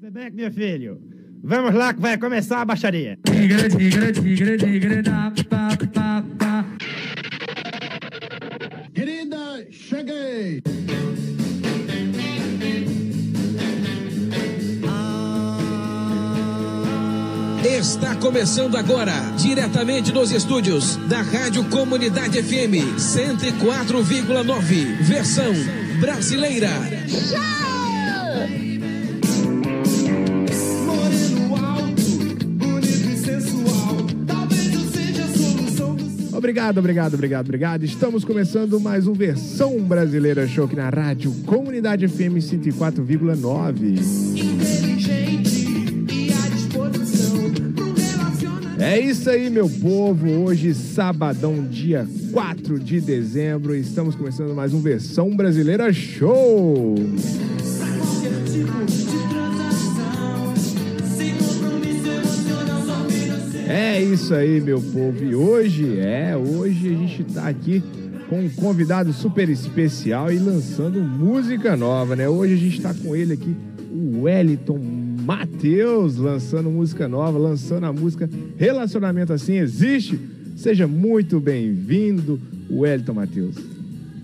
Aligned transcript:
Zebeck, 0.00 0.34
meu 0.34 0.50
filho, 0.50 1.00
vamos 1.42 1.72
lá 1.72 1.94
que 1.94 2.00
vai 2.00 2.18
começar 2.18 2.60
a 2.60 2.64
baixaria. 2.64 3.16
Querida, 8.92 9.66
cheguei! 9.70 10.62
Está 17.64 18.16
começando 18.16 18.76
agora, 18.76 19.12
diretamente 19.36 20.10
dos 20.10 20.32
estúdios 20.32 20.96
da 21.08 21.22
Rádio 21.22 21.64
Comunidade 21.70 22.42
FM 22.42 22.98
104,9, 22.98 24.96
versão 25.02 25.52
brasileira. 26.00 26.70
Moreno 26.70 27.67
Obrigado, 36.38 36.78
obrigado, 36.78 37.14
obrigado, 37.14 37.46
obrigado. 37.46 37.82
Estamos 37.82 38.24
começando 38.24 38.78
mais 38.78 39.08
um 39.08 39.12
Versão 39.12 39.80
Brasileira 39.80 40.46
Show 40.46 40.66
aqui 40.66 40.76
na 40.76 40.88
Rádio 40.88 41.32
Comunidade 41.44 42.06
FM 42.06 42.38
104,9. 42.38 43.98
inteligente 44.38 45.66
e 46.12 46.32
à 46.32 46.48
disposição 46.48 47.50
pro 47.74 47.92
relacionamento. 47.92 48.80
É 48.80 49.00
isso 49.00 49.28
aí, 49.28 49.50
meu 49.50 49.68
povo. 49.68 50.30
Hoje, 50.44 50.72
sabadão, 50.74 51.66
dia 51.66 52.06
4 52.32 52.78
de 52.78 53.00
dezembro, 53.00 53.74
estamos 53.74 54.14
começando 54.14 54.54
mais 54.54 54.72
um 54.72 54.80
Versão 54.80 55.34
Brasileira 55.34 55.92
Show. 55.92 56.94
De 58.46 59.47
É 63.68 64.00
isso 64.02 64.32
aí, 64.34 64.62
meu 64.62 64.80
povo. 64.80 65.22
E 65.22 65.34
hoje, 65.34 65.98
é, 65.98 66.34
hoje 66.34 66.88
a 66.88 66.96
gente 66.96 67.22
tá 67.24 67.46
aqui 67.46 67.82
com 68.26 68.40
um 68.40 68.48
convidado 68.48 69.12
super 69.12 69.46
especial 69.50 70.32
e 70.32 70.38
lançando 70.38 70.98
música 71.02 71.76
nova, 71.76 72.16
né? 72.16 72.26
Hoje 72.26 72.54
a 72.54 72.56
gente 72.56 72.80
tá 72.80 72.94
com 72.94 73.14
ele 73.14 73.34
aqui, 73.34 73.54
o 73.92 74.22
Wellington 74.22 74.78
Matheus, 75.22 76.16
lançando 76.16 76.70
música 76.70 77.06
nova, 77.06 77.38
lançando 77.38 77.84
a 77.84 77.92
música 77.92 78.28
Relacionamento 78.56 79.34
Assim 79.34 79.58
Existe. 79.58 80.18
Seja 80.56 80.86
muito 80.86 81.38
bem-vindo, 81.38 82.40
Wellington 82.70 83.12
Matheus. 83.12 83.56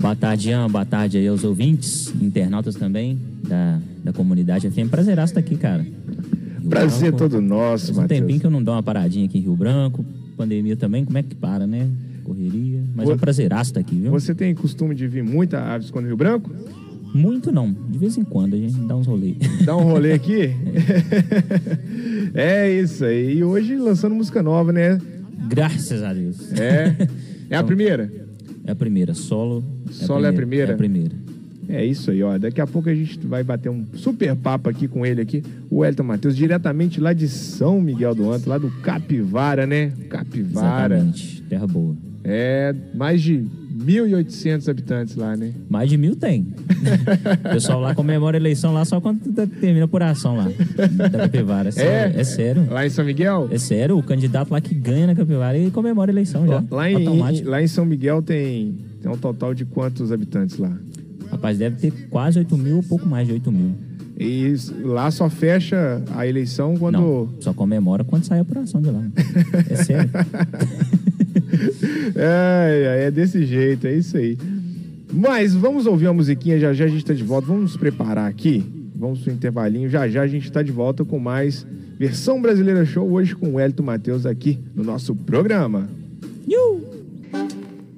Boa 0.01 0.17
tarde, 0.17 0.49
Ian. 0.49 0.71
Boa 0.71 0.87
tarde 0.87 1.19
aí 1.19 1.29
aos 1.29 1.45
ouvintes, 1.45 2.15
internautas 2.19 2.77
também 2.77 3.19
da, 3.47 3.79
da 4.03 4.13
comunidade 4.13 4.71
FM. 4.71 4.89
Prazeraço 4.91 5.33
estar 5.33 5.41
aqui, 5.41 5.57
cara. 5.57 5.85
Rio 6.65 6.71
Prazer 6.71 7.13
Branco. 7.13 7.19
todo 7.19 7.41
nosso, 7.41 7.95
Faz 7.95 7.99
um 8.05 8.07
tempinho 8.09 8.41
que 8.41 8.47
eu 8.47 8.51
não 8.51 8.63
dou 8.63 8.75
uma 8.75 8.83
paradinha 8.83 9.27
aqui 9.27 9.39
em 9.39 9.43
Rio 9.43 9.55
Branco. 9.57 10.05
Pandemia 10.37 10.77
também, 10.77 11.05
como 11.05 11.17
é 11.19 11.23
que 11.23 11.35
para, 11.35 11.67
né? 11.67 11.89
Correria. 12.25 12.83
Mas 12.95 13.09
é 13.09 13.13
um 13.13 13.19
prazeraço 13.19 13.71
estar 13.71 13.81
aqui, 13.81 13.95
viu? 13.97 14.11
Você 14.11 14.35
tem 14.35 14.55
costume 14.55 14.95
de 14.95 15.07
vir 15.07 15.23
muito 15.23 15.55
a 15.55 15.75
Aves 15.75 15.91
quando 15.91 16.07
Rio 16.07 16.17
Branco? 16.17 16.51
Muito 17.15 17.53
não. 17.53 17.73
De 17.73 17.97
vez 17.99 18.17
em 18.17 18.25
quando 18.25 18.55
a 18.55 18.57
gente 18.57 18.75
dá 18.81 18.97
uns 18.97 19.07
rolês. 19.07 19.37
Dá 19.65 19.77
um 19.77 19.83
rolê 19.85 20.13
aqui? 20.19 20.51
é 22.35 22.71
isso 22.71 23.05
aí. 23.05 23.39
E 23.39 23.45
hoje 23.45 23.77
lançando 23.77 24.15
música 24.15 24.43
nova, 24.43 24.73
né? 24.73 24.99
Graças 25.49 26.03
a 26.03 26.13
Deus. 26.13 26.53
É. 26.53 26.97
É 27.51 27.57
a 27.57 27.59
Então- 27.59 27.67
primeira? 27.67 28.11
É 28.67 28.73
a 28.73 28.75
primeira. 28.75 29.15
Solo. 29.15 29.63
Solo 29.91 30.25
é 30.25 30.31
a 30.31 30.33
primeira? 30.33 30.73
É 30.73 30.75
a 30.75 30.77
primeira. 30.79 31.13
É 31.69 31.85
isso 31.85 32.11
aí, 32.11 32.23
ó. 32.23 32.37
Daqui 32.39 32.61
a 32.61 32.67
pouco 32.67 32.89
a 32.89 32.95
gente 32.95 33.19
vai 33.27 33.43
bater 33.43 33.69
um 33.71 33.85
super 33.95 34.35
papo 34.37 34.69
aqui 34.69 34.87
com 34.89 35.05
ele 35.05 35.21
aqui, 35.21 35.43
o 35.71 35.79
Wellington 35.79 36.03
Matheus, 36.03 36.37
diretamente 36.37 37.01
lá 37.01 37.13
de 37.13 37.29
São 37.29 37.81
Miguel 37.81 38.15
do 38.15 38.31
Antro, 38.31 38.51
lá 38.51 38.59
do 38.59 38.71
Capivara, 38.83 39.67
né? 39.67 39.93
Capivara. 40.09 40.97
Exatamente. 40.97 41.43
Terra 41.43 41.67
boa. 41.67 41.97
É 42.23 42.75
mais 42.95 43.21
de 43.23 43.45
1.800 43.77 44.69
habitantes 44.69 45.17
lá, 45.17 45.37
né? 45.37 45.53
Mais 45.69 45.91
de 45.91 45.97
mil 45.97 46.17
tem. 46.17 46.47
o 47.45 47.49
pessoal 47.53 47.81
lá 47.81 47.95
comemora 47.95 48.37
a 48.37 48.41
eleição 48.41 48.73
lá 48.73 48.85
só 48.85 49.01
quando 49.01 49.21
tá- 49.35 49.47
termina 49.47 49.83
a 49.83 49.85
apuração 49.85 50.37
lá. 50.37 50.49
Da 50.93 51.11
Capivara. 51.11 51.69
É 51.69 51.73
sério. 51.73 52.21
É, 52.21 52.25
sério. 52.25 52.67
Lá 52.71 52.87
em 52.87 52.91
São 52.91 53.05
Miguel? 53.05 53.49
É 53.51 53.59
sério, 53.59 53.99
o 53.99 54.03
candidato 54.03 54.51
lá 54.53 54.61
que 54.61 54.75
ganha 54.75 55.07
na 55.07 55.15
Capivara 55.15 55.59
e 55.59 55.71
comemora 55.71 56.11
a 56.11 56.15
eleição 56.15 56.47
já. 56.47 56.63
Lá 56.71 56.91
em, 56.91 57.43
lá 57.43 57.63
em 57.63 57.67
São 57.67 57.85
Miguel 57.85 58.23
tem, 58.23 58.75
tem 59.03 59.11
um 59.11 59.17
total 59.17 59.53
de 59.55 59.65
quantos 59.65 60.13
habitantes 60.13 60.57
lá? 60.59 60.73
Rapaz, 61.35 61.59
deve 61.59 61.77
ter 61.77 61.91
quase 62.09 62.39
8 62.39 62.57
mil 62.57 62.77
ou 62.77 62.83
pouco 62.83 63.07
mais 63.07 63.27
de 63.27 63.33
8 63.35 63.51
mil. 63.51 63.73
E 64.17 64.55
lá 64.83 65.11
só 65.11 65.29
fecha 65.29 66.01
a 66.15 66.27
eleição 66.27 66.77
quando. 66.77 66.95
Não, 66.95 67.29
só 67.41 67.53
comemora 67.53 68.05
quando 68.05 68.25
sai 68.25 68.39
a 68.39 68.43
apuração 68.43 68.81
de 68.81 68.91
lá. 68.91 69.03
É 69.69 69.77
sério. 69.77 70.11
É, 72.17 73.07
é 73.07 73.11
desse 73.11 73.45
jeito, 73.45 73.87
é 73.87 73.95
isso 73.95 74.17
aí. 74.17 74.39
Mas 75.13 75.55
vamos 75.55 75.87
ouvir 75.87 76.07
a 76.07 76.13
musiquinha, 76.13 76.59
já 76.59 76.73
já 76.73 76.85
a 76.85 76.89
gente 76.89 77.05
tá 77.05 77.13
de 77.13 77.25
volta. 77.25 77.49
Vamos 77.49 77.63
nos 77.63 77.77
preparar 77.77 78.29
aqui. 78.29 78.65
Vamos 78.95 79.21
pro 79.21 79.33
intervalinho. 79.33 79.89
Já 79.89 80.09
já 80.09 80.23
a 80.23 80.27
gente 80.27 80.51
tá 80.51 80.63
de 80.63 80.71
volta 80.71 81.05
com 81.05 81.19
mais 81.19 81.67
versão 81.99 82.41
brasileira 82.41 82.85
show 82.85 83.11
hoje 83.11 83.35
com 83.35 83.55
o 83.55 83.61
Hélito 83.61 83.83
Matheus 83.83 84.27
aqui 84.27 84.59
no 84.75 84.85
nosso 84.85 85.15
programa. 85.15 85.89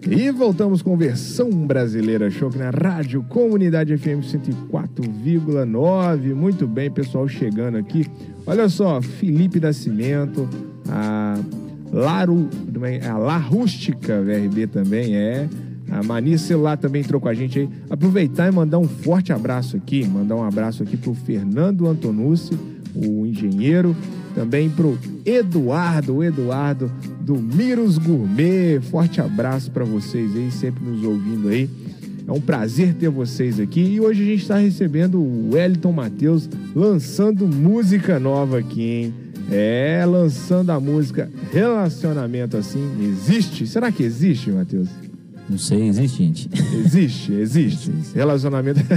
E 0.08 0.30
voltamos 0.30 0.82
com 0.82 0.96
versão 0.96 1.50
brasileira 1.50 2.30
show 2.30 2.48
aqui 2.48 2.58
na 2.58 2.70
Rádio 2.70 3.24
Comunidade 3.24 3.98
FM 3.98 4.22
104,9. 4.22 6.32
Muito 6.32 6.68
bem, 6.68 6.88
pessoal 6.88 7.26
chegando 7.26 7.76
aqui. 7.76 8.06
Olha 8.46 8.68
só, 8.68 9.02
Felipe 9.02 9.58
da 9.58 9.72
Cimento, 9.72 10.48
a 10.88 11.40
Laru, 11.92 12.48
a 13.08 13.18
La 13.18 13.36
Rústica 13.36 14.22
VRB 14.22 14.68
também 14.68 15.16
é. 15.16 15.48
A 15.90 16.04
Mania 16.04 16.38
Celular 16.38 16.76
também 16.76 17.02
entrou 17.02 17.20
com 17.20 17.28
a 17.28 17.34
gente 17.34 17.58
aí. 17.58 17.68
Aproveitar 17.90 18.46
e 18.46 18.52
mandar 18.52 18.78
um 18.78 18.86
forte 18.86 19.32
abraço 19.32 19.76
aqui, 19.76 20.06
mandar 20.06 20.36
um 20.36 20.44
abraço 20.44 20.84
aqui 20.84 20.96
pro 20.96 21.14
Fernando 21.14 21.88
Antonucci, 21.88 22.56
o 22.94 23.26
engenheiro, 23.26 23.96
também 24.36 24.68
pro 24.68 24.98
Eduardo, 25.24 26.16
o 26.16 26.22
Eduardo 26.22 26.92
do 27.22 27.36
Miros 27.36 27.96
Gourmet. 27.96 28.78
Forte 28.82 29.18
abraço 29.18 29.70
para 29.70 29.82
vocês 29.82 30.36
aí, 30.36 30.50
sempre 30.52 30.84
nos 30.84 31.02
ouvindo 31.02 31.48
aí. 31.48 31.68
É 32.28 32.30
um 32.30 32.40
prazer 32.40 32.92
ter 32.92 33.08
vocês 33.08 33.58
aqui. 33.58 33.80
E 33.80 33.98
hoje 33.98 34.22
a 34.22 34.26
gente 34.26 34.42
está 34.42 34.58
recebendo 34.58 35.18
o 35.18 35.54
Wellington 35.54 35.90
Matheus 35.90 36.50
lançando 36.74 37.48
música 37.48 38.20
nova 38.20 38.58
aqui, 38.58 38.82
hein? 38.82 39.14
É, 39.50 40.04
lançando 40.04 40.70
a 40.70 40.78
música 40.78 41.30
Relacionamento 41.52 42.56
Assim 42.58 42.84
Existe. 43.00 43.66
Será 43.66 43.90
que 43.90 44.02
existe, 44.02 44.50
Matheus? 44.50 44.88
Não 45.48 45.58
sei, 45.58 45.88
existe, 45.88 46.18
gente. 46.18 46.50
Existe, 46.84 47.32
existe. 47.32 47.90
Relacionamento. 48.14 48.80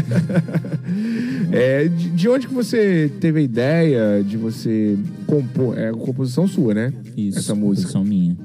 É, 1.52 1.88
de, 1.88 2.12
de 2.12 2.30
onde 2.30 2.48
que 2.48 2.54
você 2.54 3.12
teve 3.20 3.40
a 3.40 3.42
ideia 3.42 4.24
de 4.24 4.38
você 4.38 4.96
compor? 5.26 5.76
É 5.78 5.92
composição 5.92 6.48
sua, 6.48 6.76
né? 6.76 6.94
Isso. 7.18 7.40
Essa 7.40 7.56
música. 7.56 7.88
composição 7.88 8.04
minha. 8.04 8.38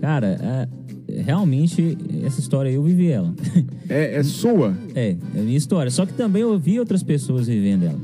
Cara, 0.00 0.28
é, 0.28 0.68
realmente, 1.22 1.98
essa 2.24 2.40
história 2.40 2.70
eu 2.70 2.82
vivi 2.82 3.08
ela. 3.10 3.34
É, 3.88 4.14
é 4.14 4.22
sua? 4.22 4.74
É, 4.94 5.14
é 5.34 5.40
minha 5.40 5.58
história. 5.58 5.90
Só 5.90 6.06
que 6.06 6.14
também 6.14 6.40
eu 6.40 6.58
vi 6.58 6.80
outras 6.80 7.02
pessoas 7.02 7.46
vivendo 7.46 7.84
ela. 7.84 8.00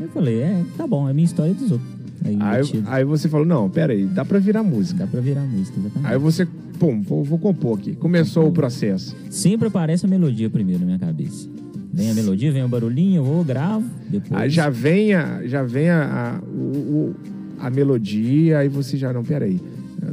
Eu 0.00 0.08
falei, 0.08 0.40
é, 0.40 0.64
tá 0.76 0.86
bom, 0.86 1.06
é 1.06 1.12
minha 1.12 1.26
história 1.26 1.52
dos 1.52 1.70
outros. 1.72 1.88
Aí, 2.24 2.36
Aí, 2.40 2.84
aí 2.86 3.04
você 3.04 3.28
falou, 3.28 3.46
não, 3.46 3.68
pera 3.68 3.92
aí, 3.92 4.06
dá 4.06 4.24
pra 4.24 4.38
virar 4.38 4.62
música. 4.62 5.00
Dá 5.00 5.06
pra 5.06 5.20
virar 5.20 5.42
música, 5.42 5.78
exatamente. 5.78 6.12
Aí 6.12 6.18
você, 6.18 6.48
pum, 6.78 7.02
vou, 7.02 7.24
vou 7.24 7.38
compor 7.38 7.78
aqui. 7.78 7.94
Começou 7.96 8.48
o 8.48 8.52
processo. 8.52 9.16
Sempre 9.30 9.68
aparece 9.68 10.06
a 10.06 10.08
melodia 10.08 10.48
primeiro 10.48 10.80
na 10.80 10.86
minha 10.86 10.98
cabeça. 10.98 11.48
Vem 11.92 12.10
a 12.10 12.14
melodia, 12.14 12.52
vem 12.52 12.62
o 12.64 12.68
barulhinho, 12.68 13.16
eu 13.20 13.24
vou, 13.24 13.42
gravo, 13.42 13.84
depois... 14.08 14.40
Aí 14.40 14.50
já 14.50 14.68
vem 14.70 15.14
a, 15.14 15.44
já 15.46 15.62
vem 15.64 15.88
a, 15.88 16.38
a, 16.38 16.44
o- 16.48 17.14
a 17.58 17.70
melodia, 17.70 18.58
aí 18.58 18.68
você 18.68 18.96
já, 18.96 19.12
não, 19.12 19.24
pera 19.24 19.46
aí. 19.46 19.58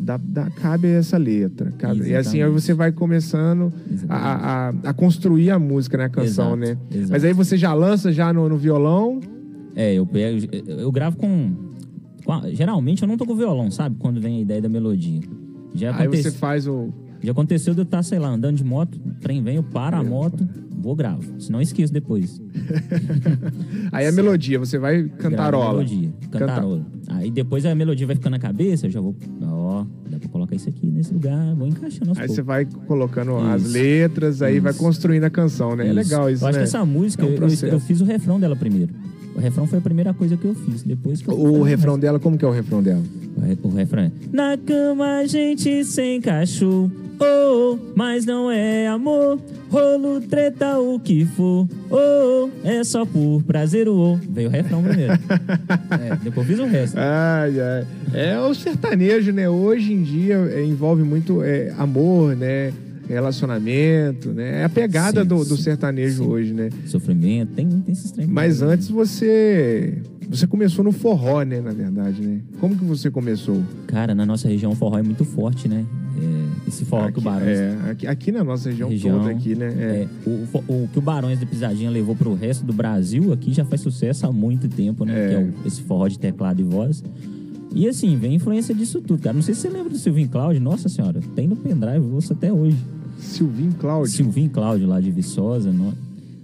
Dá, 0.01 0.17
dá- 0.17 0.49
cabe 0.49 0.87
essa 0.87 1.15
letra. 1.17 1.71
Cabe, 1.77 2.07
e 2.09 2.15
assim 2.15 2.41
aí 2.41 2.49
você 2.49 2.73
vai 2.73 2.91
começando 2.91 3.71
a, 4.09 4.69
a, 4.69 4.69
a 4.89 4.93
construir 4.93 5.51
a 5.51 5.59
música, 5.59 5.95
né? 5.97 6.05
A 6.05 6.09
canção, 6.09 6.55
Exato, 6.55 6.57
né? 6.57 6.77
exato. 6.91 7.11
Mas 7.11 7.23
aí 7.23 7.33
você 7.33 7.55
já 7.55 7.71
lança 7.73 8.11
já 8.11 8.33
no, 8.33 8.49
no 8.49 8.57
violão. 8.57 9.19
É, 9.75 9.93
eu 9.93 10.05
pego, 10.07 10.39
eu 10.67 10.91
gravo 10.91 11.17
com, 11.17 11.51
com 12.23 12.41
geralmente 12.53 13.03
eu 13.03 13.07
não 13.07 13.15
tô 13.17 13.25
com 13.27 13.35
violão, 13.35 13.69
sabe? 13.69 13.95
Quando 13.99 14.19
vem 14.19 14.37
a 14.37 14.41
ideia 14.41 14.61
da 14.61 14.69
melodia. 14.69 15.21
Já, 15.75 15.95
Aí 15.95 16.03
acontece, 16.03 16.23
você 16.23 16.31
faz 16.31 16.67
o. 16.67 16.89
já 17.21 17.31
aconteceu 17.31 17.73
de 17.73 17.81
eu 17.81 17.83
estar, 17.83 18.01
sei 18.03 18.17
lá, 18.19 18.29
andando 18.29 18.55
de 18.57 18.63
moto, 18.63 18.95
o 19.05 19.13
trem 19.21 19.43
vem, 19.43 19.55
eu 19.57 19.63
paro 19.63 19.97
a 19.97 20.03
moto, 20.03 20.47
vou 20.81 20.95
gravo. 20.95 21.21
Senão 21.39 21.59
eu 21.59 21.63
esqueço 21.63 21.91
depois. 21.91 22.41
Aí 23.91 24.07
a 24.07 24.11
melodia, 24.11 24.57
você 24.59 24.77
vai 24.77 25.03
cantarola. 25.03 25.73
Melodia, 25.83 26.13
Canta- 26.31 26.39
cantarola. 26.39 26.85
Aí 27.07 27.29
depois 27.31 27.65
a 27.65 27.73
melodia 27.75 28.07
vai 28.07 28.15
ficando 28.15 28.31
na 28.33 28.39
cabeça, 28.39 28.87
eu 28.87 28.91
já 28.91 28.99
vou, 29.01 29.15
ó, 29.43 29.85
dá 30.09 30.17
pra 30.19 30.29
colocar 30.29 30.55
isso 30.55 30.69
aqui 30.69 30.87
nesse 30.87 31.13
lugar, 31.13 31.53
vou 31.55 31.67
encaixando 31.67 32.13
Aí 32.17 32.27
você 32.27 32.41
vai 32.41 32.65
colocando 32.87 33.37
as 33.37 33.63
Isso. 33.63 33.73
letras, 33.73 34.41
aí 34.41 34.59
vai 34.59 34.71
Isso. 34.71 34.79
construindo 34.81 35.23
a 35.23 35.29
canção, 35.29 35.75
né? 35.75 35.83
É 35.83 35.87
Isso. 35.87 35.95
legal 35.95 36.29
isso, 36.29 36.43
Eu 36.43 36.47
acho 36.49 36.57
né? 36.57 36.63
que 36.63 36.69
essa 36.69 36.85
música, 36.85 37.23
É 37.23 37.27
um 37.27 37.29
eu- 37.33 37.69
eu, 37.73 37.79
fiz 37.79 38.01
o 38.01 38.05
refrão 38.05 38.39
dela 38.39 38.55
primeiro. 38.55 38.93
O 39.35 39.39
refrão 39.39 39.67
foi 39.67 39.79
a 39.79 39.81
primeira 39.81 40.13
coisa 40.13 40.37
que 40.37 40.45
eu 40.45 40.55
fiz. 40.55 40.81
Depois 40.83 41.21
que 41.21 41.29
eu 41.29 41.37
O 41.37 41.61
refrão 41.61 41.99
dela, 41.99 42.19
como 42.19 42.37
que 42.37 42.45
é 42.45 42.47
o 42.47 42.51
refrão 42.51 42.81
dela? 42.81 43.03
O 43.35 43.41
re- 43.41 43.57
O 43.63 43.69
refrão 43.69 44.03
é: 44.03 44.11
Na 44.31 44.57
cama 44.57 45.17
a 45.19 45.25
gente 45.27 45.83
sem 45.83 46.19
cachorro, 46.21 46.91
oh, 47.19 47.77
mas 47.95 48.25
não 48.25 48.49
é 48.51 48.87
amor. 48.87 49.39
Rolo, 49.69 50.21
treta, 50.21 50.79
o 50.79 50.97
que 50.99 51.25
for, 51.25 51.67
oh, 51.89 52.49
é 52.63 52.81
só 52.83 53.05
por 53.05 53.43
prazer, 53.43 53.89
oh. 53.89 54.17
Veio 54.29 54.47
o 54.47 54.51
refrão 54.51 54.81
primeiro. 54.81 55.13
é, 56.01 56.15
depois 56.23 56.47
fiz 56.47 56.59
o 56.59 56.65
resto. 56.65 56.95
Ai, 56.97 57.59
ai. 57.59 57.85
É 58.13 58.39
o 58.39 58.53
sertanejo, 58.53 59.33
né? 59.33 59.49
Hoje 59.49 59.91
em 59.91 60.01
dia 60.01 60.35
é, 60.49 60.63
envolve 60.63 61.03
muito 61.03 61.43
é, 61.43 61.73
amor, 61.77 62.37
né? 62.37 62.71
Relacionamento, 63.07 64.29
né? 64.31 64.61
É 64.61 64.63
a 64.63 64.69
pegada 64.69 65.21
Sim, 65.21 65.27
do, 65.27 65.43
do 65.45 65.57
sertanejo 65.57 66.23
sim. 66.23 66.29
hoje, 66.29 66.53
né? 66.53 66.69
Sofrimento, 66.85 67.53
tem, 67.53 67.67
tem 67.67 67.91
esses 67.91 68.11
trem. 68.11 68.27
Mas 68.27 68.61
antes 68.61 68.87
você. 68.89 70.01
Você 70.27 70.47
começou 70.47 70.83
no 70.83 70.91
forró, 70.91 71.43
né? 71.43 71.61
Na 71.61 71.71
verdade, 71.71 72.19
né? 72.21 72.39
Como 72.59 72.75
que 72.75 72.83
você 72.83 73.11
começou? 73.11 73.61
Cara, 73.87 74.15
na 74.15 74.25
nossa 74.25 74.47
região 74.47 74.71
o 74.71 74.75
forró 74.75 74.97
é 74.97 75.03
muito 75.03 75.23
forte, 75.23 75.67
né? 75.67 75.85
É, 76.17 76.67
esse 76.69 76.83
forró 76.85 77.11
que 77.11 77.19
o 77.19 77.21
Barões. 77.21 77.59
é, 77.59 77.77
aqui, 77.91 78.07
aqui 78.07 78.31
na 78.31 78.43
nossa 78.43 78.69
região, 78.69 78.89
região, 78.89 79.19
toda 79.19 79.29
aqui, 79.31 79.53
né? 79.53 79.67
É. 79.77 79.81
é, 79.81 80.07
o, 80.29 80.47
fo- 80.47 80.63
o 80.67 80.87
que 80.91 80.97
o 80.97 81.01
Barões 81.01 81.39
da 81.39 81.45
Pisadinha 81.45 81.91
levou 81.91 82.15
pro 82.15 82.33
resto 82.33 82.65
do 82.65 82.73
Brasil 82.73 83.31
aqui 83.33 83.53
já 83.53 83.63
faz 83.65 83.81
sucesso 83.81 84.25
há 84.25 84.31
muito 84.31 84.67
tempo, 84.67 85.05
né? 85.05 85.25
É. 85.25 85.27
Que 85.29 85.35
é 85.35 85.39
o- 85.39 85.53
esse 85.67 85.81
forró 85.83 86.07
de 86.07 86.17
teclado 86.17 86.59
e 86.59 86.63
voz. 86.63 87.03
E 87.75 87.87
assim, 87.87 88.15
vem 88.17 88.35
influência 88.35 88.73
disso 88.73 89.01
tudo, 89.01 89.21
cara. 89.21 89.33
Não 89.35 89.41
sei 89.41 89.53
se 89.53 89.61
você 89.61 89.69
lembra 89.69 89.89
do 89.89 89.97
Silvinho 89.97 90.29
Cláudio. 90.29 90.61
Nossa 90.61 90.87
senhora, 90.89 91.19
tem 91.35 91.47
no 91.47 91.55
pendrive, 91.57 91.97
eu 91.97 92.13
ouço 92.13 92.31
até 92.33 92.51
hoje. 92.51 92.77
Silvinho 93.19 93.73
Cláudio. 93.77 94.11
Silvinho 94.11 94.49
Cláudio 94.49 94.87
lá 94.87 94.99
de 95.01 95.11
Viçosa. 95.11 95.71
no- 95.71 95.93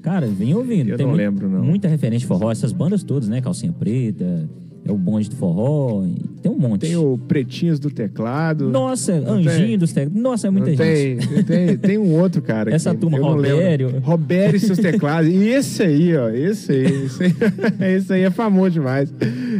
Cara, 0.01 0.27
vem 0.27 0.53
ouvindo. 0.53 0.89
Eu 0.89 0.97
Tem 0.97 1.05
não 1.05 1.13
mui- 1.13 1.23
lembro, 1.23 1.47
não. 1.49 1.63
Muita 1.63 1.87
referência 1.87 2.21
de 2.21 2.25
forró. 2.27 2.51
Essas 2.51 2.71
bandas 2.73 3.03
todas, 3.03 3.29
né? 3.29 3.39
Calcinha 3.39 3.71
Preta, 3.71 4.49
é 4.83 4.91
o 4.91 4.97
bonde 4.97 5.29
do 5.29 5.35
forró. 5.35 6.03
Tem 6.41 6.51
um 6.51 6.57
monte. 6.57 6.81
Tem 6.81 6.95
o 6.95 7.19
Pretinhos 7.27 7.77
do 7.79 7.91
Teclado. 7.91 8.67
Nossa, 8.71 9.19
Não 9.21 9.33
Anjinho 9.35 9.67
tem? 9.67 9.77
dos 9.77 9.93
Teclados. 9.93 10.19
Nossa, 10.23 10.47
é 10.47 10.49
muita 10.49 10.71
Não 10.71 10.75
gente. 10.75 11.27
tem, 11.27 11.43
tem, 11.43 11.77
tem 11.77 11.97
um 11.99 12.19
outro 12.19 12.41
cara. 12.41 12.71
Essa 12.75 12.95
que 12.95 12.97
turma. 13.01 13.19
Robério. 13.19 13.99
Robério 14.01 14.57
e 14.57 14.59
seus 14.59 14.79
teclados. 14.79 15.29
E 15.31 15.35
esse 15.49 15.83
aí, 15.83 16.17
ó. 16.17 16.29
Esse 16.29 16.71
aí. 16.71 17.05
Esse 17.05 17.23
aí, 17.23 17.33
esse 17.95 18.13
aí 18.13 18.21
é 18.23 18.31
famoso 18.31 18.71
demais. 18.71 19.13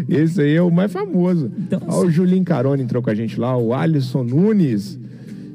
Esse 0.09 0.41
aí 0.41 0.55
é 0.55 0.61
o 0.61 0.71
mais 0.71 0.91
famoso. 0.91 1.51
Então, 1.57 1.81
ó, 1.87 2.01
o 2.05 2.09
Julinho 2.11 2.43
Carone 2.43 2.83
entrou 2.83 3.01
com 3.01 3.09
a 3.09 3.15
gente 3.15 3.39
lá, 3.39 3.57
o 3.57 3.73
Alisson 3.73 4.23
Nunes. 4.23 4.99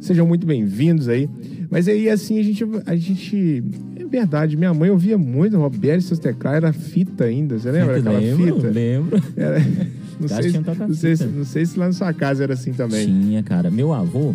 Sejam 0.01 0.27
muito 0.27 0.47
bem-vindos 0.47 1.09
aí. 1.09 1.29
Mas 1.71 1.89
aí, 1.89 2.09
assim, 2.09 2.39
a 2.39 2.43
gente, 2.43 2.65
a 2.87 2.95
gente. 2.97 3.63
É 3.99 4.05
verdade, 4.05 4.57
minha 4.57 4.73
mãe 4.73 4.89
ouvia 4.89 5.19
muito 5.19 5.57
Robério 5.59 5.99
e 5.99 6.03
seus 6.03 6.19
teclados. 6.21 6.57
Era 6.59 6.73
fita 6.73 7.25
ainda. 7.25 7.59
Você 7.59 7.71
lembra 7.73 7.95
daquela 8.01 8.19
lembro, 8.19 8.55
fita? 8.57 8.69
lembro. 8.71 9.23
Era- 9.37 9.59
Não, 10.19 10.29
sei, 10.29 10.49
se- 10.51 10.59
não, 10.59 10.95
sei, 10.95 11.17
se- 11.17 11.27
não 11.27 11.45
sei 11.45 11.67
se 11.67 11.79
lá 11.79 11.87
na 11.89 11.93
sua 11.93 12.11
casa 12.11 12.43
era 12.43 12.55
assim 12.55 12.73
também. 12.73 13.05
Tinha, 13.07 13.43
cara. 13.43 13.71
Meu 13.71 13.93
avô, 13.93 14.35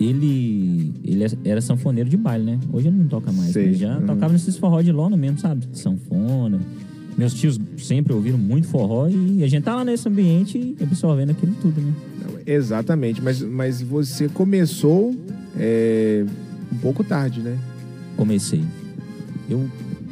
ele, 0.00 0.92
ele 1.04 1.24
era 1.44 1.60
sanfoneiro 1.60 2.10
de 2.10 2.16
baile, 2.16 2.44
né? 2.44 2.58
Hoje 2.72 2.88
ele 2.88 2.96
não 2.96 3.06
toca 3.06 3.30
mais. 3.30 3.50
Sei. 3.52 3.66
Ele 3.66 3.74
já 3.74 3.98
Uhum. 3.98 4.06
tocava 4.06 4.32
nesses 4.32 4.56
forró 4.56 4.80
de 4.82 4.90
lona 4.90 5.16
mesmo, 5.16 5.38
sabe? 5.38 5.64
Sanfona. 5.74 6.58
Meus 7.16 7.34
tios 7.34 7.58
sempre 7.78 8.12
ouviram 8.12 8.38
muito 8.38 8.66
forró 8.68 9.08
e 9.08 9.44
a 9.44 9.46
gente 9.48 9.62
tá 9.64 9.76
lá 9.76 9.84
nesse 9.84 10.08
ambiente 10.08 10.74
absorvendo 10.80 11.30
aquilo 11.30 11.52
tudo, 11.60 11.80
né? 11.80 11.92
Exatamente, 12.46 13.22
mas, 13.22 13.40
mas 13.42 13.80
você 13.82 14.28
começou 14.28 15.14
é, 15.58 16.24
um 16.72 16.76
pouco 16.78 17.04
tarde, 17.04 17.40
né? 17.40 17.56
Comecei. 18.16 18.62
Eu, 19.48 19.68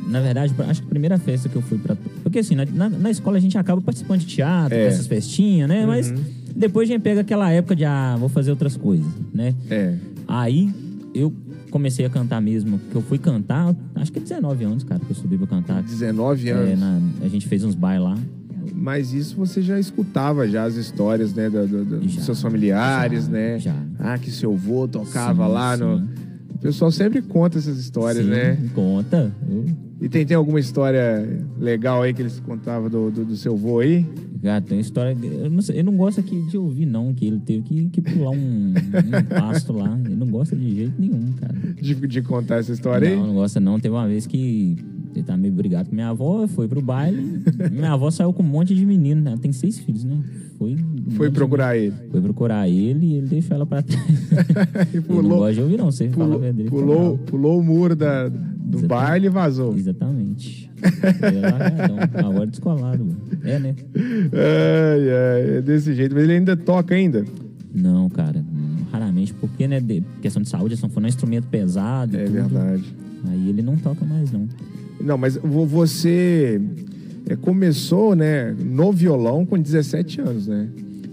na 0.06 0.20
verdade, 0.20 0.54
acho 0.68 0.80
que 0.82 0.86
a 0.86 0.90
primeira 0.90 1.18
festa 1.18 1.48
que 1.48 1.56
eu 1.56 1.62
fui 1.62 1.78
pra. 1.78 1.96
Porque 2.22 2.38
assim, 2.40 2.54
na, 2.54 2.88
na, 2.88 3.10
escola 3.10 3.36
a 3.38 3.40
gente 3.40 3.56
acaba 3.56 3.80
participando 3.80 4.20
de 4.20 4.26
teatro, 4.26 4.76
É. 4.76 4.84
dessas 4.84 5.06
festinhas, 5.06 5.68
né? 5.68 5.86
Mas 5.86 6.10
Uhum. 6.10 6.18
depois 6.54 6.88
a 6.88 6.92
gente 6.92 7.02
pega 7.02 7.22
aquela 7.22 7.50
época 7.50 7.74
de, 7.74 7.84
ah, 7.84 8.16
vou 8.18 8.28
fazer 8.28 8.50
outras 8.50 8.76
coisas, 8.76 9.06
né? 9.32 9.54
É. 9.70 9.94
Aí 10.28 10.70
eu 11.14 11.32
comecei 11.70 12.04
a 12.04 12.10
cantar 12.10 12.40
mesmo, 12.40 12.78
que 12.90 12.96
eu 12.96 13.02
fui 13.02 13.18
cantar, 13.18 13.74
acho 13.94 14.12
que 14.12 14.20
19 14.20 14.64
anos, 14.64 14.84
cara, 14.84 15.00
que 15.00 15.10
eu 15.10 15.14
subi 15.16 15.36
pra 15.38 15.46
cantar. 15.46 15.82
19 15.82 16.48
É, 16.48 16.52
anos. 16.52 16.80
na- 16.80 17.00
a 17.22 17.28
gente 17.28 17.46
fez 17.48 17.64
uns 17.64 17.74
bailes 17.74 18.04
lá. 18.04 18.18
Mas 18.74 19.12
isso 19.12 19.36
você 19.36 19.60
já 19.60 19.78
escutava 19.78 20.48
já 20.48 20.64
as 20.64 20.74
histórias, 20.74 21.34
né? 21.34 21.50
do- 21.50 21.66
do- 21.66 21.84
do- 21.84 22.00
dos 22.00 22.12
Já, 22.12 22.22
seus 22.22 22.40
familiares, 22.40 23.24
já, 23.26 23.30
né? 23.30 23.58
já. 23.58 23.74
Ah, 23.98 24.16
que 24.18 24.30
seu 24.30 24.52
avô 24.54 24.88
tocava 24.88 25.44
Sim, 25.46 25.52
lá 25.52 25.76
no. 25.76 26.08
O 26.60 26.62
pessoal 26.62 26.92
sempre 26.92 27.22
conta 27.22 27.56
essas 27.56 27.78
histórias, 27.78 28.22
Sim, 28.22 28.30
né? 28.30 28.58
Conta. 28.74 29.32
E 29.98 30.10
tem, 30.10 30.26
tem 30.26 30.36
alguma 30.36 30.60
história 30.60 31.26
legal 31.58 32.02
aí 32.02 32.12
que 32.12 32.20
eles 32.20 32.38
contavam 32.38 32.90
do, 32.90 33.10
do, 33.10 33.24
do 33.24 33.34
seu 33.34 33.54
avô 33.54 33.80
aí? 33.80 34.06
cara, 34.42 34.60
tem 34.60 34.78
história. 34.78 35.16
Eu 35.22 35.48
não, 35.48 35.60
eu 35.72 35.84
não 35.84 35.96
gosto 35.96 36.20
aqui 36.20 36.38
de 36.42 36.58
ouvir, 36.58 36.84
não, 36.84 37.14
que 37.14 37.26
ele 37.26 37.40
teve 37.40 37.62
que, 37.62 37.88
que 37.88 38.00
pular 38.02 38.30
um, 38.32 38.74
um 38.74 39.24
pasto 39.34 39.72
lá. 39.72 39.98
Ele 40.04 40.16
não 40.16 40.26
gosta 40.26 40.54
de 40.54 40.74
jeito 40.76 41.00
nenhum, 41.00 41.32
cara. 41.32 41.54
De, 41.80 41.94
de 41.94 42.22
contar 42.22 42.56
essa 42.56 42.72
história 42.72 43.08
Não, 43.08 43.22
aí? 43.22 43.28
não 43.28 43.34
gosta 43.34 43.58
não. 43.58 43.80
Teve 43.80 43.94
uma 43.94 44.06
vez 44.06 44.26
que 44.26 44.76
ele 45.20 45.26
tá 45.26 45.36
meio 45.36 45.52
brigado 45.54 45.88
com 45.88 45.94
minha 45.94 46.08
avó, 46.08 46.46
foi 46.48 46.66
pro 46.68 46.80
baile. 46.80 47.42
minha 47.70 47.92
avó 47.92 48.10
saiu 48.10 48.32
com 48.32 48.42
um 48.42 48.46
monte 48.46 48.74
de 48.74 48.84
menino, 48.84 49.20
né? 49.20 49.30
Ela 49.32 49.40
tem 49.40 49.52
seis 49.52 49.78
filhos, 49.78 50.04
né? 50.04 50.18
Foi, 50.58 50.74
um 50.74 51.10
Foi 51.12 51.28
de 51.28 51.34
procurar 51.34 51.76
ele. 51.76 51.94
Foi 52.10 52.20
procurar 52.20 52.68
ele 52.68 53.06
e 53.06 53.14
ele 53.14 53.26
deixou 53.28 53.54
ela 53.54 53.64
pra 53.64 53.82
trás. 53.82 54.02
e 54.92 54.96
Ele 54.96 55.06
não 55.08 55.22
pulou, 55.22 55.38
gosta 55.38 55.54
de 55.54 55.60
ouvir, 55.62 55.78
não. 55.78 55.90
Você 55.90 56.08
fala 56.10 56.24
a 56.24 56.26
pulou, 56.26 56.40
verdade. 56.40 56.64
fica 56.64 56.76
pulou, 56.76 57.18
pulou 57.18 57.58
o 57.60 57.62
muro 57.62 57.96
da, 57.96 58.28
do 58.28 58.78
Exatamente. 58.78 58.86
baile 58.86 59.26
e 59.26 59.30
vazou. 59.30 59.74
Exatamente. 59.76 60.70
É. 60.80 62.20
Agora 62.20 62.46
descolado. 62.46 63.04
mano. 63.04 63.16
É, 63.44 63.58
né? 63.58 63.74
Ai, 64.32 65.10
ai, 65.10 65.56
é 65.58 65.62
desse 65.62 65.94
jeito. 65.94 66.14
Mas 66.14 66.24
ele 66.24 66.32
ainda 66.34 66.56
toca 66.56 66.94
ainda? 66.94 67.22
Não, 67.74 68.08
cara. 68.08 68.42
Raramente, 68.90 69.34
porque, 69.34 69.68
né? 69.68 69.78
De 69.78 70.02
questão 70.22 70.40
de 70.42 70.48
saúde, 70.48 70.74
a 70.74 70.76
sanfona 70.78 71.06
é 71.06 71.08
um 71.08 71.10
instrumento 71.10 71.48
pesado. 71.48 72.16
É 72.16 72.24
tudo. 72.24 72.32
verdade. 72.32 72.84
Aí 73.28 73.48
ele 73.50 73.60
não 73.60 73.76
toca 73.76 74.04
mais, 74.06 74.32
não. 74.32 74.48
Não, 75.00 75.16
mas 75.18 75.36
vo- 75.36 75.66
você 75.66 76.60
é, 77.28 77.36
começou, 77.36 78.14
né, 78.14 78.52
no 78.58 78.92
violão 78.92 79.44
com 79.46 79.58
17 79.58 80.20
anos, 80.20 80.46
né? 80.46 80.68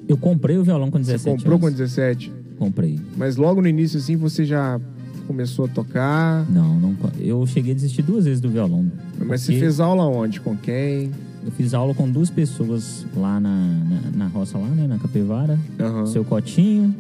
Eu 0.07 0.18
comprei 0.18 0.57
o 0.57 0.63
violão 0.63 0.89
com 0.89 1.00
17 1.00 1.22
Você 1.24 1.30
comprou 1.30 1.60
com 1.60 1.68
anos. 1.68 1.78
17. 1.80 2.31
Comprei. 2.57 3.00
Mas 3.18 3.36
logo 3.36 3.62
no 3.62 3.68
início, 3.68 4.00
assim, 4.00 4.16
você 4.16 4.45
já 4.45 4.80
começou 5.28 5.66
a 5.66 5.68
tocar. 5.68 6.45
Não, 6.50 6.80
não. 6.80 6.95
Eu 7.19 7.45
cheguei 7.45 7.72
a 7.74 7.75
desistir 7.75 8.01
duas 8.01 8.25
vezes 8.25 8.39
do 8.39 8.50
violão. 8.50 8.89
Mas 9.25 9.42
você 9.42 9.54
fez 9.60 9.80
aula 9.80 10.06
onde? 10.06 10.39
Com 10.39 10.56
quem? 10.56 11.12
Eu 11.45 11.51
fiz 11.51 11.74
aula 11.74 11.94
com 11.94 12.10
duas 12.10 12.30
pessoas 12.30 13.06
lá 13.16 13.39
na, 13.39 13.50
na, 13.50 14.18
na 14.18 14.28
roça, 14.28 14.57
lá, 14.57 14.68
né? 14.68 14.88
Na 14.88 14.98
Capivara. 14.98 15.60
Aham. 15.79 16.06
Seu 16.06 16.24
Cotinho. 16.24 16.94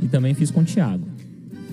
E 0.00 0.06
também 0.08 0.32
fiz 0.34 0.50
com 0.50 0.60
o 0.60 0.64
Thiago. 0.64 1.04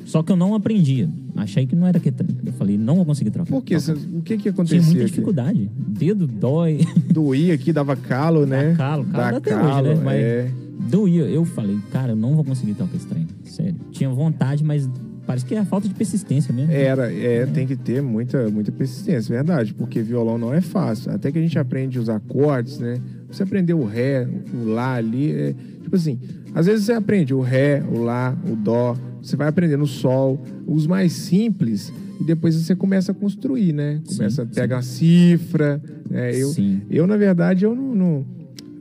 Só 0.09 0.23
que 0.23 0.31
eu 0.31 0.35
não 0.35 0.55
aprendia. 0.55 1.07
Achei 1.35 1.67
que 1.67 1.75
não 1.75 1.85
era 1.85 1.99
que. 1.99 2.09
Eu 2.09 2.53
falei, 2.53 2.79
não 2.79 2.95
vou 2.95 3.05
conseguir 3.05 3.29
trocar. 3.29 3.51
Por 3.51 3.63
quê? 3.63 3.75
o 3.75 4.21
que 4.23 4.37
que 4.37 4.41
Tinha 4.41 4.51
acontecia 4.51 4.81
muita 4.81 5.01
aqui? 5.01 5.05
dificuldade. 5.05 5.71
Dedo 5.75 6.25
dói. 6.25 6.79
Doía 7.13 7.53
aqui, 7.53 7.71
dava 7.71 7.95
calo, 7.95 8.43
né? 8.47 8.71
Dá 8.71 8.75
calo, 8.75 9.05
calo 9.05 9.37
até 9.37 9.55
hoje, 9.55 9.81
né? 9.83 10.01
Mas 10.03 10.15
é. 10.15 10.51
doía. 10.89 11.25
Eu 11.25 11.45
falei, 11.45 11.77
cara, 11.91 12.13
eu 12.13 12.15
não 12.15 12.33
vou 12.33 12.43
conseguir 12.43 12.73
tocar 12.73 12.95
esse 12.95 13.05
trem. 13.05 13.27
Sério. 13.43 13.75
Tinha 13.91 14.09
vontade, 14.09 14.63
mas 14.63 14.89
parece 15.27 15.45
que 15.45 15.53
é 15.53 15.59
a 15.59 15.65
falta 15.65 15.87
de 15.87 15.93
persistência 15.93 16.51
mesmo. 16.51 16.71
Era, 16.71 17.13
é, 17.13 17.45
tem 17.45 17.67
que 17.67 17.75
ter 17.75 18.01
muita, 18.01 18.49
muita 18.49 18.71
persistência, 18.71 19.35
verdade, 19.35 19.75
porque 19.75 20.01
violão 20.01 20.39
não 20.39 20.51
é 20.51 20.59
fácil. 20.59 21.11
Até 21.11 21.31
que 21.31 21.37
a 21.37 21.41
gente 21.41 21.59
aprende 21.59 21.99
os 21.99 22.09
acordes, 22.09 22.79
né? 22.79 22.99
Você 23.29 23.43
aprender 23.43 23.75
o 23.75 23.85
ré, 23.85 24.27
o 24.51 24.69
lá 24.69 24.95
ali, 24.95 25.31
é, 25.31 25.53
tipo 25.83 25.95
assim, 25.95 26.17
às 26.55 26.65
vezes 26.65 26.85
você 26.85 26.93
aprende 26.93 27.31
o 27.31 27.41
ré, 27.41 27.83
o 27.93 27.99
lá, 27.99 28.35
o 28.51 28.55
dó, 28.55 28.97
você 29.21 29.35
vai 29.35 29.47
aprendendo 29.47 29.83
o 29.83 29.87
sol, 29.87 30.41
os 30.67 30.85
mais 30.87 31.11
simples, 31.13 31.91
e 32.19 32.23
depois 32.23 32.55
você 32.55 32.75
começa 32.75 33.11
a 33.11 33.15
construir, 33.15 33.73
né? 33.73 34.01
Sim, 34.05 34.17
Começa 34.17 34.43
a 34.43 34.45
sim. 34.45 34.51
pegar 34.53 34.77
a 34.79 34.81
cifra, 34.81 35.81
né? 36.09 36.35
Eu, 36.35 36.49
Sim. 36.49 36.81
eu 36.89 37.05
na 37.07 37.17
verdade, 37.17 37.65
eu 37.65 37.75
não, 37.75 37.95
não- 37.95 38.25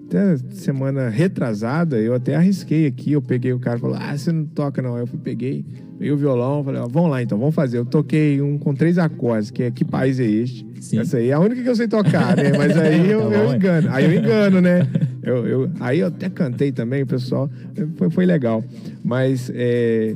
até 0.07 0.37
semana 0.55 1.09
retrasada, 1.11 1.99
eu 2.01 2.15
até 2.15 2.35
arrisquei 2.35 2.87
aqui, 2.87 3.13
eu 3.13 3.21
peguei 3.21 3.53
o 3.53 3.59
cara 3.59 3.77
e 3.77 3.81
falou, 3.81 3.97
ah, 4.01 4.17
você 4.17 4.33
não 4.33 4.45
toca 4.47 4.81
não. 4.81 4.95
Aí 4.97 5.03
eu 5.03 5.07
fui, 5.07 5.19
peguei, 5.23 5.65
peguei 5.99 6.13
o 6.13 6.17
violão, 6.17 6.63
falei, 6.63 6.81
ó, 6.81 6.87
vamos 6.89 7.11
lá 7.11 7.23
então, 7.23 7.37
vamos 7.39 7.55
fazer. 7.55 7.79
Eu 7.79 7.85
toquei 7.85 8.41
um 8.41 8.57
com 8.57 8.75
três 8.75 8.99
acordes, 8.99 9.51
que 9.51 9.65
é 9.65 9.71
Que 9.71 9.85
País 9.85 10.21
é 10.21 10.25
Este? 10.27 10.67
Sim. 10.81 10.99
Essa 11.01 11.17
aí 11.17 11.29
é 11.31 11.33
a 11.33 11.41
única 11.41 11.61
que 11.63 11.69
eu 11.69 11.75
sei 11.75 11.89
tocar, 11.89 12.37
né? 12.37 12.53
Mas 12.57 12.77
aí 12.77 13.11
eu, 13.11 13.29
Tá 13.29 13.37
eu 13.37 13.55
engano, 13.55 13.89
aí 13.91 14.05
eu 14.05 14.15
engano, 14.15 14.61
né? 14.61 14.87
Eu, 15.21 15.47
eu- 15.47 15.71
aí 15.79 15.99
eu 15.99 16.07
até 16.07 16.31
cantei 16.31 16.73
também, 16.73 17.05
pessoal, 17.05 17.51
foi, 17.97 18.09
foi 18.09 18.25
legal. 18.25 18.65
Mas 19.05 19.51
é, 19.55 20.15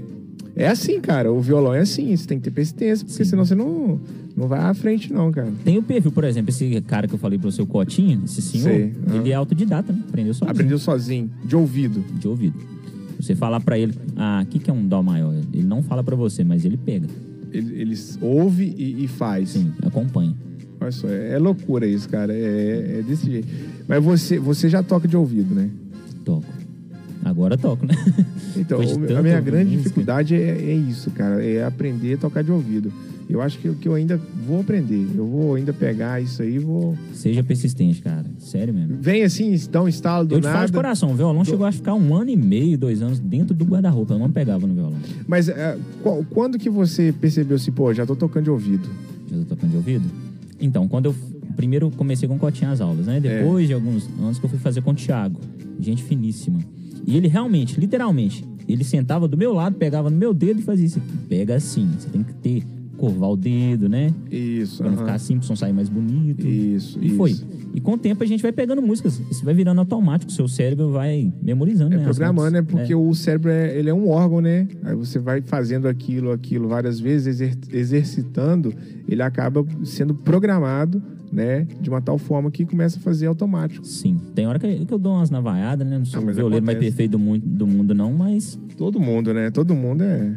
é 0.56 0.66
assim, 0.68 1.00
cara, 1.02 1.30
o 1.30 1.38
violão 1.38 1.74
é 1.74 1.80
assim, 1.80 2.16
você 2.16 2.26
tem 2.26 2.38
que 2.38 2.44
ter 2.44 2.50
persistência, 2.50 3.04
porque 3.04 3.22
Sim. 3.22 3.28
senão 3.28 3.44
você 3.44 3.54
não, 3.54 4.00
não 4.34 4.48
vai 4.48 4.60
à 4.60 4.72
frente 4.72 5.12
não, 5.12 5.30
cara. 5.30 5.52
Tem 5.66 5.76
o 5.76 5.82
perfil, 5.82 6.12
por 6.12 6.24
exemplo, 6.24 6.48
esse 6.48 6.80
cara 6.86 7.06
que 7.06 7.12
eu 7.14 7.18
falei 7.18 7.38
pro 7.38 7.52
seu 7.52 7.66
Cotinho, 7.66 8.22
esse 8.24 8.40
senhor, 8.40 8.64
Sei, 8.64 8.92
ah. 9.06 9.16
ele 9.16 9.30
é 9.30 9.34
autodidata, 9.34 9.92
né? 9.92 9.98
Aprendeu 10.08 10.32
sozinho. 10.32 10.50
Aprendeu 10.50 10.78
sozinho, 10.78 11.30
de 11.44 11.56
ouvido. 11.56 12.02
De 12.18 12.26
ouvido. 12.26 12.56
Você 13.22 13.36
falar 13.36 13.60
pra 13.60 13.78
ele, 13.78 13.94
ah, 14.16 14.42
o 14.42 14.46
que, 14.46 14.58
que 14.58 14.68
é 14.68 14.72
um 14.72 14.84
dó 14.84 15.00
maior? 15.00 15.32
Ele 15.32 15.62
não 15.62 15.80
fala 15.80 16.02
pra 16.02 16.16
você, 16.16 16.42
mas 16.42 16.64
ele 16.64 16.76
pega. 16.76 17.06
Ele, 17.52 17.80
eles 17.80 18.18
ouve 18.20 18.64
e, 18.76 19.04
e 19.04 19.06
faz. 19.06 19.50
Sim, 19.50 19.72
acompanha. 19.80 20.34
Olha 20.80 20.90
só, 20.90 21.08
é, 21.08 21.34
é 21.34 21.38
loucura 21.38 21.86
isso, 21.86 22.08
cara. 22.08 22.34
É, 22.34 22.98
é 22.98 23.02
desse 23.06 23.30
jeito. 23.30 23.46
Mas 23.86 24.02
você, 24.02 24.40
você 24.40 24.68
já 24.68 24.82
toca 24.82 25.06
de 25.06 25.16
ouvido, 25.16 25.54
né? 25.54 25.70
Toco. 26.24 26.44
Agora 27.24 27.56
toco, 27.56 27.86
né? 27.86 27.94
Então, 28.56 28.80
a 28.80 29.22
minha 29.22 29.40
grande 29.40 29.70
música. 29.70 29.82
dificuldade 29.82 30.34
é, 30.34 30.50
é 30.50 30.74
isso, 30.74 31.10
cara. 31.12 31.42
É 31.44 31.64
aprender 31.64 32.14
a 32.14 32.16
tocar 32.18 32.42
de 32.42 32.50
ouvido. 32.50 32.92
Eu 33.28 33.40
acho 33.40 33.58
que, 33.58 33.72
que 33.76 33.88
eu 33.88 33.94
ainda 33.94 34.20
vou 34.46 34.60
aprender. 34.60 35.06
Eu 35.16 35.26
vou 35.26 35.54
ainda 35.54 35.72
pegar 35.72 36.20
isso 36.20 36.42
aí 36.42 36.56
e 36.56 36.58
vou. 36.58 36.96
Seja 37.14 37.42
persistente, 37.42 38.02
cara. 38.02 38.24
Sério 38.38 38.74
mesmo. 38.74 38.98
Vem 39.00 39.22
assim, 39.22 39.54
dá 39.70 39.82
um 39.82 39.88
estalo 39.88 40.26
do 40.26 40.34
Eu 40.34 40.40
te 40.40 40.44
falo 40.44 40.54
de 40.54 40.60
nada. 40.60 40.72
coração, 40.72 41.10
o 41.12 41.14
violão 41.14 41.44
chegou 41.44 41.64
a 41.66 41.72
ficar 41.72 41.94
um 41.94 42.14
ano 42.14 42.30
e 42.30 42.36
meio, 42.36 42.76
dois 42.76 43.00
anos 43.00 43.18
dentro 43.18 43.54
do 43.54 43.64
guarda-roupa. 43.64 44.14
Eu 44.14 44.18
não 44.18 44.30
pegava 44.30 44.66
no 44.66 44.74
violão. 44.74 44.98
Mas 45.26 45.48
é, 45.48 45.78
qual- 46.02 46.24
quando 46.30 46.58
que 46.58 46.68
você 46.68 47.14
percebeu 47.18 47.56
assim, 47.56 47.72
pô, 47.72 47.92
já 47.94 48.04
tô 48.04 48.14
tocando 48.14 48.44
de 48.44 48.50
ouvido? 48.50 48.88
Já 49.30 49.38
tô 49.38 49.44
tocando 49.44 49.70
de 49.70 49.76
ouvido? 49.76 50.04
Então, 50.60 50.86
quando 50.86 51.06
eu 51.06 51.14
primeiro 51.56 51.90
comecei 51.90 52.28
com 52.28 52.36
o 52.36 52.38
Cotinha 52.38 52.70
as 52.70 52.80
aulas, 52.80 53.06
né? 53.06 53.18
Depois 53.20 53.66
de 53.66 53.74
alguns 53.74 54.08
anos 54.20 54.38
que 54.38 54.44
eu 54.44 54.50
fui 54.50 54.58
fazer 54.58 54.80
com 54.82 54.90
o 54.90 54.94
Thiago, 54.94 55.40
gente 55.80 56.02
finíssima. 56.02 56.58
E 57.06 57.16
ele 57.16 57.28
realmente, 57.28 57.78
literalmente, 57.80 58.44
ele 58.68 58.84
sentava 58.84 59.26
do 59.26 59.36
meu 59.36 59.52
lado, 59.52 59.76
pegava 59.76 60.08
no 60.08 60.16
meu 60.16 60.32
dedo 60.32 60.60
e 60.60 60.62
fazia 60.62 60.86
isso 60.86 60.98
aqui. 60.98 61.16
Pega 61.28 61.56
assim, 61.56 61.88
você 61.98 62.08
tem 62.08 62.22
que 62.22 62.32
ter, 62.34 62.62
curvar 62.96 63.30
o 63.30 63.36
dedo, 63.36 63.88
né? 63.88 64.12
Isso, 64.30 64.78
Pra 64.78 64.86
não 64.86 64.94
aham. 64.94 65.04
ficar 65.04 65.14
assim, 65.16 65.36
pro 65.38 65.46
som 65.46 65.56
sair 65.56 65.72
mais 65.72 65.88
bonito. 65.88 66.46
Isso, 66.46 66.98
E 67.00 67.06
isso. 67.08 67.16
foi. 67.16 67.34
E 67.74 67.80
com 67.80 67.92
o 67.94 67.98
tempo 67.98 68.22
a 68.22 68.26
gente 68.26 68.42
vai 68.42 68.52
pegando 68.52 68.80
músicas. 68.82 69.20
Isso 69.30 69.44
vai 69.44 69.54
virando 69.54 69.78
automático, 69.80 70.30
seu 70.30 70.46
cérebro 70.46 70.90
vai 70.90 71.32
memorizando, 71.42 71.94
É 71.94 71.98
né? 71.98 72.04
programando, 72.04 72.50
né? 72.50 72.62
Porque 72.62 72.92
É. 72.92 72.96
o 72.96 73.12
cérebro 73.14 73.50
é, 73.50 73.76
ele 73.76 73.88
é 73.90 73.94
um 73.94 74.08
órgão, 74.08 74.40
né? 74.40 74.68
Aí 74.84 74.94
você 74.94 75.18
vai 75.18 75.40
fazendo 75.42 75.88
aquilo, 75.88 76.30
aquilo 76.30 76.68
várias 76.68 77.00
vezes, 77.00 77.40
exer- 77.40 77.56
exercitando, 77.72 78.74
ele 79.08 79.22
acaba 79.22 79.64
sendo 79.84 80.14
programado, 80.14 81.02
né? 81.32 81.66
De 81.80 81.88
uma 81.88 82.00
tal 82.02 82.18
forma 82.18 82.50
que 82.50 82.64
começa 82.66 82.98
a 82.98 83.00
fazer 83.02 83.26
automático. 83.26 83.86
Sim. 83.86 84.18
Tem 84.34 84.46
hora 84.46 84.58
que, 84.58 84.84
que 84.84 84.92
eu 84.92 84.98
dou 84.98 85.14
umas 85.14 85.30
navaiadas, 85.30 85.86
né? 85.86 85.98
Não 85.98 86.04
sou 86.04 86.20
Ah, 86.20 86.30
o 86.30 86.34
violeiro 86.34 86.64
mais 86.64 86.78
perfeito 86.78 87.12
do 87.12 87.18
mundo, 87.18 87.42
do 87.44 87.66
mundo, 87.66 87.94
não, 87.94 88.12
mas 88.12 88.58
Todo 88.76 88.98
mundo, 88.98 89.32
né? 89.32 89.50
Todo 89.50 89.74
mundo 89.74 90.02
é. 90.02 90.34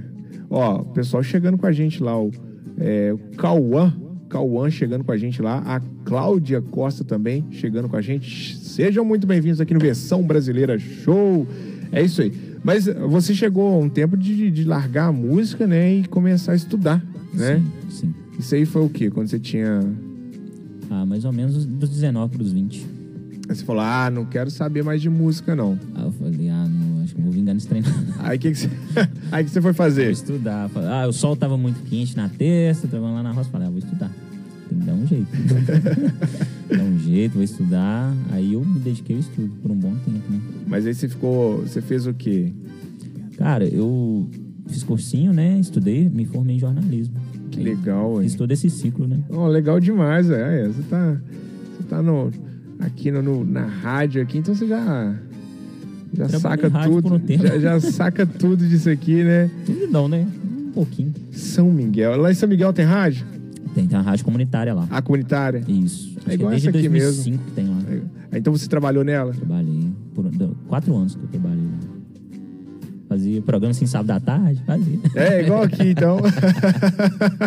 Ó, 0.49 0.81
o 0.81 0.85
pessoal 0.85 1.23
chegando 1.23 1.57
com 1.57 1.65
a 1.65 1.71
gente 1.71 2.01
lá, 2.01 2.19
o, 2.19 2.31
é, 2.77 3.15
Cauã. 3.37 3.93
Cauã 4.29 4.69
chegando 4.69 5.03
com 5.03 5.11
a 5.11 5.17
gente 5.17 5.41
lá. 5.41 5.59
A 5.65 5.79
Cláudia 6.03 6.61
Costa 6.61 7.03
também 7.03 7.45
chegando 7.51 7.87
com 7.87 7.95
a 7.95 8.01
gente. 8.01 8.57
Sejam 8.57 9.05
muito 9.05 9.25
bem-vindos 9.25 9.61
aqui 9.61 9.73
no 9.73 9.79
Versão 9.79 10.23
Brasileira 10.23 10.77
Show. 10.77 11.47
É 11.91 12.01
isso 12.01 12.21
aí. 12.21 12.31
Mas 12.63 12.85
você 12.85 13.33
chegou 13.33 13.75
a 13.75 13.77
um 13.77 13.87
tempo 13.87 14.17
de, 14.17 14.49
de 14.49 14.63
largar 14.63 15.07
a 15.07 15.11
música, 15.11 15.67
né? 15.67 15.93
E 15.93 16.05
começar 16.05 16.53
a 16.53 16.55
estudar, 16.55 17.03
né? 17.33 17.61
sim, 17.89 17.89
sim. 17.89 18.13
Isso 18.39 18.55
aí 18.55 18.65
foi 18.65 18.83
o 18.83 18.89
quê? 18.89 19.09
Quando 19.09 19.27
você 19.27 19.39
tinha. 19.39 19.81
Ah, 20.89 21.05
mais 21.05 21.25
ou 21.25 21.31
menos 21.31 21.65
dos 21.65 21.89
19 21.89 22.35
pros 22.35 22.51
20. 22.51 22.94
Aí 23.47 23.55
você 23.55 23.63
falou, 23.63 23.83
ah, 23.83 24.09
não 24.09 24.25
quero 24.25 24.49
saber 24.49 24.83
mais 24.83 25.01
de 25.01 25.09
música, 25.09 25.55
não. 25.55 25.77
Aí 25.93 26.03
eu 26.03 26.11
falei, 26.11 26.49
ah, 26.49 26.67
não, 26.67 27.03
acho 27.03 27.13
que 27.13 27.21
não 27.21 27.25
vou 27.25 27.33
vingar 27.33 27.53
nesse 27.53 27.67
treino. 27.67 27.87
Aí 28.19 28.37
o 28.37 28.39
que, 28.39 28.51
que 28.51 28.57
você. 28.57 28.69
aí 29.31 29.43
que 29.43 29.51
você 29.51 29.61
foi 29.61 29.73
fazer? 29.73 30.11
estudar. 30.11 30.69
Ah, 30.75 31.07
o 31.07 31.13
sol 31.13 31.35
tava 31.35 31.57
muito 31.57 31.79
quente 31.83 32.17
na 32.17 32.27
terça, 32.27 32.87
tava 32.87 33.05
lá 33.09 33.21
na 33.21 33.31
roça. 33.31 33.49
Falei, 33.51 33.67
ah, 33.67 33.69
vou 33.69 33.79
estudar. 33.79 34.11
Tem 34.67 34.79
que 34.79 34.85
dar 34.85 34.93
um 34.93 35.05
jeito. 35.05 35.27
dar 36.75 36.83
um 36.83 36.99
jeito, 36.99 37.33
vou 37.33 37.43
estudar. 37.43 38.15
Aí 38.31 38.53
eu 38.53 38.65
me 38.65 38.79
dediquei 38.79 39.15
ao 39.15 39.19
estudo 39.19 39.51
por 39.61 39.69
um 39.69 39.75
bom 39.75 39.93
tempo, 39.93 40.31
né? 40.31 40.41
Mas 40.65 40.87
aí 40.87 40.93
você 40.93 41.07
ficou. 41.07 41.61
Você 41.61 41.81
fez 41.81 42.07
o 42.07 42.13
quê? 42.13 42.51
Cara, 43.37 43.65
eu 43.65 44.27
fiz 44.67 44.81
cursinho, 44.81 45.33
né? 45.33 45.59
Estudei, 45.59 46.09
me 46.09 46.25
formei 46.25 46.55
em 46.55 46.59
jornalismo. 46.59 47.15
Que 47.51 47.59
Aí 47.59 47.65
legal, 47.65 48.15
hein? 48.15 48.23
Fiz 48.23 48.35
todo 48.35 48.51
esse 48.51 48.69
ciclo, 48.69 49.07
né? 49.07 49.19
Oh, 49.29 49.47
legal 49.47 49.79
demais, 49.79 50.29
é. 50.31 50.63
é, 50.63 50.67
Você 50.67 50.81
tá, 50.83 51.17
você 51.77 51.83
tá 51.87 52.01
no, 52.01 52.31
aqui 52.79 53.11
no, 53.11 53.21
no- 53.21 53.45
na 53.45 53.65
rádio 53.65 54.21
aqui, 54.21 54.37
então 54.37 54.53
você 54.55 54.67
já, 54.67 55.15
já 56.13 56.29
saca 56.39 56.69
tudo. 56.69 57.15
um. 57.15 57.19
Já, 57.41 57.59
já 57.59 57.79
saca 57.79 58.25
tudo 58.25 58.67
disso 58.67 58.89
aqui, 58.89 59.23
né? 59.23 59.49
Tudo 59.65 59.87
não, 59.87 60.07
né? 60.07 60.25
Um 60.67 60.71
pouquinho. 60.71 61.13
São 61.31 61.71
Miguel. 61.71 62.17
Lá 62.17 62.31
em 62.31 62.35
São 62.35 62.47
Miguel 62.49 62.71
tem 62.73 62.85
rádio? 62.85 63.25
Tem, 63.73 63.87
tem 63.87 63.97
uma 63.97 64.03
rádio 64.03 64.23
comunitária 64.23 64.73
lá. 64.73 64.87
A 64.89 65.01
comunitária? 65.01 65.61
Isso. 65.67 66.13
Acho 66.17 66.25
que 66.25 66.31
É 66.31 66.33
igual 66.35 66.49
desde 66.51 66.69
essa 66.69 66.77
aqui 66.77 66.89
2005 66.89 67.43
que 67.43 67.51
tem 67.51 67.67
lá. 67.67 67.77
É. 68.31 68.37
Então 68.37 68.53
você 68.53 68.67
trabalhou 68.67 69.03
nela? 69.03 69.33
Trabalhei. 69.33 69.89
Por 70.13 70.25
quatro 70.67 70.95
anos 70.95 71.15
que 71.15 71.23
eu 71.23 71.27
trabalhei 71.27 71.63
lá. 71.65 71.95
Fazia 73.07 73.41
programa 73.41 73.71
assim, 73.71 73.85
sábado 73.85 74.11
à 74.11 74.19
tarde, 74.19 74.61
fazia. 74.65 74.99
É, 75.13 75.43
igual 75.43 75.63
aqui, 75.63 75.89
então. 75.89 76.17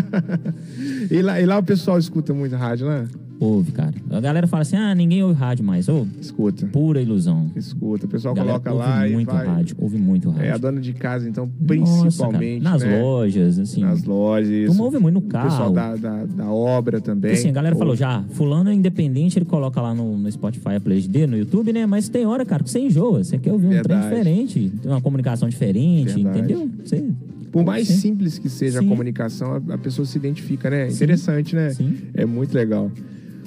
e, 1.10 1.20
lá, 1.22 1.40
e 1.40 1.46
lá 1.46 1.58
o 1.58 1.62
pessoal 1.62 1.98
escuta 1.98 2.32
muito 2.32 2.54
rádio, 2.56 2.86
né? 2.86 3.06
Ouve, 3.40 3.70
cara. 3.70 3.94
A 4.10 4.20
galera 4.20 4.48
fala 4.48 4.62
assim, 4.62 4.74
ah, 4.76 4.92
ninguém 4.94 5.22
ouve 5.22 5.34
rádio 5.38 5.64
mais. 5.64 5.88
Ô, 5.88 6.04
Escuta. 6.20 6.66
pura 6.66 7.00
ilusão. 7.00 7.48
Escuta. 7.54 8.06
O 8.06 8.08
pessoal 8.08 8.34
galera 8.34 8.58
coloca 8.58 8.72
ouve 8.72 8.98
lá 8.98 9.08
e 9.08 9.12
muito 9.12 9.32
vai. 9.32 9.46
rádio, 9.46 9.76
ouve 9.78 9.96
muito 9.96 10.28
rádio. 10.30 10.44
É, 10.44 10.50
a 10.50 10.58
dona 10.58 10.80
de 10.80 10.92
casa, 10.92 11.28
então, 11.28 11.46
Nossa, 11.46 12.02
principalmente. 12.02 12.62
cara, 12.64 12.74
nas 12.74 12.82
né? 12.82 13.00
lojas, 13.00 13.58
assim. 13.60 13.80
Nas 13.80 14.02
lojas. 14.02 14.66
Turma 14.66 14.84
ouve 14.84 14.98
muito 14.98 15.14
no 15.14 15.20
O 15.20 15.22
pessoal 15.22 15.72
carro. 15.72 15.98
da, 15.98 16.16
da, 16.16 16.24
da 16.26 16.50
obra 16.50 17.00
também. 17.00 17.30
Porque 17.30 17.38
assim, 17.40 17.48
a 17.50 17.52
galera 17.52 17.76
falou 17.76 17.90
Ouve. 17.92 18.00
já, 18.00 18.24
fulano 18.30 18.70
é 18.70 18.74
independente, 18.74 19.38
ele 19.38 19.46
coloca 19.46 19.80
lá 19.80 19.94
no, 19.94 20.18
no 20.18 20.32
Spotify 20.32 20.70
a 20.76 20.80
playlist 20.80 21.08
dele, 21.08 21.28
no 21.28 21.38
YouTube, 21.38 21.72
né? 21.72 21.86
Mas 21.86 22.08
tem 22.08 22.26
hora, 22.26 22.44
cara, 22.44 22.64
que 22.64 22.70
você 22.70 22.80
enjoa. 22.80 23.22
Você 23.22 23.38
quer 23.38 23.52
ouvir 23.52 23.66
um 23.66 23.70
trem 23.70 23.82
Verdade. 23.82 24.08
diferente, 24.08 24.72
tem 24.82 24.90
uma 24.90 25.00
comunicação 25.00 25.48
diferente, 25.48 26.14
Verdade. 26.14 26.38
entendeu? 26.40 26.68
Você, 26.84 27.04
Por 27.52 27.64
mais 27.64 27.86
Sim. 27.86 27.94
simples 27.98 28.36
que 28.36 28.48
seja 28.48 28.80
Sim. 28.80 28.86
a 28.86 28.88
comunicação, 28.88 29.52
a, 29.68 29.74
a 29.74 29.78
pessoa 29.78 30.04
se 30.04 30.18
identifica, 30.18 30.68
né? 30.68 30.88
Sim. 30.90 30.96
Interessante, 30.96 31.54
né? 31.54 31.70
Sim. 31.70 31.98
É 32.14 32.26
muito 32.26 32.52
legal. 32.52 32.90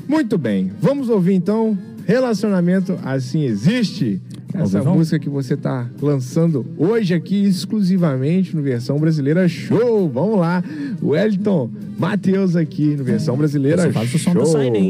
Muito 0.08 0.38
bem. 0.38 0.72
Vamos 0.82 1.10
ouvir 1.10 1.34
então 1.34 1.78
Relacionamento 2.06 2.98
Assim 3.04 3.44
Existe. 3.44 4.22
Essa 4.54 4.84
música 4.84 5.18
que 5.18 5.30
você 5.30 5.54
está 5.54 5.90
lançando 6.02 6.66
hoje 6.78 7.14
aqui 7.14 7.46
exclusivamente 7.46 8.54
no 8.54 8.62
Versão 8.62 8.98
Brasileira 8.98 9.48
Show. 9.48 10.10
Vamos 10.10 10.38
lá. 10.38 10.62
Wellington 11.02 11.72
Matheus 11.98 12.56
aqui 12.56 12.96
no 12.98 13.04
Versão 13.04 13.38
Brasileira 13.38 13.84
Show. 14.18 14.34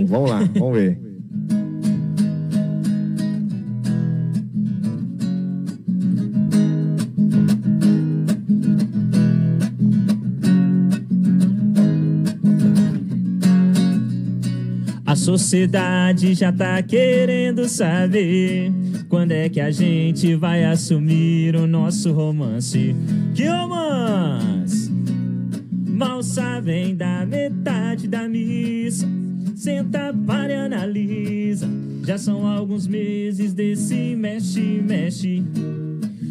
Vamos 0.08 0.30
lá, 0.30 0.50
vamos 0.56 0.76
ver. 0.76 0.98
sociedade 15.38 16.34
já 16.34 16.52
tá 16.52 16.82
querendo 16.84 17.66
saber 17.70 18.70
quando 19.08 19.32
é 19.32 19.48
que 19.48 19.62
a 19.62 19.72
gente 19.72 20.36
vai 20.36 20.66
assumir 20.66 21.56
o 21.56 21.66
nosso 21.66 22.12
romance. 22.12 22.94
Que 23.34 23.48
romance! 23.48 24.92
Mal 25.88 26.22
sabem 26.22 26.98
da 26.98 27.26
metade 27.26 28.10
da 28.10 28.28
missa. 28.28 29.08
Senta, 29.56 30.14
para 30.28 30.52
e 30.52 30.56
analisa. 30.56 31.70
Já 32.06 32.18
são 32.18 32.46
alguns 32.46 32.86
meses 32.86 33.54
desse 33.54 34.16
mexe, 34.18 34.82
mexe. 34.86 35.44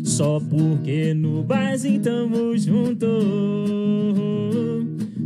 Só 0.04 0.38
porque 0.40 1.14
no 1.14 1.42
barzinho 1.42 2.02
tamo 2.02 2.58
junto. 2.58 3.06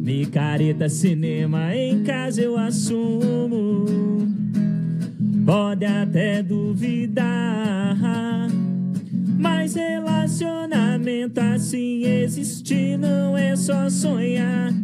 Micareta, 0.04 0.86
cinema, 0.86 1.74
em 1.74 2.02
casa 2.02 2.42
eu 2.42 2.58
assumo. 2.58 3.86
Pode 5.46 5.86
até 5.86 6.42
duvidar. 6.42 7.96
Mas 9.38 9.74
relacionamento 9.74 11.40
assim 11.40 12.04
existir 12.04 12.98
não 12.98 13.34
é 13.34 13.56
só 13.56 13.88
sonhar. 13.88 14.74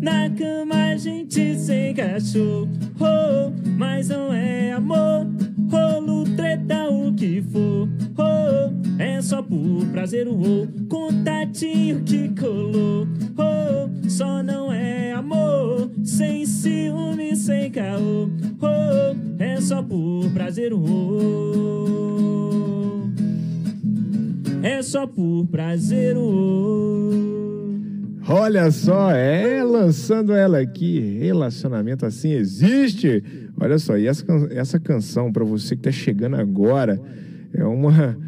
Na 0.00 0.30
cama 0.30 0.92
a 0.92 0.96
gente 0.96 1.56
se 1.56 1.90
encaixou, 1.90 2.68
oh, 3.00 3.50
mas 3.76 4.10
não 4.10 4.32
é 4.32 4.74
amor. 4.74 5.26
Rolo, 5.68 6.22
treta, 6.36 6.88
o 6.88 7.12
que 7.14 7.42
for, 7.42 7.88
oh, 8.16 8.77
é 8.98 9.22
só 9.22 9.40
por 9.40 9.86
prazer, 9.92 10.26
oh, 10.26 10.66
contatinho 10.88 12.02
que 12.02 12.28
colou, 12.30 13.06
oh, 13.36 14.08
só 14.08 14.42
não 14.42 14.72
é 14.72 15.12
amor. 15.12 15.90
Sem 16.02 16.44
ciúme, 16.44 17.36
sem 17.36 17.70
caô, 17.70 18.28
oh, 18.60 19.42
é 19.42 19.60
só 19.60 19.82
por 19.82 20.28
prazer, 20.32 20.72
oh. 20.74 21.58
É 24.62 24.82
só 24.82 25.06
por 25.06 25.46
prazer, 25.46 26.16
oh. 26.16 27.38
Olha 28.30 28.70
só, 28.70 29.12
é 29.12 29.62
lançando 29.62 30.34
ela 30.34 30.58
aqui, 30.58 31.18
relacionamento 31.18 32.04
assim 32.04 32.32
existe. 32.32 33.22
Olha 33.58 33.78
só, 33.78 33.96
e 33.96 34.06
essa, 34.06 34.24
essa 34.50 34.78
canção 34.78 35.32
para 35.32 35.44
você 35.44 35.74
que 35.74 35.82
tá 35.82 35.92
chegando 35.92 36.36
agora 36.36 37.00
é 37.54 37.64
uma 37.64 38.18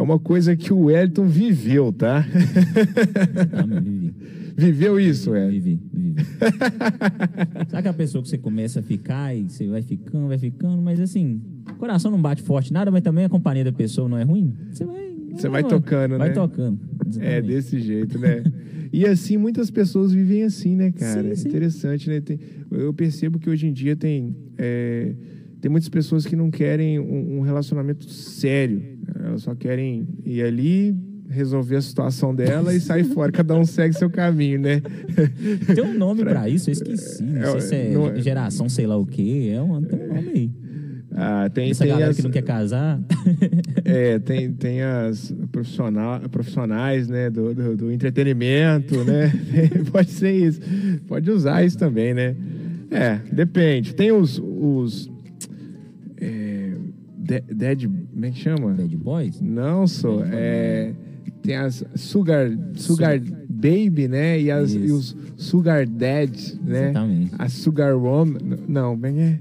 é 0.00 0.02
uma 0.02 0.18
coisa 0.18 0.56
que 0.56 0.72
o 0.72 0.84
Wellington 0.84 1.26
viveu, 1.26 1.92
tá? 1.92 2.26
Vivi. 3.82 4.14
Viveu 4.56 4.98
isso, 4.98 5.34
é? 5.34 5.46
Vivi, 5.46 5.78
vivi. 5.92 6.24
Sabe 7.68 7.76
aquela 7.76 7.92
pessoa 7.94 8.22
que 8.22 8.30
você 8.30 8.38
começa 8.38 8.80
a 8.80 8.82
ficar 8.82 9.36
e 9.36 9.42
você 9.42 9.68
vai 9.68 9.82
ficando, 9.82 10.26
vai 10.28 10.38
ficando, 10.38 10.80
mas 10.80 11.00
assim, 11.00 11.42
o 11.70 11.74
coração 11.74 12.10
não 12.10 12.20
bate 12.20 12.42
forte 12.42 12.72
nada, 12.72 12.90
mas 12.90 13.02
também 13.02 13.26
a 13.26 13.28
companhia 13.28 13.62
da 13.62 13.72
pessoa 13.72 14.08
não 14.08 14.16
é 14.16 14.22
ruim? 14.22 14.54
Você 14.72 14.86
vai. 14.86 15.10
Você 15.34 15.48
vai 15.50 15.62
tocando, 15.62 16.16
vai 16.16 16.28
né? 16.28 16.34
tocando. 16.34 16.80
É, 16.80 17.06
exatamente. 17.08 17.46
desse 17.46 17.80
jeito, 17.80 18.18
né? 18.18 18.42
E 18.92 19.06
assim, 19.06 19.36
muitas 19.36 19.70
pessoas 19.70 20.12
vivem 20.12 20.44
assim, 20.44 20.76
né, 20.76 20.90
cara? 20.92 21.28
Sim, 21.28 21.42
sim. 21.42 21.48
Interessante, 21.48 22.08
né? 22.08 22.20
Tem- 22.20 22.40
eu 22.70 22.92
percebo 22.94 23.38
que 23.38 23.50
hoje 23.50 23.66
em 23.66 23.72
dia 23.72 23.94
tem, 23.94 24.34
é, 24.58 25.14
tem 25.60 25.70
muitas 25.70 25.88
pessoas 25.88 26.24
que 26.26 26.34
não 26.36 26.50
querem 26.50 26.98
um, 26.98 27.38
um 27.38 27.40
relacionamento 27.42 28.08
sério. 28.10 28.82
Elas 29.24 29.42
só 29.42 29.54
querem 29.54 30.08
ir 30.24 30.42
ali, 30.42 30.96
resolver 31.28 31.76
a 31.76 31.82
situação 31.82 32.34
dela 32.34 32.74
e 32.74 32.80
sair 32.80 33.04
fora. 33.14 33.30
Cada 33.30 33.54
um 33.56 33.64
segue 33.64 33.94
seu 33.94 34.08
caminho, 34.10 34.60
né? 34.60 34.80
Tem 35.74 35.84
um 35.84 35.94
nome 35.96 36.24
pra 36.24 36.48
isso, 36.48 36.70
eu 36.70 36.72
esqueci. 36.72 37.22
Não 37.22 37.42
É, 37.42 37.50
sei 37.52 37.60
se 37.60 37.74
é 37.74 37.90
não 37.92 38.08
é- 38.08 38.20
geração 38.20 38.68
sei 38.68 38.86
lá 38.86 38.96
o 38.96 39.06
quê. 39.06 39.52
É 39.54 39.60
um, 39.60 39.82
tem 39.82 39.98
um 40.00 40.08
nome 40.14 40.30
aí. 40.34 40.50
Ah, 41.12 41.50
tem, 41.52 41.70
Essa 41.70 41.82
tem 41.82 41.92
galera 41.92 42.10
as, 42.12 42.16
que 42.16 42.22
não 42.22 42.30
quer 42.30 42.42
casar. 42.42 43.00
é, 43.84 44.18
tem, 44.20 44.52
tem 44.52 44.80
as 44.80 45.34
profissional, 45.50 46.20
profissionais 46.30 47.08
né, 47.08 47.28
do, 47.28 47.52
do, 47.52 47.76
do 47.76 47.90
entretenimento, 47.92 49.02
né? 49.04 49.32
Pode 49.90 50.08
ser 50.10 50.32
isso. 50.32 50.60
Pode 51.08 51.28
usar 51.30 51.64
isso 51.64 51.76
também, 51.76 52.14
né? 52.14 52.36
É, 52.92 53.20
depende. 53.32 53.92
Tem 53.94 54.12
os. 54.12 54.40
os 54.42 55.08
é, 55.08 55.19
de- 57.30 57.54
dead. 57.54 57.88
Como 58.12 58.24
é 58.24 58.30
que 58.30 58.38
chama? 58.38 58.72
Bad 58.72 58.96
Boys? 58.96 59.40
Não, 59.40 59.86
sou. 59.86 60.24
É, 60.24 60.92
tem 61.42 61.56
as 61.56 61.84
Sugar, 61.94 62.50
sugar 62.74 63.20
Baby, 63.48 64.08
né? 64.08 64.40
E, 64.40 64.50
as, 64.50 64.72
e 64.72 64.78
os 64.90 65.16
Sugar 65.36 65.86
Dad, 65.86 66.30
né? 66.64 66.90
Exatamente. 66.90 67.32
A 67.38 67.48
Sugar 67.48 67.96
Woman. 67.96 68.38
Não, 68.66 68.96
bem 68.96 69.20
é. 69.20 69.38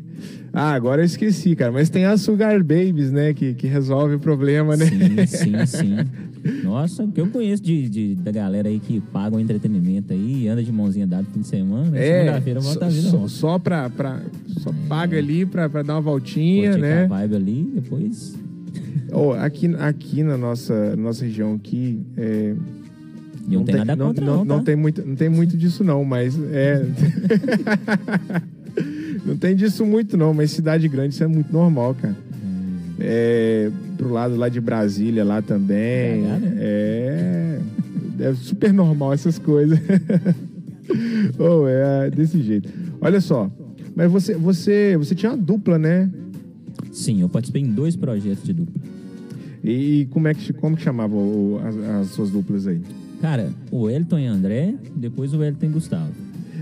Ah, 0.51 0.73
agora 0.73 1.01
eu 1.01 1.05
esqueci, 1.05 1.55
cara. 1.55 1.71
Mas 1.71 1.89
tem 1.89 2.05
as 2.05 2.21
Sugar 2.21 2.57
Babies, 2.63 3.11
né? 3.11 3.33
Que, 3.33 3.53
que 3.53 3.67
resolve 3.67 4.15
o 4.15 4.19
problema, 4.19 4.75
né? 4.75 4.85
Sim, 4.85 5.25
sim, 5.25 5.65
sim. 5.65 5.95
Nossa, 6.63 7.03
o 7.03 7.11
que 7.11 7.21
eu 7.21 7.27
conheço 7.27 7.61
de, 7.63 7.89
de- 7.89 8.15
da 8.15 8.31
galera 8.31 8.69
aí 8.69 8.79
que 8.79 8.99
paga 8.99 9.35
o 9.35 9.39
entretenimento 9.39 10.13
aí, 10.13 10.47
anda 10.47 10.63
de 10.63 10.71
mãozinha 10.71 11.05
dada 11.07 11.23
no 11.23 11.29
fim 11.33 11.41
de 11.41 11.47
semana, 11.47 11.89
né? 11.91 12.07
É, 12.07 12.19
segunda-feira 12.23 12.59
volta 12.59 12.85
a 12.85 12.89
vida 12.89 13.09
só, 13.09 13.27
só 13.27 13.59
pra, 13.59 13.89
pra- 13.89 14.21
Só 14.59 14.71
paga 14.87 15.17
ali 15.17 15.45
pra, 15.45 15.69
pra 15.69 15.81
dar 15.83 15.95
uma 15.95 16.01
voltinha, 16.01 16.69
Curtir 16.71 16.81
né? 16.81 17.03
a 17.03 17.07
vibe 17.07 17.35
ali, 17.35 17.71
depois... 17.75 18.35
Oh, 19.11 19.31
aqui, 19.31 19.67
aqui 19.79 20.23
na 20.23 20.37
nossa, 20.37 20.95
nossa 20.95 21.25
região 21.25 21.55
aqui, 21.55 21.99
é, 22.15 22.53
E 23.49 23.55
não, 23.55 23.63
tem 23.63 23.75
nada 23.77 23.95
não, 23.95 24.07
contra 24.07 24.23
não, 24.25 24.37
não, 24.37 24.45
não 24.45 24.57
tá? 24.59 24.65
tem 24.65 24.75
muito, 24.75 25.03
não 25.03 25.15
tem 25.15 25.29
muito 25.29 25.57
disso 25.57 25.83
não, 25.83 26.05
mas 26.05 26.37
é 26.51 26.85
não 29.25 29.35
tem 29.35 29.55
disso 29.55 29.83
muito 29.85 30.15
não, 30.15 30.31
mas 30.33 30.51
cidade 30.51 30.87
grande 30.87 31.13
isso 31.15 31.23
é 31.23 31.27
muito 31.27 31.51
normal, 31.51 31.95
cara. 31.95 32.15
É, 32.99 33.71
pro 33.97 34.09
lado 34.11 34.35
lá 34.35 34.49
de 34.49 34.59
Brasília 34.59 35.23
lá 35.23 35.41
também, 35.41 36.21
BH, 36.21 36.25
né? 36.27 36.53
é, 36.59 37.59
é 38.19 38.33
super 38.35 38.73
normal 38.73 39.13
essas 39.13 39.39
coisas. 39.39 39.79
oh, 41.39 41.67
é 41.67 42.09
desse 42.09 42.41
jeito. 42.41 42.69
Olha 43.01 43.21
só, 43.21 43.49
mas 43.95 44.11
você, 44.11 44.35
você, 44.35 44.97
você 44.97 45.15
tinha 45.15 45.31
uma 45.31 45.37
dupla, 45.37 45.77
né? 45.77 46.09
Sim, 46.91 47.21
eu 47.21 47.29
participei 47.29 47.61
em 47.61 47.71
dois 47.71 47.95
projetos 47.95 48.43
de 48.43 48.53
dupla. 48.53 48.81
E 49.63 50.07
como 50.11 50.27
é 50.27 50.33
que 50.33 50.53
como 50.53 50.75
que 50.77 50.83
chamava 50.83 51.15
o- 51.15 51.59
as, 51.63 51.75
as 51.77 52.07
suas 52.07 52.29
duplas 52.31 52.65
aí? 52.67 52.81
Cara, 53.21 53.49
o 53.71 53.89
Elton 53.89 54.19
e 54.19 54.25
André, 54.25 54.73
depois 54.95 55.33
o 55.33 55.43
Elton 55.43 55.65
e 55.65 55.69
Gustavo. 55.69 56.11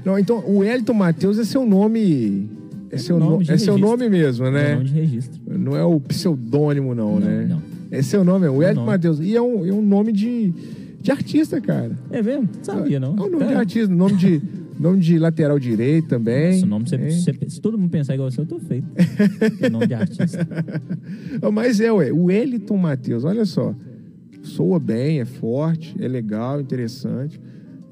Não, 0.04 0.18
então 0.18 0.44
o 0.48 0.64
Elton 0.64 0.94
Matheus 0.94 1.38
é 1.38 1.44
seu 1.46 1.66
nome. 1.66 2.50
É 2.92 2.98
seu, 2.98 3.20
nome 3.20 3.46
no- 3.46 3.52
é 3.54 3.58
seu 3.58 3.78
nome 3.78 4.10
mesmo, 4.10 4.46
É 4.46 4.52
né? 4.52 4.72
o 4.72 4.76
nome 4.78 4.86
de 4.90 4.94
registro. 4.94 5.42
Não 5.46 5.76
é 5.76 5.84
o 5.84 6.00
pseudônimo, 6.00 6.96
não, 6.96 7.20
Não, 7.20 7.26
né? 7.28 7.46
não. 7.50 7.62
É 7.92 8.02
seu 8.02 8.24
nome, 8.24 8.46
é 8.46 8.50
o 8.50 8.62
Elton 8.64 8.76
nome. 8.82 8.88
Matheus. 8.88 9.20
E 9.20 9.36
é 9.36 9.42
um, 9.42 9.66
é 9.66 9.72
um 9.72 9.82
nome 9.82 10.12
de, 10.12 10.54
de 11.02 11.12
artista, 11.12 11.60
cara. 11.62 11.92
É 12.12 12.22
mesmo? 12.22 12.48
Sabia, 12.62 13.00
não? 13.00 13.10
É 13.18 13.22
um 13.22 13.30
nome 13.30 13.44
É. 13.46 13.48
de 13.48 13.54
artista, 13.54 13.94
nome 13.94 14.16
de, 14.18 14.42
nome 14.80 15.00
de 15.00 15.18
lateral 15.18 15.58
direito 15.60 16.08
também. 16.08 16.50
Esse 16.58 16.66
nome, 16.66 16.88
você, 16.88 16.96
hein? 16.96 17.10
você- 17.12 17.36
se 17.50 17.62
todo 17.62 17.78
mundo 17.78 17.90
pensar 17.90 18.14
igual 18.14 18.30
você, 18.30 18.42
eu 18.42 18.46
tô 18.46 18.60
feito. 18.60 18.86
é 19.62 19.70
nome 19.70 19.88
de 19.88 19.94
artista. 19.94 20.48
Mas 21.54 21.80
é, 21.80 21.92
ué, 21.92 22.12
o 22.12 22.30
Eliton 22.32 22.78
Matheus, 22.78 23.24
olha 23.24 23.46
só. 23.46 23.74
Soa 24.44 24.80
bem, 24.80 25.20
é 25.20 25.26
forte, 25.26 25.94
é 26.00 26.08
legal, 26.08 26.60
interessante. 26.62 27.40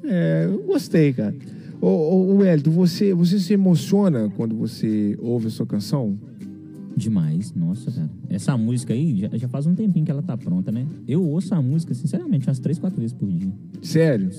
É, 0.04 0.46
eu 0.50 0.63
gostei, 0.63 1.12
cara. 1.12 1.34
Ô, 1.86 1.89
ô, 1.89 2.36
ô 2.38 2.43
Elton, 2.43 2.71
você, 2.71 3.13
você 3.13 3.39
se 3.39 3.54
emociona 3.54 4.28
quando 4.36 4.56
você 4.56 5.15
ouve 5.19 5.45
a 5.45 5.50
sua 5.52 5.67
canção? 5.67 6.17
Demais, 6.98 7.54
nossa, 7.54 7.91
cara. 7.91 8.10
Essa 8.28 8.58
música 8.58 8.91
aí, 8.91 9.19
já, 9.19 9.30
já 9.38 9.48
faz 9.48 9.67
um 9.67 9.76
tempinho 9.76 10.04
que 10.04 10.10
ela 10.10 10.24
tá 10.24 10.36
pronta, 10.36 10.71
né? 10.71 10.84
Eu 11.08 11.24
ouço 11.24 11.54
a 11.54 11.62
música, 11.62 11.93
sinceramente, 11.93 12.48
umas 12.48 12.58
três, 12.58 12.80
quatro 12.80 13.00
vezes 13.00 13.13
por 13.15 13.30
dia. 13.30 13.54
Sério? 13.84 14.32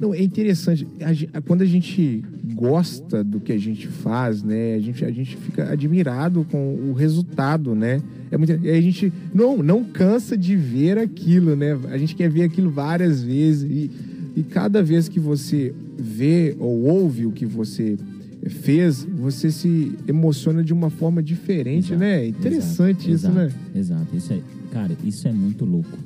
Não, 0.00 0.14
é 0.14 0.22
interessante. 0.22 0.86
A 1.00 1.12
gen- 1.12 1.30
quando 1.48 1.62
a 1.62 1.66
gente 1.66 2.22
gosta 2.54 3.24
do 3.24 3.40
que 3.40 3.50
a 3.50 3.58
gente 3.58 3.88
faz, 3.88 4.44
né? 4.44 4.74
A 4.74 4.80
gente, 4.80 5.04
a 5.04 5.10
gente 5.10 5.36
fica 5.36 5.72
admirado 5.72 6.46
com 6.48 6.76
o 6.90 6.92
resultado, 6.92 7.74
né? 7.74 8.00
É 8.30 8.36
muito, 8.38 8.52
e 8.64 8.70
a 8.70 8.80
gente 8.80 9.12
não, 9.34 9.64
não 9.64 9.82
cansa 9.82 10.36
de 10.38 10.54
ver 10.54 10.96
aquilo, 10.96 11.56
né? 11.56 11.76
A 11.90 11.98
gente 11.98 12.14
quer 12.14 12.30
ver 12.30 12.44
aquilo 12.44 12.70
várias 12.70 13.20
vezes. 13.20 13.68
E, 13.68 13.90
e 14.36 14.42
cada 14.42 14.82
vez 14.82 15.08
que 15.08 15.20
você 15.20 15.74
vê 15.96 16.56
ou 16.58 16.82
ouve 16.84 17.26
o 17.26 17.32
que 17.32 17.46
você 17.46 17.96
fez, 18.48 19.04
você 19.04 19.50
se 19.50 19.92
emociona 20.06 20.62
de 20.62 20.72
uma 20.72 20.90
forma 20.90 21.22
diferente, 21.22 21.92
Exato, 21.92 22.00
né? 22.00 22.26
Interessante 22.26 23.12
isso, 23.12 23.26
exato, 23.26 23.34
né? 23.34 23.52
Exato. 23.74 24.16
Isso 24.16 24.32
é, 24.32 24.40
cara, 24.72 24.96
isso 25.04 25.28
é 25.28 25.32
muito 25.32 25.64
louco. 25.64 25.98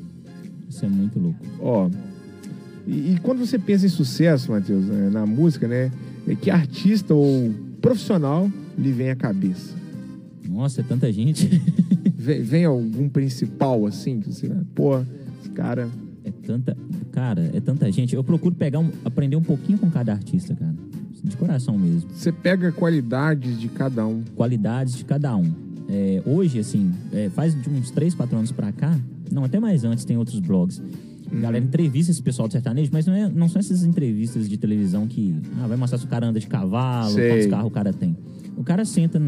Isso 0.69 0.85
é 0.85 0.89
muito 0.89 1.19
louco. 1.19 1.45
Ó, 1.59 1.91
e, 2.87 3.15
e 3.15 3.19
quando 3.23 3.39
você 3.39 3.59
pensa 3.59 3.87
em 3.87 3.89
sucesso, 3.89 4.53
Matheus, 4.53 4.89
é, 4.89 5.11
na 5.11 5.27
música, 5.27 5.67
né? 5.67 5.91
é 6.27 6.35
Que 6.35 6.51
artista 6.51 7.15
ou 7.15 7.53
profissional 7.81 8.51
lhe 8.79 8.93
vem 8.93 9.11
à 9.11 9.17
cabeça? 9.17 9.75
Nossa, 10.49 10.81
é 10.81 10.85
tanta 10.85 11.13
gente. 11.13 11.49
Vem, 12.21 12.43
vem 12.43 12.65
algum 12.65 13.09
principal, 13.09 13.87
assim, 13.87 14.19
que 14.19 14.33
você... 14.33 14.51
Pô, 14.75 14.99
esse 15.41 15.51
cara... 15.55 15.89
Tanta. 16.49 16.75
Cara, 17.13 17.51
é 17.53 17.61
tanta 17.61 17.93
gente. 17.93 18.15
Eu 18.17 18.25
procuro 18.25 18.55
pegar 18.55 18.79
um, 18.79 18.91
aprender 19.05 19.37
um 19.37 19.43
pouquinho 19.43 19.79
com 19.79 19.91
cada 19.91 20.13
artista, 20.13 20.55
cara. 20.55 20.75
De 21.23 21.37
coração 21.37 21.77
mesmo. 21.77 22.09
Você 22.11 22.33
pega 22.33 22.73
qualidades 22.73 23.61
de 23.61 23.69
cada 23.69 24.07
um. 24.07 24.23
Qualidades 24.35 24.95
de 24.95 25.05
cada 25.05 25.37
um. 25.37 25.53
É, 25.91 26.23
hoje, 26.25 26.59
assim, 26.59 26.91
é, 27.13 27.29
faz 27.29 27.55
de 27.61 27.69
uns 27.69 27.91
3, 27.91 28.15
4 28.15 28.37
anos 28.39 28.51
pra 28.51 28.73
cá, 28.73 28.99
não, 29.31 29.45
até 29.45 29.61
mais 29.61 29.85
antes, 29.85 30.07
tem 30.07 30.17
outros 30.17 30.41
blogs. 30.41 30.79
Uhum. 31.31 31.41
Galera 31.43 31.63
entrevista 31.63 32.11
esse 32.11 32.23
pessoal 32.23 32.49
do 32.49 32.53
sertanejo, 32.53 32.89
mas 32.93 33.05
não, 33.07 33.13
é- 33.15 33.29
não 33.29 33.47
são 33.49 33.61
essas 33.61 33.85
entrevistas 33.85 34.49
de 34.49 34.57
televisão 34.57 35.07
que 35.07 35.35
ah, 35.61 35.67
vai 35.67 35.77
mostrar 35.77 35.99
se 35.99 36.07
o 36.07 36.09
cara 36.09 36.27
anda 36.27 36.41
de 36.41 36.47
cavalo, 36.47 37.11
Sei. 37.11 37.29
quantos 37.29 37.47
carros 37.47 37.67
o 37.67 37.71
cara 37.71 37.93
tem. 37.93 38.17
O 38.57 38.65
cara 38.65 38.85
senta. 38.87 39.21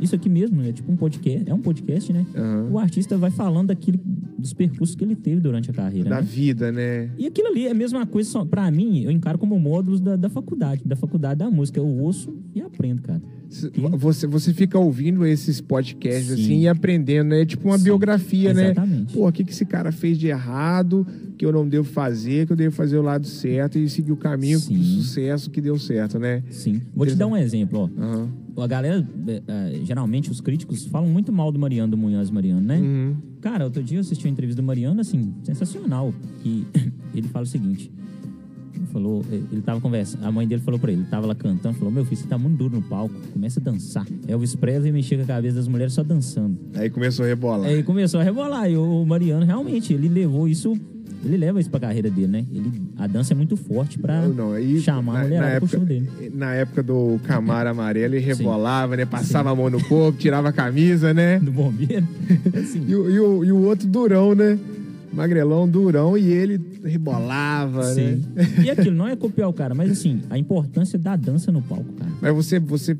Isso 0.00 0.14
aqui 0.14 0.28
mesmo, 0.28 0.62
é 0.62 0.72
tipo 0.72 0.90
um 0.90 0.96
podcast, 0.96 1.48
é 1.48 1.54
um 1.54 1.60
podcast, 1.60 2.12
né? 2.12 2.26
Aham. 2.34 2.68
O 2.70 2.78
artista 2.78 3.16
vai 3.16 3.30
falando 3.30 3.68
daquilo, 3.68 3.98
dos 4.38 4.52
percursos 4.52 4.94
que 4.94 5.04
ele 5.04 5.16
teve 5.16 5.40
durante 5.40 5.70
a 5.70 5.74
carreira. 5.74 6.08
Da 6.08 6.16
né? 6.16 6.22
vida, 6.22 6.70
né? 6.70 7.10
E 7.18 7.26
aquilo 7.26 7.48
ali 7.48 7.66
é 7.66 7.70
a 7.70 7.74
mesma 7.74 8.06
coisa, 8.06 8.28
só, 8.28 8.44
pra 8.44 8.70
mim, 8.70 9.02
eu 9.02 9.10
encaro 9.10 9.38
como 9.38 9.58
módulos 9.58 10.00
da, 10.00 10.16
da 10.16 10.28
faculdade, 10.28 10.82
da 10.84 10.96
faculdade 10.96 11.38
da 11.38 11.50
música. 11.50 11.80
Eu 11.80 11.86
ouço 11.86 12.34
e 12.54 12.60
aprendo, 12.60 13.02
cara. 13.02 13.20
Você, 13.92 14.26
você 14.26 14.52
fica 14.52 14.78
ouvindo 14.78 15.24
esses 15.24 15.60
podcasts 15.60 16.26
Sim. 16.26 16.32
assim 16.34 16.60
e 16.60 16.68
aprendendo, 16.68 17.28
né? 17.28 17.42
É 17.42 17.46
tipo 17.46 17.66
uma 17.66 17.78
Sim, 17.78 17.84
biografia, 17.84 18.52
né? 18.52 18.64
exatamente. 18.64 19.14
Pô, 19.14 19.26
o 19.26 19.32
que, 19.32 19.42
que 19.42 19.52
esse 19.52 19.64
cara 19.64 19.90
fez 19.90 20.18
de 20.18 20.26
errado, 20.26 21.06
que 21.36 21.46
eu 21.46 21.52
não 21.52 21.66
devo 21.66 21.88
fazer, 21.88 22.46
que 22.46 22.52
eu 22.52 22.56
devo 22.56 22.74
fazer 22.74 22.98
o 22.98 23.02
lado 23.02 23.26
certo 23.26 23.78
e 23.78 23.88
seguir 23.88 24.12
o 24.12 24.16
caminho 24.16 24.60
do 24.60 24.84
sucesso 24.84 25.50
que 25.50 25.62
deu 25.62 25.78
certo, 25.78 26.18
né? 26.18 26.42
Sim. 26.50 26.82
Vou 26.94 27.06
te 27.06 27.14
dar 27.14 27.26
um 27.26 27.36
exemplo, 27.36 27.90
ó. 27.96 28.02
Aham. 28.02 28.28
A 28.60 28.66
galera, 28.66 29.06
é, 29.26 29.42
é, 29.46 29.80
geralmente, 29.84 30.30
os 30.30 30.40
críticos 30.40 30.86
falam 30.86 31.08
muito 31.08 31.32
mal 31.32 31.52
do 31.52 31.58
Mariano, 31.58 31.90
do 31.90 31.96
Munhoz 31.96 32.30
Mariano, 32.30 32.60
né? 32.60 32.78
Uhum. 32.78 33.16
Cara, 33.40 33.64
outro 33.64 33.82
dia 33.82 33.98
eu 33.98 34.00
assisti 34.00 34.26
uma 34.26 34.32
entrevista 34.32 34.60
do 34.60 34.66
Mariano, 34.66 35.00
assim, 35.00 35.34
sensacional. 35.42 36.12
Que 36.42 36.66
ele 37.14 37.28
fala 37.28 37.44
o 37.44 37.48
seguinte. 37.48 37.90
Ele 38.74 38.86
falou, 38.86 39.24
ele 39.30 39.60
tava 39.60 39.80
conversando, 39.80 40.24
a 40.24 40.30
mãe 40.30 40.46
dele 40.46 40.62
falou 40.62 40.78
pra 40.78 40.92
ele, 40.92 41.02
ele 41.02 41.10
tava 41.10 41.26
lá 41.26 41.34
cantando, 41.34 41.76
falou, 41.76 41.92
meu 41.92 42.04
filho, 42.04 42.16
você 42.16 42.28
tá 42.28 42.38
muito 42.38 42.56
duro 42.56 42.76
no 42.76 42.82
palco, 42.82 43.14
começa 43.32 43.58
a 43.58 43.62
dançar. 43.62 44.06
Elvis 44.26 44.54
Presley 44.54 44.92
mexia 44.92 45.18
com 45.18 45.24
a 45.24 45.26
cabeça 45.26 45.56
das 45.56 45.66
mulheres 45.66 45.92
só 45.92 46.04
dançando. 46.04 46.56
Aí 46.74 46.88
começou 46.88 47.24
a 47.24 47.28
rebolar. 47.28 47.68
Aí 47.68 47.82
começou 47.82 48.20
a 48.20 48.22
rebolar. 48.22 48.70
E 48.70 48.76
o 48.76 49.04
Mariano, 49.04 49.44
realmente, 49.44 49.92
ele 49.92 50.08
levou 50.08 50.48
isso. 50.48 50.78
Ele 51.24 51.36
leva 51.36 51.58
isso 51.60 51.68
pra 51.68 51.80
carreira 51.80 52.08
dele, 52.08 52.28
né? 52.28 52.46
Ele, 52.52 52.70
a 52.96 53.06
dança 53.06 53.32
é 53.32 53.36
muito 53.36 53.56
forte 53.56 53.98
pra 53.98 54.22
Não, 54.22 54.34
não, 54.34 54.52
aí, 54.52 54.80
chamar 54.80 55.14
na, 55.14 55.18
a 55.18 55.22
mulherada 55.24 55.52
na 55.54 55.58
pro 55.60 55.68
show 55.68 55.80
época, 55.82 55.94
dele. 55.94 56.32
na 56.34 56.54
época 56.54 56.82
do 56.82 57.20
Camaro 57.24 57.68
Amarelo, 57.70 58.14
ele 58.14 58.24
rebolava, 58.24 58.96
né? 58.96 59.04
Passava 59.04 59.50
a 59.50 59.54
mão 59.54 59.68
no 59.68 59.82
corpo, 59.84 60.16
tirava 60.18 60.48
a 60.50 60.52
camisa, 60.52 61.12
né? 61.12 61.38
Do 61.42 61.50
bombeiro. 61.50 62.06
Assim, 62.54 62.84
E, 62.86 62.94
o- 62.94 63.10
e 63.10 63.18
o, 63.20 63.44
e 63.44 63.52
o 63.52 63.56
outro 63.64 63.86
durão, 63.88 64.34
né? 64.34 64.58
Magrelão, 65.12 65.68
durão, 65.68 66.16
e 66.16 66.30
ele 66.30 66.60
rebolava, 66.84 67.82
Sim. 67.94 68.22
né? 68.36 68.46
E 68.64 68.70
aquilo 68.70 68.94
não 68.94 69.08
é 69.08 69.16
copiar 69.16 69.48
o 69.48 69.52
cara, 69.52 69.74
mas 69.74 69.90
assim, 69.90 70.20
a 70.30 70.38
importância 70.38 70.98
da 70.98 71.16
dança 71.16 71.50
no 71.50 71.62
palco, 71.62 71.92
cara. 71.94 72.10
Mas 72.20 72.34
você, 72.34 72.58
você 72.60 72.96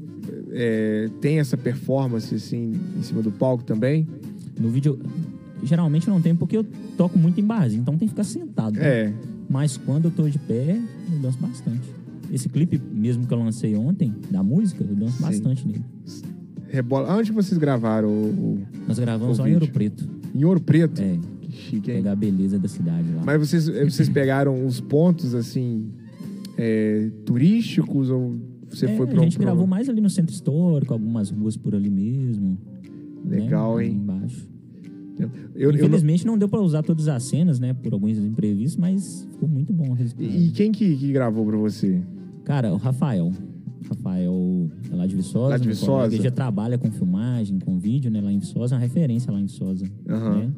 é, 0.51 1.09
tem 1.21 1.39
essa 1.39 1.57
performance, 1.57 2.35
assim, 2.35 2.73
em 2.99 3.03
cima 3.03 3.23
do 3.23 3.31
palco 3.31 3.63
também? 3.63 4.09
No 4.59 4.71
vídeo, 4.71 4.99
geralmente 5.63 6.09
não 6.09 6.21
tenho 6.21 6.37
porque 6.37 6.57
eu 6.57 6.65
toco 6.97 7.19
muito 7.19 7.41
em 7.41 7.45
barzinho, 7.45 7.83
então 7.83 7.97
tem 7.97 8.07
que 8.09 8.13
ficar 8.13 8.25
sentado. 8.25 8.75
né? 8.79 8.87
É. 8.87 9.15
Mas 9.49 9.77
quando 9.77 10.07
eu 10.07 10.11
tô 10.11 10.29
de 10.29 10.39
pé, 10.39 10.79
eu 11.13 11.19
danço 11.21 11.39
bastante. 11.39 11.89
Esse 12.31 12.49
clipe 12.49 12.81
mesmo 12.93 13.27
que 13.27 13.33
eu 13.33 13.39
lancei 13.39 13.75
ontem, 13.75 14.15
da 14.31 14.43
música, 14.43 14.85
eu 14.85 14.95
danço 14.95 15.17
Sim. 15.17 15.23
bastante 15.23 15.67
nele. 15.67 15.85
Rebola. 16.69 17.17
Onde 17.17 17.33
vocês 17.33 17.57
gravaram? 17.59 18.09
O, 18.11 18.59
Nós 18.87 18.99
gravamos 18.99 19.39
O 19.39 19.43
só 19.43 19.49
em 19.49 19.55
Ouro. 19.55 19.69
Preto. 19.69 20.07
Em 20.35 20.45
Ouro 20.45 20.61
Preto? 20.61 21.01
É, 21.01 21.19
Que 21.41 21.51
chique, 21.53 21.91
hein? 21.91 21.97
pegar 21.99 22.13
a 22.13 22.17
beleza 22.17 22.59
da 22.59 22.69
cidade 22.69 23.11
lá. 23.15 23.23
Mas 23.25 23.39
vocês, 23.49 23.69
eh, 23.69 23.85
vocês 23.89 24.09
pegaram 24.11 24.67
os 24.67 24.79
pontos, 24.79 25.35
assim, 25.35 25.91
é, 26.59 27.11
turísticos 27.25 28.11
ou 28.11 28.37
você 28.69 28.85
É, 28.85 28.97
foi 28.97 29.07
a 29.07 29.09
para 29.09 29.23
gente 29.23 29.39
gravou 29.39 29.67
mais 29.67 29.89
ali 29.89 30.03
no 30.03 30.11
centro 30.11 30.35
histórico, 30.35 30.93
algumas 30.93 31.31
ruas 31.31 31.57
por 31.57 31.75
ali 31.75 31.89
mesmo. 31.89 32.59
Legal, 33.25 33.79
né, 33.79 33.87
hein? 33.87 33.93
Embaixo. 33.95 34.47
Eu, 35.19 35.31
eu 35.55 35.69
não- 35.73 35.79
Infelizmente 35.79 36.27
não... 36.27 36.39
deu 36.39 36.49
pra 36.49 36.61
usar 36.61 36.83
todas 36.83 37.09
as 37.09 37.23
cenas, 37.25 37.59
né? 37.59 37.75
Por 37.75 37.93
alguns 37.93 38.17
imprevistos, 38.19 38.77
mas 38.77 39.27
ficou 39.33 39.49
muito 39.49 39.73
bom 39.73 39.91
o 39.91 39.93
resultado. 39.93 40.25
E, 40.29 40.49
e 40.49 40.51
quem 40.51 40.71
que, 40.73 40.97
que 40.97 41.13
gravou 41.13 41.45
pra 41.47 41.57
você? 41.57 42.01
Cara, 42.45 42.73
o 42.73 42.77
Rafael. 42.77 43.33
Rafael 43.89 44.69
é 44.91 44.95
lá 44.97 45.07
de 45.07 45.15
Viçosa. 45.17 45.49
Lá 45.51 45.57
de 45.59 45.67
meu 45.67 45.75
Viçosa? 45.75 46.15
Ele 46.15 46.23
já 46.23 46.31
trabalha 46.31 46.77
com 46.79 46.91
filmagem, 46.91 47.59
com 47.59 47.79
vídeo, 47.79 48.11
né? 48.11 48.21
Lá 48.21 48.31
em 48.33 48.39
Viçosa, 48.39 48.75
é 48.75 48.77
uma 48.77 48.83
referência 48.83 49.33
lá 49.33 49.41
em 49.41 49.45
Viçosa. 49.47 49.87
Aham. 50.09 50.39
né? 50.39 50.51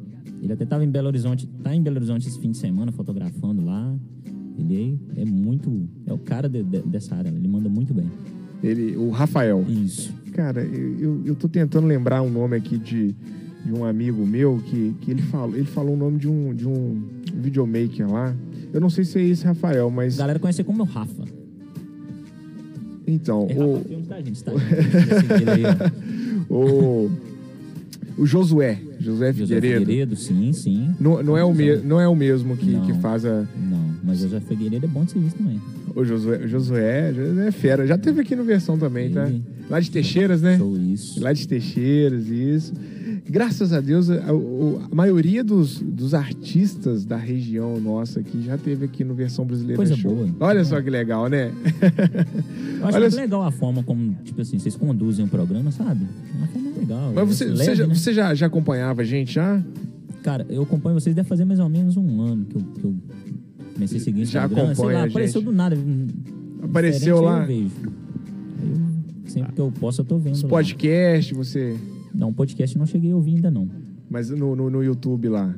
Ele 0.43 0.53
até 0.53 0.65
tava 0.65 0.85
em 0.85 0.89
Belo 0.91 1.07
Horizonte, 1.09 1.47
tá 1.63 1.75
em 1.75 1.83
Belo 1.83 1.97
Horizonte 1.97 2.27
esse 2.29 2.39
fim 2.39 2.51
de 2.51 2.57
semana, 2.57 2.91
fotografando 2.93 3.63
lá. 3.65 3.95
Ele 4.59 4.99
é 5.17 5.25
muito. 5.25 5.89
É 6.07 6.13
o 6.13 6.19
cara 6.19 6.49
de- 6.49 6.63
de- 6.63 6.81
dessa 6.83 7.15
área, 7.15 7.29
ele 7.29 7.49
manda 7.49 7.69
muito 7.69 7.93
bem. 7.95 8.07
Ele, 8.63 8.97
o 8.97 9.11
Rafael. 9.11 9.65
Isso. 9.69 10.13
Cara, 10.33 10.63
eu, 10.63 10.99
eu, 10.99 11.23
eu 11.27 11.35
tô 11.35 11.49
tentando 11.49 11.87
lembrar 11.87 12.23
um 12.23 12.31
nome 12.31 12.57
aqui 12.57 12.79
de, 12.79 13.15
de 13.65 13.73
um 13.73 13.85
amigo 13.85 14.25
meu 14.27 14.61
que, 14.65 14.95
que 15.01 15.11
ele, 15.11 15.23
falou, 15.23 15.55
ele 15.57 15.65
falou 15.67 15.95
o 15.95 15.97
nome 15.97 16.19
de 16.19 16.29
um, 16.29 16.55
de 16.55 16.67
um 16.67 17.03
videomaker 17.35 18.11
lá. 18.11 18.35
Eu 18.73 18.81
não 18.81 18.89
sei 18.91 19.05
se 19.05 19.19
é 19.19 19.23
esse 19.25 19.45
Rafael, 19.45 19.89
A 19.89 19.91
mas. 19.91 20.17
galera 20.17 20.39
conhece 20.39 20.63
como 20.65 20.83
o 20.83 20.87
Rafa. 20.87 21.25
Então, 23.07 23.47
É 23.49 23.55
Rafa 23.55 23.65
o, 23.65 23.81
Filmes, 23.85 24.07
tá, 24.09 24.21
gente? 24.21 24.45
Tá, 24.45 24.53
o, 26.49 27.11
o 28.17 28.27
Josué. 28.27 28.79
Josué 29.01 29.33
José 29.33 29.33
Figueiredo. 29.33 29.81
Figueiredo, 29.81 30.17
sim, 30.17 30.53
sim. 30.53 30.95
Não, 31.01 31.23
não, 31.23 31.37
é 31.37 31.45
o 31.45 31.53
me, 31.53 31.77
não 31.79 32.01
é 32.01 32.07
o 32.07 32.15
mesmo 32.15 32.57
que, 32.57 32.71
Não. 32.71 32.87
que 32.87 32.93
faz 32.95 33.25
a. 33.25 33.41
Não, 33.57 33.95
mas 34.05 34.19
José 34.21 34.41
Figueiredo 34.41 34.87
é 34.87 34.89
bom 34.89 35.05
de 35.05 35.13
serviço 35.13 35.37
também. 35.37 35.61
O 35.95 36.05
Josué, 36.05 36.47
Josué, 36.47 37.13
Josué 37.13 37.49
é 37.49 37.51
fera. 37.51 37.87
Já 37.87 37.99
teve 37.99 38.21
aqui 38.21 38.37
no 38.37 38.45
versão 38.45 38.79
também, 38.79 39.11
tá? 39.11 39.29
Lá 39.69 39.81
de 39.81 39.91
Teixeiras, 39.91 40.43
né? 40.43 40.59
Show 40.59 40.77
isso. 40.77 41.23
Lá 41.23 41.33
de 41.33 41.47
Teixeiras, 41.47 42.29
isso. 42.29 42.73
Graças 43.29 43.73
a 43.73 43.81
Deus, 43.81 44.11
a, 44.11 44.17
a 44.91 44.95
maioria 44.95 45.45
dos, 45.45 45.81
dos 45.81 46.15
artistas 46.15 47.05
da 47.05 47.17
região 47.17 47.81
nossa 47.81 48.21
aqui 48.21 48.43
já 48.43 48.59
teve 48.59 48.85
aqui 48.85 49.05
no 49.05 49.15
versão 49.15 49.45
brasileira 49.45 49.77
Coisa 49.77 49.95
show. 49.97 50.13
boa. 50.13 50.29
Olha 50.41 50.65
só 50.65 50.81
que 50.83 50.91
legal, 50.91 51.29
né? 51.29 51.53
Eu 52.81 52.87
acho 52.87 52.97
Olha 52.97 53.09
legal 53.09 53.43
a 53.43 53.53
forma 53.53 53.83
como, 53.85 54.17
tipo 54.25 54.41
assim, 54.41 54.59
vocês 54.59 54.75
conduzem 54.75 55.25
o 55.25 55.29
programa, 55.29 55.71
sabe? 55.71 56.05
É 56.05 56.37
Uma 56.39 56.47
forma 56.49 56.71
legal. 56.77 57.13
Mas 57.15 57.29
você, 57.29 57.45
leve, 57.45 57.57
você, 57.65 57.75
já, 57.77 57.87
né? 57.87 57.95
você 57.95 58.13
já, 58.13 58.35
já 58.35 58.47
acompanhava 58.47 59.03
a 59.03 59.05
gente 59.05 59.35
já? 59.35 59.63
Cara, 60.23 60.45
eu 60.51 60.63
acompanho 60.63 60.99
vocês 60.99 61.15
deve 61.15 61.29
fazer 61.29 61.45
mais 61.45 61.61
ou 61.61 61.69
menos 61.69 61.97
um 61.97 62.21
ano 62.21 62.45
que 62.45 62.57
eu, 62.57 62.63
que 62.63 62.85
eu 62.85 62.95
comecei 63.81 63.99
a 63.99 64.01
seguir 64.01 64.25
Já 64.25 64.45
Instagram. 64.45 64.57
Sei 64.57 64.73
acompanha 64.73 64.99
lá, 64.99 65.05
a 65.05 65.09
apareceu 65.09 65.41
gente. 65.41 65.51
do 65.51 65.57
nada. 65.57 65.77
Apareceu 66.63 67.17
diferente, 67.17 67.25
lá. 67.25 67.41
Eu 67.41 67.47
vejo. 67.47 67.71
Aí 68.61 68.69
eu, 68.69 69.31
sempre 69.31 69.53
que 69.53 69.61
eu 69.61 69.73
posso, 69.73 70.01
eu 70.03 70.05
tô 70.05 70.19
vendo. 70.19 70.35
Os 70.35 70.43
lá. 70.43 70.49
podcasts, 70.49 71.37
você. 71.37 71.77
Não, 72.15 72.33
podcast 72.33 72.77
eu 72.77 72.81
não 72.81 72.87
cheguei 72.87 73.13
a 73.13 73.17
ouvir 73.17 73.37
ainda 73.37 73.51
não. 73.51 73.69
Mas 74.09 74.31
no, 74.31 74.57
no, 74.57 74.69
no 74.69 74.83
YouTube 74.83 75.29
lá. 75.29 75.55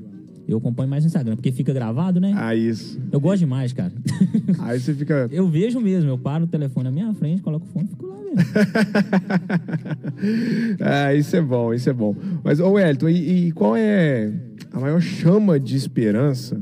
Eu 0.46 0.58
acompanho 0.58 0.90
mais 0.90 1.04
no 1.04 1.06
Instagram, 1.06 1.37
porque 1.37 1.52
fica 1.52 1.72
gravado, 1.72 2.20
né? 2.20 2.35
Ah, 2.37 2.54
isso. 2.54 3.00
Eu 3.12 3.20
gosto 3.20 3.38
demais, 3.38 3.72
cara. 3.72 3.92
Aí 4.58 4.78
você 4.78 4.92
fica. 4.92 5.28
eu 5.30 5.48
vejo 5.48 5.80
mesmo, 5.80 6.11
eu 6.11 6.18
paro 6.18 6.44
o 6.44 6.48
telefone 6.48 6.85
na 6.85 6.90
minha 6.90 7.14
frente, 7.14 7.40
coloco 7.40 7.64
o 7.64 7.68
fone 7.68 7.87
e 7.87 7.88
fico 7.88 8.06
lá 8.06 8.16
mesmo. 8.16 8.38
ah, 10.80 11.14
isso 11.14 11.37
é 11.37 11.40
bom, 11.40 11.72
isso 11.72 11.88
é 11.88 11.92
bom. 11.92 12.16
Mas, 12.42 12.58
ô 12.58 12.72
Wellington, 12.72 13.08
e, 13.08 13.46
e 13.46 13.52
qual 13.52 13.76
é 13.76 14.32
a 14.72 14.80
maior 14.80 15.00
chama 15.00 15.61
de 15.61 15.76
esperança 15.76 16.61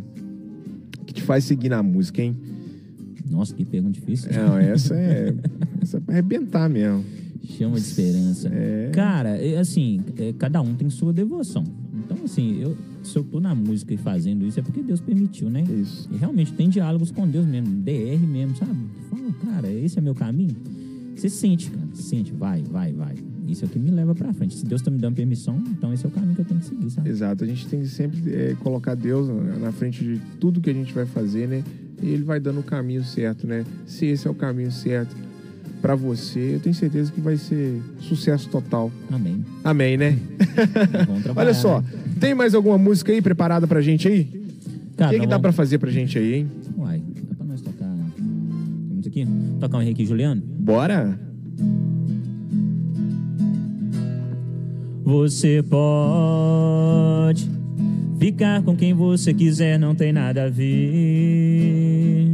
que 1.10 1.14
te 1.14 1.22
faz 1.22 1.44
seguir 1.44 1.68
na 1.68 1.82
música, 1.82 2.22
hein? 2.22 2.36
Nossa, 3.28 3.52
que 3.52 3.64
pergunta 3.64 3.98
difícil. 3.98 4.30
Não, 4.32 4.56
essa 4.56 4.94
é. 4.94 5.34
essa 5.82 5.96
é 5.96 6.00
pra 6.00 6.14
arrebentar 6.14 6.70
mesmo. 6.70 7.04
Chama 7.44 7.76
de 7.76 7.82
esperança. 7.82 8.48
É. 8.52 8.90
Cara, 8.92 9.30
é 9.30 9.58
assim, 9.58 10.00
é, 10.16 10.32
cada 10.38 10.60
um 10.60 10.74
tem 10.74 10.88
sua 10.88 11.12
devoção. 11.12 11.64
Então, 12.04 12.16
assim, 12.24 12.60
eu, 12.60 12.76
se 13.02 13.16
eu 13.16 13.24
tô 13.24 13.40
na 13.40 13.54
música 13.54 13.92
e 13.92 13.96
fazendo 13.96 14.46
isso, 14.46 14.60
é 14.60 14.62
porque 14.62 14.82
Deus 14.82 15.00
permitiu, 15.00 15.50
né? 15.50 15.62
Isso. 15.62 16.08
E 16.12 16.16
realmente 16.16 16.52
tem 16.52 16.68
diálogos 16.68 17.10
com 17.10 17.26
Deus 17.26 17.44
mesmo, 17.44 17.74
DR 17.82 18.18
mesmo, 18.26 18.56
sabe? 18.56 18.76
Fala, 19.08 19.32
cara, 19.44 19.72
esse 19.72 19.98
é 19.98 20.02
meu 20.02 20.14
caminho. 20.14 20.56
Você 21.16 21.28
sente, 21.28 21.70
cara, 21.70 21.88
sente, 21.94 22.32
vai, 22.32 22.62
vai, 22.62 22.92
vai. 22.92 23.14
Isso 23.50 23.64
é 23.64 23.66
o 23.66 23.70
que 23.70 23.78
me 23.78 23.90
leva 23.90 24.14
pra 24.14 24.32
frente. 24.32 24.54
Se 24.56 24.64
Deus 24.64 24.80
tá 24.82 24.90
me 24.90 24.98
dando 24.98 25.16
permissão, 25.16 25.62
então 25.70 25.92
esse 25.92 26.04
é 26.04 26.08
o 26.08 26.10
caminho 26.12 26.34
que 26.34 26.40
eu 26.40 26.44
tenho 26.44 26.60
que 26.60 26.66
seguir, 26.66 26.90
sabe? 26.90 27.08
Exato. 27.10 27.44
A 27.44 27.46
gente 27.46 27.66
tem 27.66 27.80
que 27.80 27.88
sempre 27.88 28.34
é, 28.34 28.56
colocar 28.60 28.94
Deus 28.94 29.28
na, 29.60 29.72
frente 29.72 30.04
de 30.04 30.20
tudo 30.38 30.60
que 30.60 30.70
a 30.70 30.74
gente 30.74 30.92
vai 30.92 31.04
fazer, 31.06 31.48
né? 31.48 31.62
E 32.02 32.08
ele 32.08 32.22
vai 32.24 32.38
dando 32.40 32.60
o 32.60 32.62
caminho 32.62 33.02
certo, 33.04 33.46
né? 33.46 33.64
Se 33.86 34.06
esse 34.06 34.26
é 34.26 34.30
o 34.30 34.34
caminho 34.34 34.70
certo 34.72 35.14
pra 35.82 35.94
você, 35.94 36.54
eu 36.56 36.60
tenho 36.60 36.74
certeza 36.74 37.10
que 37.10 37.20
vai 37.20 37.36
ser 37.36 37.80
sucesso 38.00 38.48
total. 38.48 38.90
Amém. 39.10 39.44
Amém, 39.64 39.96
né? 39.96 40.18
Vamos 41.06 41.22
trabalhar, 41.24 41.48
Olha 41.50 41.54
só, 41.54 41.80
né? 41.80 41.88
tem 42.20 42.34
mais 42.34 42.54
alguma 42.54 42.76
música 42.78 43.12
aí 43.12 43.20
preparada 43.22 43.66
pra 43.66 43.80
gente 43.80 44.06
aí? 44.06 44.20
O 44.22 45.08
que, 45.08 45.18
que 45.20 45.26
dá 45.26 45.38
pra 45.38 45.50
vamos- 45.50 45.56
fazer 45.56 45.78
pra 45.78 45.90
gente 45.90 46.18
aí, 46.18 46.34
hein? 46.34 46.48
Uai, 46.76 47.02
dá 47.28 47.34
pra 47.34 47.46
nós 47.46 47.60
tocar. 47.62 47.94
Temos 48.16 49.06
aqui? 49.06 49.26
Tocar 49.58 49.78
um 49.78 49.82
Henrique 49.82 50.04
Juliano? 50.04 50.42
Bora? 50.42 51.18
Você 55.10 55.60
pode 55.60 57.50
ficar 58.20 58.62
com 58.62 58.76
quem 58.76 58.94
você 58.94 59.34
quiser, 59.34 59.76
não 59.76 59.92
tem 59.92 60.12
nada 60.12 60.44
a 60.44 60.48
ver. 60.48 62.28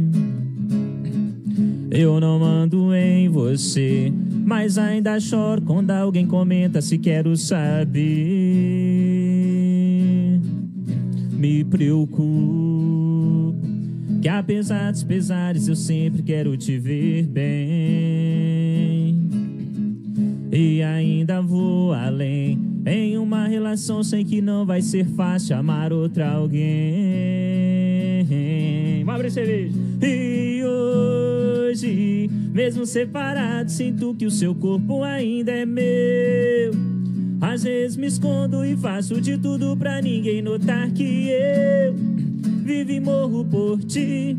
Eu 1.89 2.19
não 2.19 2.37
mando 2.37 2.93
em 2.93 3.27
você, 3.29 4.13
mas 4.45 4.77
ainda 4.77 5.19
choro 5.19 5.59
quando 5.63 5.89
alguém 5.89 6.27
comenta 6.27 6.79
se 6.79 6.99
quero 6.99 7.35
saber. 7.35 7.97
Me 11.31 11.63
preocupo 11.63 13.55
que 14.21 14.29
apesar 14.29 14.91
dos 14.91 15.03
pesares 15.03 15.67
eu 15.67 15.75
sempre 15.75 16.21
quero 16.21 16.55
te 16.55 16.77
ver 16.77 17.23
bem. 17.23 18.56
E 20.59 20.81
ainda 20.81 21.39
vou 21.39 21.93
além. 21.93 22.57
Em 22.83 23.15
uma 23.15 23.47
relação 23.47 24.01
sei 24.01 24.23
que 24.23 24.41
não 24.41 24.65
vai 24.65 24.81
ser 24.81 25.05
fácil 25.05 25.55
amar 25.55 25.93
outra 25.93 26.31
alguém. 26.31 26.65
Vamos 29.05 29.13
abrir 29.13 29.29
cerveja. 29.29 29.77
E 30.01 30.63
hoje, 30.65 32.27
mesmo 32.51 32.87
separado, 32.87 33.69
sinto 33.69 34.15
que 34.15 34.25
o 34.25 34.31
seu 34.31 34.55
corpo 34.55 35.03
ainda 35.03 35.51
é 35.51 35.63
meu. 35.63 36.71
Às 37.39 37.61
vezes 37.61 37.95
me 37.95 38.07
escondo 38.07 38.65
e 38.65 38.75
faço 38.75 39.21
de 39.21 39.37
tudo 39.37 39.77
pra 39.77 40.01
ninguém 40.01 40.41
notar 40.41 40.89
que 40.89 41.29
eu 41.29 41.93
vivo 42.63 42.91
e 42.93 42.99
morro 42.99 43.45
por 43.45 43.77
ti. 43.83 44.35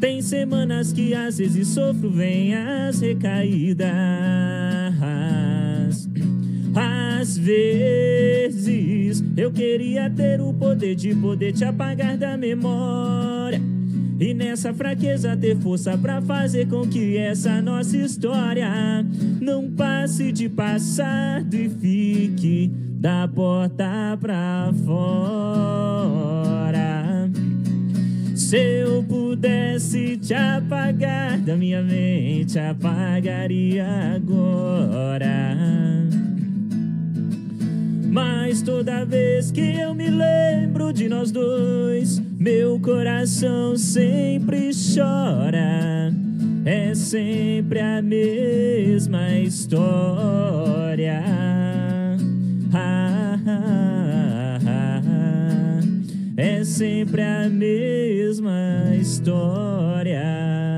Tem 0.00 0.22
semanas 0.22 0.90
que 0.90 1.12
às 1.12 1.36
vezes 1.36 1.68
sofro, 1.68 2.08
vem 2.08 2.54
as 2.54 3.02
recaídas. 3.02 3.90
Às 7.30 7.38
vezes 7.38 9.22
eu 9.36 9.52
queria 9.52 10.10
ter 10.10 10.40
o 10.40 10.52
poder 10.52 10.96
de 10.96 11.14
poder 11.14 11.52
te 11.52 11.64
apagar 11.64 12.16
da 12.16 12.36
memória. 12.36 13.62
E 14.18 14.34
nessa 14.34 14.74
fraqueza 14.74 15.36
ter 15.36 15.56
força 15.58 15.96
pra 15.96 16.20
fazer 16.20 16.66
com 16.66 16.84
que 16.88 17.16
essa 17.16 17.62
nossa 17.62 17.96
história 17.96 18.68
não 19.40 19.70
passe 19.70 20.32
de 20.32 20.48
passado 20.48 21.54
e 21.54 21.68
fique 21.68 22.68
da 22.98 23.28
porta 23.28 24.18
pra 24.20 24.72
fora. 24.84 26.10
Se 28.34 28.56
eu 28.56 29.04
pudesse 29.04 30.16
te 30.16 30.34
apagar 30.34 31.38
da 31.38 31.54
minha 31.54 31.80
mente, 31.80 32.58
apagaria 32.58 33.86
agora. 34.16 36.09
Mas 38.10 38.60
toda 38.60 39.04
vez 39.04 39.52
que 39.52 39.60
eu 39.60 39.94
me 39.94 40.10
lembro 40.10 40.92
de 40.92 41.08
nós 41.08 41.30
dois, 41.30 42.18
meu 42.18 42.80
coração 42.80 43.76
sempre 43.76 44.70
chora. 44.72 46.12
É 46.64 46.92
sempre 46.94 47.78
a 47.78 48.02
mesma 48.02 49.38
história. 49.38 51.22
É 56.36 56.64
sempre 56.64 57.22
a 57.22 57.48
mesma 57.48 58.96
história. 58.98 60.69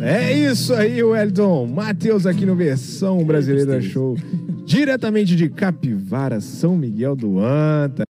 É 0.00 0.32
isso 0.32 0.72
aí, 0.74 1.02
Wellington. 1.02 1.66
Matheus 1.66 2.24
aqui 2.24 2.46
no 2.46 2.54
Versão 2.54 3.24
Brasileira 3.24 3.80
Show. 3.80 4.16
Diretamente 4.64 5.34
de 5.34 5.48
Capivara, 5.48 6.40
São 6.40 6.76
Miguel 6.76 7.16
do 7.16 7.40
Anta. 7.40 8.04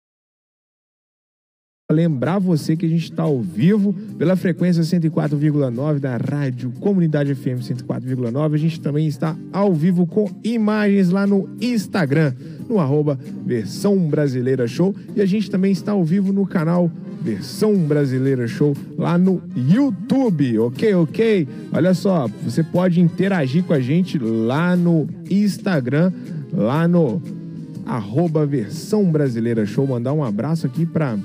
Lembrar 1.92 2.40
você 2.40 2.76
que 2.76 2.88
a 2.88 2.90
gente 2.90 3.04
está 3.04 3.22
ao 3.22 3.40
vivo 3.40 3.94
pela 4.18 4.36
frequência 4.36 4.82
104,9 4.82 6.00
da 6.00 6.18
Rádio 6.18 6.72
Comunidade 6.80 7.36
FM 7.36 7.62
104,9. 7.62 8.56
A 8.56 8.58
gente 8.58 8.82
também 8.82 9.06
está 9.06 9.38
ao 9.54 9.72
vivo 9.72 10.08
com 10.08 10.28
imagens 10.44 11.12
lá 11.12 11.28
no 11.28 11.48
Instagram, 11.62 12.34
no 12.68 12.80
arroba 12.80 13.20
Versão 13.46 13.98
Brasileira 13.98 14.68
Show. 14.68 14.96
E 15.16 15.22
a 15.22 15.26
gente 15.26 15.50
também 15.50 15.72
está 15.72 15.92
ao 15.92 16.04
vivo 16.04 16.34
no 16.34 16.46
canal 16.46 16.92
Versão 17.22 17.76
Brasileira 17.76 18.48
Show 18.48 18.76
lá 18.98 19.18
no 19.18 19.42
YouTube, 19.56 20.60
ok, 20.60 20.94
ok? 20.94 21.48
Olha 21.74 21.94
só, 21.94 22.30
você 22.44 22.62
pode 22.62 23.02
interagir 23.02 23.64
com 23.64 23.74
a 23.74 23.80
gente 23.80 24.20
lá 24.20 24.76
no 24.76 25.08
Instagram, 25.30 26.12
lá 26.54 26.88
no 26.88 27.22
arroba 27.86 28.46
Versão 28.46 29.06
Brasileira 29.06 29.66
Show. 29.66 29.88
Mandar 29.88 30.14
um 30.14 30.24
abraço 30.24 30.68
aqui 30.68 30.86
para 30.86 31.18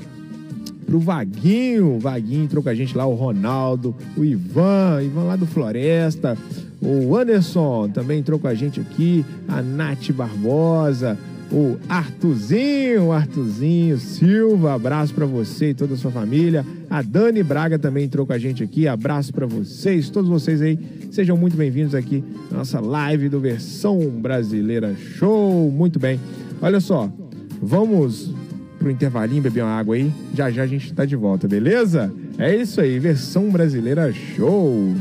pro 0.91 0.99
Vaguinho. 0.99 1.99
Vaguinho 2.01 2.45
entrou 2.45 2.63
com 2.63 2.69
a 2.69 2.75
gente 2.75 2.97
lá, 2.97 3.07
o 3.07 3.15
Ronaldo, 3.15 3.95
o 4.17 4.25
Ivan, 4.25 5.03
Ivan 5.03 5.23
lá 5.23 5.37
do 5.37 5.47
Floresta. 5.47 6.37
O 6.83 7.15
Anderson 7.17 7.89
também 7.91 8.21
entrou 8.21 8.39
com 8.39 8.49
a 8.49 8.55
gente 8.55 8.81
aqui. 8.81 9.25
A 9.47 9.63
Nath 9.63 10.11
Barbosa. 10.13 11.17
O 11.53 11.77
Artuzinho, 11.89 13.11
Artuzinho 13.11 13.99
Silva, 13.99 14.73
abraço 14.73 15.13
pra 15.13 15.27
você 15.27 15.71
e 15.71 15.75
toda 15.75 15.95
a 15.95 15.97
sua 15.97 16.13
família. 16.13 16.65
A 16.89 17.03
Dani 17.03 17.43
Braga 17.43 17.77
também 17.77 18.05
entrou 18.05 18.25
com 18.25 18.33
a 18.33 18.39
gente 18.39 18.63
aqui, 18.63 18.87
abraço 18.87 19.33
pra 19.33 19.47
vocês, 19.47 20.09
todos 20.11 20.31
vocês 20.31 20.63
aí, 20.63 20.79
sejam 21.11 21.37
muito 21.37 21.57
bem-vindos 21.57 21.93
aqui 21.95 22.23
na 22.51 22.59
nossa 22.59 22.79
live 22.81 23.29
do 23.29 23.41
Versão 23.41 23.99
Brasileira 24.11 24.95
Show. 24.95 25.73
Muito 25.73 25.99
bem, 25.99 26.21
olha 26.63 26.79
só, 26.79 27.13
vamos 27.61 28.33
pro 28.79 28.91
intervalinho 28.91 29.43
beber 29.43 29.65
uma 29.65 29.77
água 29.77 29.97
aí, 29.97 30.13
já 30.33 30.53
já 30.53 30.63
a 30.63 30.67
gente 30.69 30.93
tá 30.93 31.05
de 31.05 31.17
volta, 31.17 31.49
beleza? 31.49 32.13
É 32.39 32.55
isso 32.55 32.81
aí, 32.81 32.97
Versão 33.01 33.51
Brasileira 33.51 34.13
Show. 34.13 34.95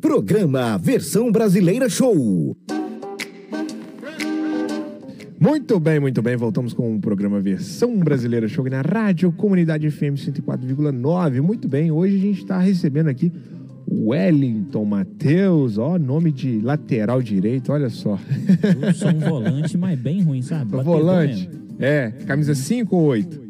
Programa 0.00 0.78
Versão 0.78 1.30
Brasileira 1.30 1.88
Show. 1.88 2.56
Muito 5.42 5.80
bem, 5.80 5.98
muito 5.98 6.22
bem. 6.22 6.36
Voltamos 6.36 6.72
com 6.72 6.94
o 6.94 7.00
programa 7.00 7.40
Versão 7.40 7.98
Brasileira 7.98 8.46
Show 8.46 8.64
na 8.70 8.80
Rádio 8.80 9.32
Comunidade 9.32 9.90
FM 9.90 10.14
104,9. 10.14 11.42
Muito 11.42 11.66
bem, 11.66 11.90
hoje 11.90 12.14
a 12.14 12.20
gente 12.20 12.42
está 12.42 12.60
recebendo 12.60 13.08
aqui 13.08 13.32
o 13.84 14.10
Wellington 14.10 14.84
Matheus, 14.84 15.78
ó, 15.78 15.98
nome 15.98 16.30
de 16.30 16.60
lateral 16.60 17.20
direito, 17.20 17.72
olha 17.72 17.90
só. 17.90 18.20
Eu 18.80 18.94
sou 18.94 19.10
um 19.10 19.18
volante, 19.18 19.76
mas 19.76 19.98
bem 19.98 20.22
ruim, 20.22 20.42
sabe? 20.42 20.80
Volante. 20.80 21.50
É, 21.80 22.12
camisa 22.24 22.54
5 22.54 22.94
ou 22.94 23.06
8? 23.06 23.42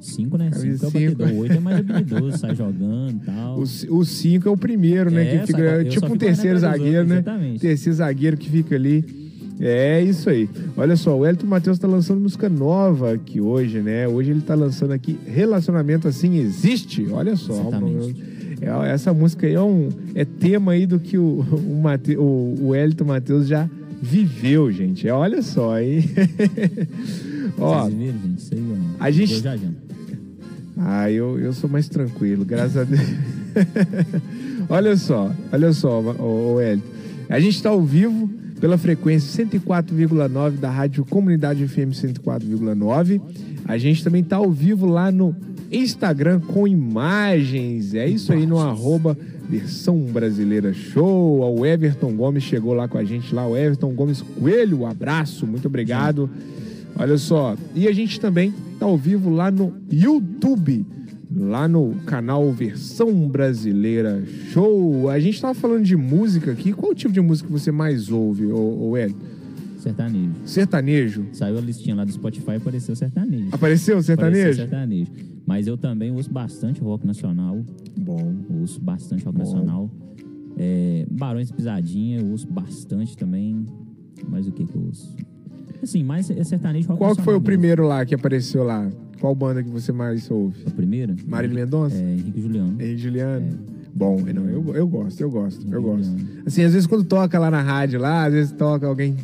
Cinco, 0.00 0.36
né? 0.36 0.50
Camisa 0.50 0.90
Cinco 0.90 0.98
é 0.98 1.10
o 1.10 1.10
batedor. 1.12 1.40
Oito 1.42 1.52
é 1.52 1.60
mais 1.60 1.78
habilidoso, 1.78 2.38
sai 2.38 2.56
jogando 2.56 3.20
e 3.22 3.24
tal. 3.24 3.56
O 3.56 4.04
5 4.04 4.48
é 4.48 4.50
o 4.50 4.56
primeiro, 4.56 5.12
né? 5.12 5.36
É, 5.36 5.38
que 5.38 5.46
fica, 5.46 5.84
tipo 5.84 6.12
um 6.12 6.16
terceiro 6.16 6.58
zagueiro, 6.58 7.06
né? 7.06 7.16
exatamente. 7.16 7.60
Terceiro 7.60 7.96
zagueiro 7.96 8.36
que 8.36 8.50
fica 8.50 8.74
ali. 8.74 9.19
É 9.60 10.02
isso 10.02 10.30
aí. 10.30 10.48
Olha 10.76 10.96
só, 10.96 11.14
o 11.14 11.20
Wellington 11.20 11.46
Matheus 11.46 11.78
tá 11.78 11.86
lançando 11.86 12.20
música 12.20 12.48
nova 12.48 13.12
aqui 13.12 13.40
hoje, 13.40 13.80
né? 13.80 14.08
Hoje 14.08 14.30
ele 14.30 14.40
tá 14.40 14.54
lançando 14.54 14.92
aqui 14.92 15.18
Relacionamento 15.26 16.08
Assim 16.08 16.38
Existe. 16.38 17.06
Olha 17.10 17.36
só. 17.36 17.52
Exatamente. 17.52 18.16
É, 18.62 18.90
essa 18.92 19.12
música 19.12 19.46
aí 19.46 19.54
é, 19.54 19.60
um, 19.60 19.88
é 20.14 20.24
tema 20.24 20.72
aí 20.72 20.86
do 20.86 20.98
que 20.98 21.18
o, 21.18 21.40
o, 21.40 21.80
Mate, 21.82 22.16
o, 22.16 22.54
o 22.60 22.68
Wellington 22.68 23.04
Matheus 23.04 23.46
já 23.46 23.68
viveu, 24.02 24.72
gente. 24.72 25.06
É, 25.06 25.12
olha 25.12 25.42
só 25.42 25.74
aí. 25.74 26.04
Ó, 27.58 27.82
Vocês 27.82 27.94
viram, 27.94 28.18
gente? 28.18 28.38
Isso 28.38 28.54
aí, 28.54 28.64
ó. 28.98 29.04
A 29.04 29.10
gente- 29.10 29.44
Eu. 29.46 29.70
Ah, 30.78 31.10
eu, 31.10 31.38
eu 31.38 31.52
sou 31.52 31.68
mais 31.68 31.86
tranquilo, 31.88 32.44
graças 32.44 32.76
a 32.78 32.84
Deus. 32.84 33.00
olha 34.70 34.96
só, 34.96 35.30
olha 35.52 35.72
só, 35.74 36.00
o, 36.00 36.54
o 36.54 36.60
Hélio. 36.60 36.82
A 37.28 37.38
gente 37.38 37.56
está 37.56 37.68
ao 37.68 37.82
vivo 37.82 38.30
pela 38.60 38.76
frequência 38.76 39.44
104,9 39.44 40.58
da 40.58 40.70
Rádio 40.70 41.04
Comunidade 41.04 41.66
FM 41.66 41.92
104,9. 41.92 43.20
A 43.64 43.78
gente 43.78 44.04
também 44.04 44.22
está 44.22 44.36
ao 44.36 44.50
vivo 44.50 44.86
lá 44.86 45.10
no 45.10 45.34
Instagram 45.72 46.40
com 46.40 46.68
imagens. 46.68 47.94
É 47.94 48.06
isso 48.06 48.32
aí 48.32 48.46
no 48.46 48.58
arroba 48.58 49.16
Versão 49.48 49.98
Brasileira 50.00 50.74
Show. 50.74 51.40
O 51.58 51.64
Everton 51.64 52.12
Gomes 52.14 52.42
chegou 52.42 52.74
lá 52.74 52.86
com 52.86 52.98
a 52.98 53.04
gente 53.04 53.34
lá. 53.34 53.46
O 53.46 53.56
Everton 53.56 53.92
Gomes 53.94 54.20
Coelho, 54.20 54.80
um 54.80 54.86
abraço, 54.86 55.46
muito 55.46 55.66
obrigado. 55.66 56.28
Olha 56.96 57.16
só, 57.16 57.56
e 57.74 57.88
a 57.88 57.92
gente 57.92 58.20
também 58.20 58.52
tá 58.78 58.84
ao 58.84 58.96
vivo 58.96 59.30
lá 59.30 59.50
no 59.50 59.72
YouTube, 59.90 60.84
lá 61.34 61.68
no 61.68 61.94
canal 62.06 62.50
Versão 62.52 63.28
Brasileira 63.28 64.24
Show. 64.50 65.08
A 65.08 65.18
gente 65.20 65.40
tava 65.40 65.54
falando 65.54 65.84
de 65.84 65.96
música 65.96 66.50
aqui. 66.52 66.72
Qual 66.72 66.92
o 66.92 66.94
tipo 66.94 67.12
de 67.12 67.20
música 67.20 67.46
que 67.46 67.52
você 67.52 67.70
mais 67.70 68.10
ouve, 68.10 68.46
ô, 68.46 68.88
ô 68.90 68.96
Hélio? 68.96 69.16
Sertanejo. 69.78 70.32
Sertanejo? 70.44 71.26
Saiu 71.32 71.56
a 71.56 71.60
listinha 71.60 71.96
lá 71.96 72.04
do 72.04 72.12
Spotify 72.12 72.52
e 72.52 72.56
apareceu 72.56 72.94
sertanejo. 72.94 73.48
Apareceu 73.52 73.94
Apareceu 73.98 74.02
sertanejo? 74.02 74.54
sertanejo. 74.56 75.10
Mas 75.46 75.66
eu 75.66 75.76
também 75.78 76.10
ouço 76.12 76.30
bastante 76.30 76.80
rock 76.80 77.06
nacional. 77.06 77.64
Bom. 77.98 78.34
Ouço 78.60 78.80
bastante 78.80 79.24
rock 79.24 79.38
Bom. 79.38 79.44
nacional. 79.44 79.90
É, 80.58 81.06
Barões 81.10 81.50
Pisadinha, 81.50 82.20
eu 82.20 82.26
ouço 82.30 82.46
bastante 82.46 83.16
também. 83.16 83.64
Mas 84.28 84.46
o 84.46 84.52
que 84.52 84.66
que 84.66 84.76
eu 84.76 84.82
ouço? 84.82 85.16
Assim, 85.82 86.02
mais 86.04 86.30
é 86.30 86.44
sertanejo 86.44 86.88
rock 86.88 86.98
Qual 86.98 87.16
que 87.16 87.22
foi 87.22 87.34
o 87.34 87.40
primeiro 87.40 87.86
lá 87.86 88.04
que 88.04 88.14
apareceu 88.14 88.62
lá? 88.64 88.90
Qual 89.20 89.34
banda 89.34 89.62
que 89.62 89.68
você 89.68 89.92
mais 89.92 90.30
ouve? 90.30 90.62
O 90.66 90.70
primeiro? 90.70 91.14
Marília 91.26 91.64
Mendonça? 91.64 91.96
É, 91.96 92.12
Henrique 92.12 92.40
Juliano. 92.40 92.82
Henrique 92.82 92.98
Juliano? 92.98 93.58
Bom, 93.94 94.20
não, 94.20 94.48
eu, 94.48 94.74
eu 94.76 94.86
gosto, 94.86 95.20
eu 95.20 95.30
gosto, 95.30 95.60
eu 95.62 95.80
Henrique 95.80 95.82
gosto. 95.82 96.04
Juliano. 96.04 96.42
Assim, 96.46 96.62
às 96.62 96.72
vezes 96.72 96.86
quando 96.86 97.04
toca 97.04 97.38
lá 97.38 97.50
na 97.50 97.62
rádio, 97.62 98.00
lá, 98.00 98.24
às 98.24 98.32
vezes 98.32 98.52
toca 98.52 98.86
alguém 98.86 99.16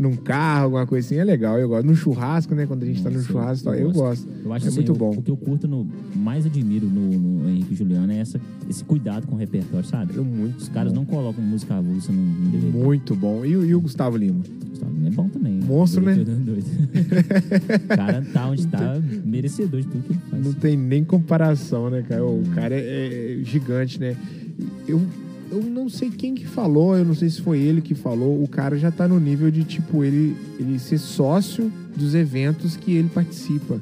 num 0.00 0.16
carro, 0.16 0.64
alguma 0.64 0.86
coisa 0.86 1.06
assim, 1.06 1.16
é 1.16 1.24
legal, 1.24 1.58
eu 1.58 1.68
gosto. 1.68 1.86
No 1.86 1.94
churrasco, 1.94 2.54
né? 2.54 2.66
Quando 2.66 2.82
a 2.82 2.86
gente 2.86 3.02
tá 3.02 3.10
no 3.10 3.20
churrasco, 3.22 3.68
eu, 3.70 3.92
gosto. 3.92 4.28
Eu 4.44 4.52
acho 4.52 4.64
é 4.66 4.68
assim, 4.68 4.76
muito 4.78 4.92
bom. 4.94 5.10
O 5.12 5.22
que 5.22 5.30
eu 5.30 5.36
curto, 5.36 5.68
no, 5.68 5.86
mais 6.16 6.44
admiro 6.46 6.86
no, 6.86 7.18
no 7.18 7.48
Henrique 7.48 7.74
Juliano 7.74 8.12
é 8.12 8.18
essa, 8.18 8.40
esse 8.68 8.82
cuidado 8.84 9.26
com 9.26 9.36
o 9.36 9.38
repertório, 9.38 9.86
sabe? 9.86 10.18
É 10.18 10.20
muito 10.20 10.58
Os 10.58 10.68
caras 10.68 10.92
bom. 10.92 11.00
não 11.00 11.04
colocam 11.06 11.42
música 11.44 11.74
avulsa 11.76 12.10
no, 12.12 12.20
no 12.20 12.50
DVD. 12.50 12.76
Muito 12.76 13.14
bom. 13.14 13.44
E, 13.44 13.56
o- 13.56 13.64
e 13.64 13.74
o 13.74 13.80
Gustavo 13.80 14.16
Lima? 14.16 14.42
Gustavo 14.68 14.92
Lima 14.92 15.08
é 15.08 15.10
bom 15.12 15.28
também. 15.28 15.60
Monstro, 15.60 16.02
né? 16.04 16.14
Doido, 16.14 16.34
doido. 16.44 16.66
o 17.84 17.96
cara 17.96 18.22
tá 18.32 18.46
onde 18.48 18.66
tá, 18.66 19.00
merecedor 19.24 19.80
de 19.80 19.86
tudo 19.86 20.02
que 20.02 20.12
ele 20.12 20.20
faz. 20.30 20.44
Não 20.44 20.52
tem 20.54 20.76
nem 20.76 21.04
comparação, 21.04 21.88
né, 21.88 22.02
cara? 22.02 22.24
O 22.24 22.42
cara 22.54 22.74
é, 22.74 23.38
é 23.40 23.44
gigante, 23.44 24.00
né? 24.00 24.16
Eu, 24.88 25.00
eu 25.54 25.62
não 25.62 25.88
sei 25.88 26.10
quem 26.10 26.34
que 26.34 26.46
falou, 26.46 26.96
eu 26.96 27.04
não 27.04 27.14
sei 27.14 27.30
se 27.30 27.40
foi 27.40 27.60
ele 27.60 27.80
que 27.80 27.94
falou. 27.94 28.42
O 28.42 28.48
cara 28.48 28.76
já 28.76 28.90
tá 28.90 29.06
no 29.06 29.20
nível 29.20 29.50
de, 29.50 29.62
tipo, 29.62 30.02
ele, 30.02 30.36
ele 30.58 30.78
ser 30.78 30.98
sócio 30.98 31.70
dos 31.96 32.14
eventos 32.14 32.76
que 32.76 32.92
ele 32.92 33.08
participa. 33.08 33.80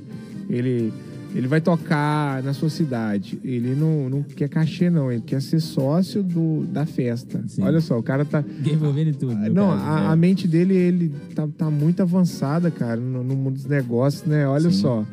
Ele, 0.50 0.92
ele 1.34 1.48
vai 1.48 1.60
tocar 1.62 2.42
na 2.42 2.52
sua 2.52 2.68
cidade. 2.68 3.38
Ele 3.42 3.74
não, 3.74 4.10
não 4.10 4.22
quer 4.22 4.48
cachê, 4.48 4.90
não. 4.90 5.10
Ele 5.10 5.22
quer 5.22 5.40
ser 5.40 5.60
sócio 5.60 6.22
do, 6.22 6.64
da 6.66 6.84
festa. 6.84 7.42
Sim. 7.48 7.62
Olha 7.62 7.80
só, 7.80 7.98
o 7.98 8.02
cara 8.02 8.24
tá. 8.24 8.44
Envolvendo 8.64 9.08
em 9.08 9.14
tudo. 9.14 9.34
meu 9.34 9.54
Não, 9.54 9.70
caso, 9.70 9.84
a, 9.84 10.00
né? 10.00 10.06
a 10.08 10.16
mente 10.16 10.46
dele, 10.46 10.74
ele 10.74 11.12
tá, 11.34 11.48
tá 11.56 11.70
muito 11.70 12.02
avançada, 12.02 12.70
cara, 12.70 13.00
no, 13.00 13.24
no 13.24 13.34
mundo 13.34 13.54
dos 13.54 13.66
negócios, 13.66 14.24
né? 14.24 14.46
Olha 14.46 14.70
Sim. 14.70 14.78
só. 14.78 15.06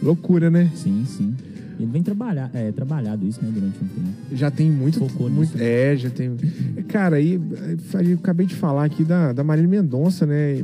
Loucura, 0.00 0.48
né? 0.48 0.70
Sim, 0.76 1.04
sim. 1.04 1.34
Ele 1.78 1.86
vem 1.90 2.02
trabalhar, 2.02 2.50
é, 2.54 2.72
trabalhado 2.72 3.24
isso, 3.26 3.40
né, 3.44 3.50
durante 3.52 3.76
um 3.82 3.86
tempo. 3.88 4.36
Já 4.36 4.50
tem 4.50 4.70
muito. 4.70 4.98
Focou 4.98 5.30
muito 5.30 5.52
nisso. 5.52 5.62
é, 5.62 5.96
já 5.96 6.10
tem. 6.10 6.30
Cara, 6.88 7.16
aí 7.16 7.40
acabei 8.18 8.46
de 8.46 8.54
falar 8.56 8.84
aqui 8.84 9.04
da, 9.04 9.32
da 9.32 9.44
Marília 9.44 9.68
Mendonça, 9.70 10.26
né? 10.26 10.56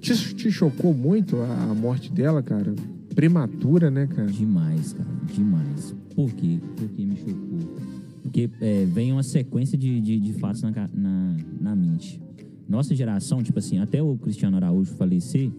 Te, 0.00 0.34
te 0.34 0.50
chocou 0.50 0.92
muito 0.94 1.36
a, 1.36 1.70
a 1.70 1.74
morte 1.74 2.12
dela, 2.12 2.42
cara? 2.42 2.74
Prematura, 3.14 3.90
né, 3.90 4.06
cara? 4.06 4.28
Demais, 4.30 4.92
cara, 4.92 5.08
demais. 5.32 5.94
Por 6.14 6.32
quê? 6.32 6.58
Porque 6.76 7.04
me 7.04 7.16
chocou. 7.16 7.74
Porque 8.22 8.50
é, 8.60 8.84
vem 8.86 9.12
uma 9.12 9.22
sequência 9.22 9.76
de, 9.78 10.00
de, 10.00 10.18
de 10.18 10.32
fatos 10.34 10.62
na, 10.62 10.70
na, 10.94 11.36
na 11.60 11.76
mente. 11.76 12.20
Nossa 12.68 12.94
geração, 12.94 13.42
tipo 13.42 13.58
assim, 13.58 13.78
até 13.78 14.02
o 14.02 14.16
Cristiano 14.16 14.56
Araújo 14.56 14.92
falecer, 14.94 15.50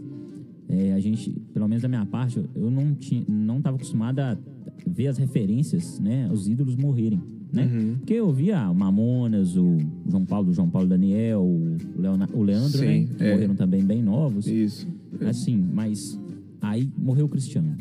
é, 0.69 0.93
a 0.93 0.99
gente, 0.99 1.29
pelo 1.53 1.67
menos 1.67 1.81
da 1.81 1.89
minha 1.89 2.05
parte, 2.05 2.37
eu- 2.37 2.45
eu 2.55 2.71
não 2.71 2.93
tinha, 2.93 3.23
não 3.27 3.57
estava 3.57 3.75
acostumado 3.75 4.19
a 4.19 4.37
ver 4.87 5.07
as 5.07 5.17
referências, 5.17 5.99
né, 5.99 6.29
os 6.31 6.47
ídolos 6.47 6.75
morrerem, 6.75 7.21
né? 7.53 7.65
Uhum. 7.65 7.95
Porque 7.97 8.13
eu 8.13 8.31
via 8.31 8.69
o 8.69 8.75
Mamonas, 8.75 9.55
o 9.57 9.77
João 10.09 10.25
Paulo, 10.25 10.53
João 10.53 10.69
Paulo 10.69 10.87
Daniel, 10.87 11.41
o, 11.41 11.77
Leona- 11.97 12.29
o 12.33 12.41
Leandro, 12.43 12.79
Sim, 12.79 12.85
né? 12.85 13.07
que 13.17 13.23
é. 13.23 13.33
Morreram 13.33 13.55
também 13.55 13.83
bem 13.83 14.01
novos. 14.01 14.47
Isso. 14.47 14.87
Assim, 15.27 15.57
mas 15.73 16.17
aí 16.61 16.89
morreu 16.97 17.25
o 17.25 17.29
Cristiano. 17.29 17.75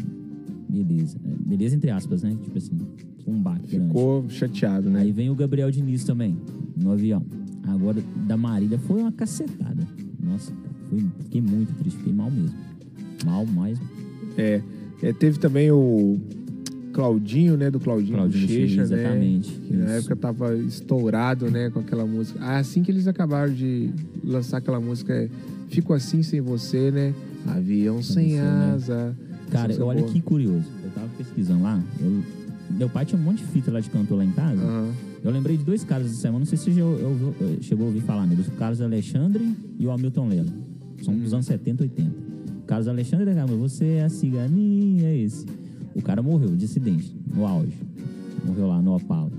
Beleza. 0.69 1.17
É, 1.25 1.49
Beleza 1.49 1.77
entre 1.77 1.91
aspas, 1.91 2.23
né? 2.23 2.37
Tipo 2.43 2.59
assim, 2.59 2.73
um 3.27 3.41
baque 3.41 3.69
grande. 3.77 3.87
Ficou 3.87 4.29
chateado, 4.29 4.91
né? 4.91 5.01
Aí 5.01 5.13
vem 5.13 5.31
o 5.31 5.35
Gabriel 5.35 5.71
Diniz 5.71 6.05
também, 6.05 6.37
no 6.77 6.91
avião. 6.93 7.23
Agora, 7.65 8.03
da 8.27 8.37
Marília 8.37 8.79
foi 8.79 9.01
uma 9.03 9.13
cacetada. 9.13 9.87
Nossa, 10.23 10.53
cara, 10.53 10.75
foi, 10.89 11.01
fiquei 11.25 11.41
muito 11.41 11.73
triste, 11.75 11.97
fiquei 11.99 12.13
mal 12.13 12.31
mesmo. 12.31 12.57
Mal, 13.25 13.47
mais. 13.47 13.79
É, 14.37 14.61
é, 15.03 15.13
teve 15.13 15.39
também 15.39 15.71
o 15.71 16.19
Claudinho, 16.93 17.57
né? 17.57 17.71
Do 17.71 17.79
Claudinho, 17.81 18.17
Claudinho 18.17 18.47
Bochecha, 18.47 18.77
né? 18.77 18.83
exatamente, 18.83 19.51
Que 19.51 19.75
na 19.75 19.85
isso. 19.85 19.95
época 20.11 20.17
tava 20.17 20.55
estourado, 20.57 21.51
né? 21.51 21.71
Com 21.71 21.81
aquela 21.81 22.05
música. 22.07 22.39
Ah, 22.43 22.59
Assim 22.59 22.83
que 22.83 22.91
eles 22.91 23.07
acabaram 23.07 23.53
de 23.53 23.91
lançar 24.25 24.59
aquela 24.59 24.81
música, 24.81 25.13
é 25.15 25.29
Fico 25.69 25.93
Assim 25.93 26.23
Sem 26.23 26.41
Você, 26.41 26.91
né? 26.91 27.15
Avião 27.47 28.03
sem 28.03 28.31
você, 28.31 28.37
né? 28.43 28.73
asa. 28.75 29.17
Cara, 29.51 29.73
Essa 29.73 29.85
olha 29.85 30.01
boa. 30.01 30.13
que 30.13 30.21
curioso. 30.21 30.65
Eu 30.85 30.91
tava 30.91 31.09
pesquisando 31.17 31.63
lá. 31.63 31.81
eu- 32.01 32.23
meu 32.77 32.89
pai 32.89 33.05
tinha 33.05 33.21
um 33.21 33.25
monte 33.25 33.39
de 33.39 33.45
fita 33.47 33.71
lá 33.73 33.81
de 33.81 33.91
cantor 33.91 34.19
lá 34.19 34.25
em 34.25 34.31
casa. 34.31 34.63
Aham. 34.63 34.91
Eu 35.25 35.31
lembrei 35.33 35.57
de 35.57 35.65
dois 35.65 35.83
caras 35.85 36.07
essa 36.07 36.17
semana, 36.21 36.39
não 36.41 36.47
sei 36.47 36.57
se 36.57 36.65
você 36.65 36.73
já 36.73 36.85
ouviu- 36.85 37.35
eh, 37.41 37.57
chegou 37.63 37.85
a 37.87 37.89
ouvir 37.89 38.01
falar 38.01 38.27
neles. 38.27 38.47
O 38.49 38.53
Carlos 38.53 38.81
Alexandre 38.81 39.45
e 39.79 39.87
o 39.87 39.91
Hamilton 39.91 40.29
Lelo. 40.29 40.49
São 41.03 41.13
Uhum. 41.15 41.21
dos 41.21 41.35
anos 41.35 41.47
70, 41.47 41.83
80. 41.83 42.11
O 42.63 42.67
Carlos 42.67 42.87
Alexandre, 42.89 43.35
cara, 43.35 43.47
você 43.47 43.85
é 43.85 44.05
a 44.05 44.09
ciganinha, 44.09 45.09
é 45.09 45.17
esse. 45.19 45.45
O 45.95 46.03
cara 46.03 46.23
morreu 46.23 46.55
de 46.57 46.65
acidente, 46.65 47.15
no 47.35 47.47
auge. 47.47 47.73
Morreu 48.45 48.69
lá 48.69 48.81
no 48.81 48.95
Opala. 48.97 49.31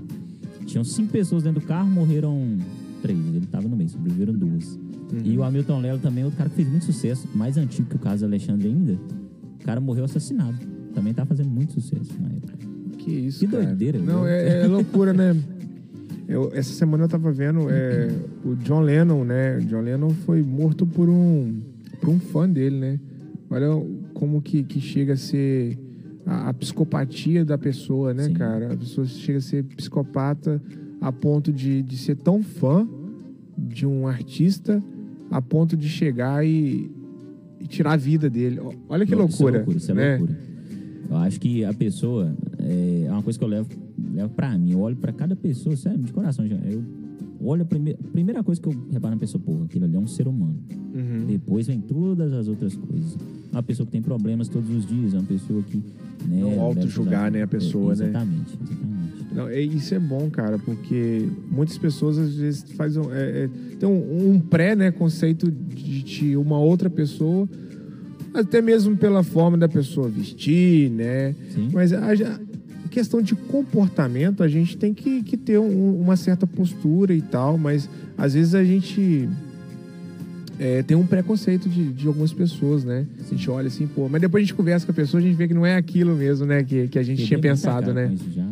Tinham 0.66 0.84
cinco 0.84 1.10
pessoas 1.12 1.42
dentro 1.42 1.60
do 1.60 1.66
carro, 1.66 1.90
morreram 1.90 2.58
três. 3.00 3.18
Ele 3.18 3.46
tava 3.46 3.66
no 3.68 3.76
meio, 3.76 3.88
sobreviveram 3.90 4.32
duas. 4.34 4.74
Uhum. 5.12 5.20
E 5.24 5.36
o 5.36 5.42
Hamilton 5.42 5.80
Lelo 5.80 5.98
também, 5.98 6.24
outro 6.24 6.38
cara 6.38 6.48
que 6.50 6.56
fez 6.56 6.68
muito 6.68 6.84
sucesso, 6.84 7.28
mais 7.34 7.56
antigo 7.56 7.88
que 7.88 7.96
o 7.96 7.98
Carlos 7.98 8.22
Alexandre 8.22 8.68
ainda. 8.68 8.92
O 9.60 9.64
cara 9.64 9.80
morreu 9.80 10.04
assassinado. 10.04 10.56
Também 10.94 11.12
tá 11.12 11.24
fazendo 11.26 11.50
muito 11.50 11.72
sucesso 11.74 12.12
na 12.20 12.28
época. 12.28 12.54
Que 12.98 13.10
isso, 13.10 13.40
Que 13.40 13.48
cara. 13.48 13.64
doideira, 13.64 13.98
Não, 13.98 14.26
é, 14.26 14.62
é 14.62 14.66
loucura, 14.68 15.12
né? 15.12 15.36
Eu- 16.28 16.50
essa 16.54 16.72
semana 16.72 17.04
eu 17.04 17.08
tava 17.08 17.32
vendo 17.32 17.68
é, 17.68 18.08
o 18.44 18.54
John 18.56 18.80
Lennon, 18.80 19.24
né? 19.24 19.58
O 19.58 19.62
John 19.62 19.80
Lennon 19.80 20.10
foi 20.10 20.42
morto 20.42 20.86
por 20.86 21.08
um, 21.08 21.60
por 22.00 22.08
um 22.10 22.18
fã 22.20 22.48
dele, 22.48 22.76
né? 22.76 23.00
Olha 23.50 23.68
como 24.14 24.40
que, 24.40 24.62
que 24.62 24.80
chega 24.80 25.14
a 25.14 25.16
ser 25.16 25.76
a, 26.26 26.48
a 26.50 26.54
psicopatia 26.54 27.44
da 27.44 27.56
pessoa, 27.58 28.12
né, 28.14 28.24
Sim. 28.24 28.34
cara? 28.34 28.72
A 28.72 28.76
pessoa 28.76 29.06
chega 29.06 29.38
a 29.38 29.40
ser 29.40 29.64
psicopata 29.64 30.60
a 31.00 31.10
ponto 31.12 31.52
de, 31.52 31.82
de 31.82 31.96
ser 31.96 32.16
tão 32.16 32.42
fã 32.42 32.86
de 33.58 33.86
um 33.86 34.06
artista 34.06 34.82
a 35.30 35.40
ponto 35.40 35.76
de 35.76 35.88
chegar 35.88 36.44
e, 36.46 36.90
e 37.60 37.66
tirar 37.66 37.92
a 37.92 37.96
vida 37.96 38.28
dele. 38.30 38.60
Olha 38.88 39.04
que 39.06 39.12
Isso 39.12 39.20
é 39.20 39.24
loucura. 39.24 39.56
loucura, 39.56 39.76
isso 39.78 39.90
é 39.90 39.94
né? 39.94 40.16
loucura. 40.18 40.38
Eu 41.10 41.16
acho 41.18 41.40
que 41.40 41.64
a 41.64 41.74
pessoa 41.74 42.34
é, 42.58 43.04
é 43.06 43.12
uma 43.12 43.22
coisa 43.22 43.38
que 43.38 43.44
eu 43.44 43.48
levo, 43.48 43.68
levo 44.14 44.30
pra 44.30 44.56
mim. 44.56 44.72
Eu 44.72 44.80
olho 44.80 44.96
pra 44.96 45.12
cada 45.12 45.34
pessoa, 45.36 45.76
sério, 45.76 45.98
de 45.98 46.12
coração. 46.12 46.46
já. 46.46 46.56
Eu 46.56 46.82
olho 47.44 47.62
a 47.62 47.64
primeira, 47.64 47.98
primeira 48.12 48.42
coisa 48.42 48.60
que 48.60 48.68
eu 48.68 48.74
reparo 48.92 49.14
na 49.14 49.20
pessoa, 49.20 49.42
porra, 49.42 49.64
aquilo 49.64 49.84
ali 49.84 49.96
é 49.96 49.98
um 49.98 50.06
ser 50.06 50.28
humano. 50.28 50.56
Uhum. 50.94 51.24
Depois 51.26 51.66
vem 51.66 51.80
todas 51.80 52.32
as 52.32 52.48
outras 52.48 52.74
coisas. 52.76 53.16
Uma 53.50 53.62
pessoa 53.62 53.86
que 53.86 53.92
tem 53.92 54.02
problemas 54.02 54.48
todos 54.48 54.70
os 54.70 54.86
dias, 54.86 55.12
uma 55.14 55.22
pessoa 55.24 55.62
que. 55.62 55.76
Né, 56.28 56.40
Não 56.40 56.60
auto-julgar, 56.60 57.30
né, 57.32 57.42
a 57.42 57.46
pessoa, 57.48 57.94
né? 57.96 58.04
exatamente, 58.04 58.52
Exatamente, 58.54 59.34
Não, 59.34 59.48
é- 59.48 59.60
isso 59.60 59.92
é 59.94 59.98
bom, 59.98 60.30
cara, 60.30 60.56
porque 60.58 61.28
muitas 61.50 61.76
pessoas 61.76 62.16
às 62.16 62.34
vezes 62.36 62.62
fazem 62.72 63.02
é, 63.10 63.44
é, 63.44 63.50
tem 63.76 63.88
um, 63.88 64.30
um 64.34 64.38
pré, 64.38 64.76
né, 64.76 64.92
conceito 64.92 65.50
de, 65.50 66.02
de 66.02 66.36
uma 66.36 66.58
outra 66.60 66.88
pessoa, 66.88 67.48
até 68.32 68.62
mesmo 68.62 68.96
pela 68.96 69.22
forma 69.24 69.58
da 69.58 69.68
pessoa 69.68 70.08
vestir, 70.08 70.90
né? 70.90 71.34
Sim. 71.50 71.68
Mas 71.72 71.92
a, 71.92 72.12
a 72.12 72.14
questão 72.92 73.20
de 73.22 73.34
comportamento 73.34 74.42
a 74.42 74.48
gente 74.48 74.76
tem 74.76 74.92
que, 74.94 75.22
que 75.22 75.36
ter 75.36 75.58
um- 75.58 76.00
uma 76.00 76.16
certa 76.16 76.46
postura 76.46 77.14
e 77.14 77.22
tal, 77.22 77.58
mas 77.58 77.88
às 78.16 78.34
vezes 78.34 78.54
a 78.54 78.62
gente 78.62 79.28
é, 80.58 80.82
tem 80.82 80.96
um 80.96 81.04
preconceito 81.06 81.68
de, 81.68 81.92
de 81.92 82.06
algumas 82.06 82.32
pessoas, 82.32 82.84
né? 82.84 83.04
A 83.26 83.30
gente 83.30 83.50
olha 83.50 83.66
assim, 83.66 83.86
pô, 83.86 84.08
mas 84.08 84.20
depois 84.20 84.42
a 84.42 84.44
gente 84.44 84.54
conversa 84.54 84.86
com 84.86 84.92
a 84.92 84.94
pessoa, 84.94 85.20
a 85.20 85.22
gente 85.24 85.34
vê 85.34 85.48
que 85.48 85.54
não 85.54 85.66
é 85.66 85.74
aquilo 85.76 86.14
mesmo, 86.14 86.46
né? 86.46 86.62
Que, 86.62 86.86
que 86.86 86.98
a 86.98 87.02
gente 87.02 87.24
tinha 87.26 87.38
pensado, 87.40 87.92
né? 87.94 88.08
já. 88.32 88.44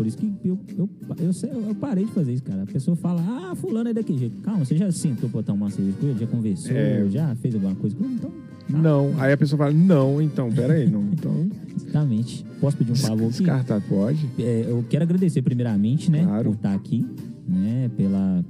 Por 0.00 0.06
isso 0.06 0.16
que 0.16 0.32
eu, 0.42 0.58
eu, 0.78 0.88
eu, 1.18 1.62
eu 1.68 1.74
parei 1.74 2.06
de 2.06 2.12
fazer 2.12 2.32
isso, 2.32 2.42
cara. 2.42 2.62
A 2.62 2.66
pessoa 2.66 2.96
fala, 2.96 3.20
ah, 3.20 3.54
fulano 3.54 3.90
é 3.90 3.92
daquele 3.92 4.18
jeito. 4.18 4.38
Calma, 4.40 4.64
você 4.64 4.74
já 4.74 4.90
sentou 4.90 5.28
pra 5.28 5.42
tomar 5.42 5.66
uma 5.66 5.70
cerveja 5.70 5.94
com 6.00 6.06
ele? 6.06 6.18
Já 6.18 6.26
conversou? 6.26 6.72
É. 6.74 7.06
Já 7.10 7.34
fez 7.36 7.54
alguma 7.54 7.74
coisa 7.74 7.94
com 7.94 8.04
ele? 8.04 8.14
Então, 8.14 8.30
tá. 8.30 8.78
Não. 8.78 9.12
Aí 9.18 9.30
a 9.30 9.36
pessoa 9.36 9.58
fala, 9.58 9.72
não, 9.74 10.22
então, 10.22 10.50
peraí, 10.50 10.88
não. 10.90 11.02
Então, 11.12 11.48
Exatamente. 11.76 12.46
Posso 12.62 12.78
pedir 12.78 12.92
um 12.92 12.96
favor 12.96 13.24
aqui? 13.28 13.38
descartar 13.38 13.82
pode. 13.82 14.26
É, 14.38 14.64
eu 14.70 14.82
quero 14.88 15.04
agradecer 15.04 15.42
primeiramente, 15.42 16.10
né, 16.10 16.24
Claro. 16.24 16.44
por 16.44 16.54
estar 16.56 16.72
aqui, 16.74 17.04
né, 17.46 17.90
pela... 17.94 18.42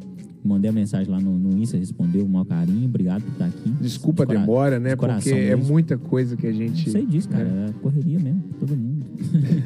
Mandei 0.42 0.70
a 0.70 0.72
mensagem 0.72 1.06
lá 1.12 1.20
no, 1.20 1.38
no 1.38 1.58
Insta, 1.58 1.76
respondeu 1.76 2.22
com 2.22 2.28
o 2.28 2.32
maior 2.32 2.46
carinho. 2.46 2.86
Obrigado 2.86 3.20
por 3.22 3.32
estar 3.32 3.44
aqui. 3.44 3.68
Desculpa 3.78 4.22
a 4.22 4.26
De 4.26 4.32
cora- 4.32 4.40
demora, 4.46 4.80
né? 4.80 4.96
Porque 4.96 5.30
é 5.32 5.54
mesmo. 5.54 5.70
muita 5.70 5.98
coisa 5.98 6.34
que 6.34 6.46
a 6.46 6.52
gente. 6.52 6.88
Sei 6.88 7.04
disso, 7.04 7.28
cara. 7.28 7.44
né? 7.44 7.66
É 7.68 7.72
correria 7.82 8.18
mesmo, 8.18 8.42
todo 8.58 8.74
mundo. 8.74 9.04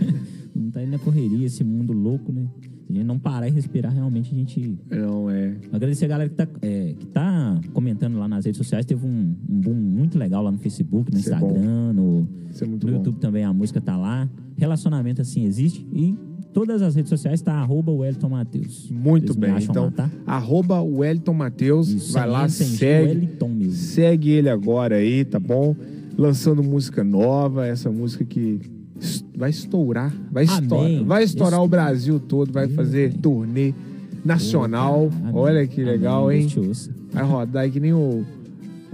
indo 0.85 0.93
na 0.93 0.99
correria, 0.99 1.47
esse 1.47 1.65
mundo 1.65 1.93
louco, 1.93 2.33
né? 2.33 2.47
Se 2.87 2.93
a 2.93 2.95
gente 2.95 3.07
não 3.07 3.19
parar 3.19 3.49
e 3.49 3.51
respirar, 3.51 3.93
realmente 3.93 4.31
a 4.33 4.37
gente 4.37 4.79
Não, 4.91 5.31
é. 5.31 5.55
Agradecer 5.73 6.05
a 6.05 6.09
galera 6.09 6.29
que 6.29 6.37
tá, 6.37 6.47
é, 6.61 6.95
que 6.99 7.07
tá 7.07 7.61
comentando 7.73 8.19
lá 8.19 8.29
nas 8.29 8.45
redes 8.45 8.59
sociais. 8.59 8.85
Teve 8.85 9.07
um, 9.07 9.35
um 9.49 9.61
boom 9.61 9.75
muito 9.75 10.19
legal 10.19 10.43
lá 10.43 10.53
no 10.53 10.59
Facebook, 10.59 11.11
no 11.11 11.19
Isso 11.19 11.33
é 11.33 11.35
Instagram, 11.35 11.93
no, 11.95 12.29
Isso 12.51 12.63
é 12.63 12.67
no. 12.67 12.75
YouTube 12.75 13.19
também 13.19 13.43
a 13.43 13.53
música 13.53 13.81
tá 13.81 13.97
lá. 13.97 14.29
Relacionamento 14.57 15.23
assim 15.23 15.45
existe. 15.45 15.87
E 15.93 16.15
todas 16.53 16.83
as 16.83 16.95
redes 16.95 17.09
sociais 17.09 17.41
tá 17.41 17.55
arroba 17.55 17.91
Wellington 17.91 18.29
Matheus. 18.29 18.91
Muito 18.91 19.35
bem. 19.37 19.55
Então, 19.63 19.87
lá, 19.87 19.91
tá? 19.91 20.11
arroba 20.27 20.83
Wellington 20.83 21.35
Matheus. 21.35 21.89
Isso, 21.89 22.13
vai 22.13 22.29
lá, 22.29 22.49
segue. 22.51 23.31
Segue 23.71 24.31
ele 24.31 24.51
agora 24.51 24.97
aí, 24.97 25.25
tá 25.25 25.41
bom? 25.41 25.75
Lançando 26.19 26.63
música 26.63 27.03
nova, 27.03 27.67
essa 27.67 27.91
música 27.91 28.25
que 28.25 28.61
vai 29.37 29.51
estourar. 29.51 30.13
Vai 30.31 30.45
Amém. 30.45 30.63
estourar. 30.63 31.05
Vai 31.05 31.25
estourar 31.25 31.61
o 31.61 31.65
Isso. 31.65 31.71
Brasil 31.71 32.21
todo, 32.21 32.53
vai 32.53 32.65
Amém. 32.65 32.77
fazer 32.77 33.13
turnê 33.15 33.75
nacional. 34.25 35.11
Amém. 35.23 35.33
Olha 35.35 35.67
que 35.67 35.83
legal, 35.83 36.31
hein? 36.33 36.49
Vai 37.13 37.25
rodar 37.25 37.63
aí 37.65 37.71
que 37.71 37.81
nem 37.81 37.93
o, 37.93 38.25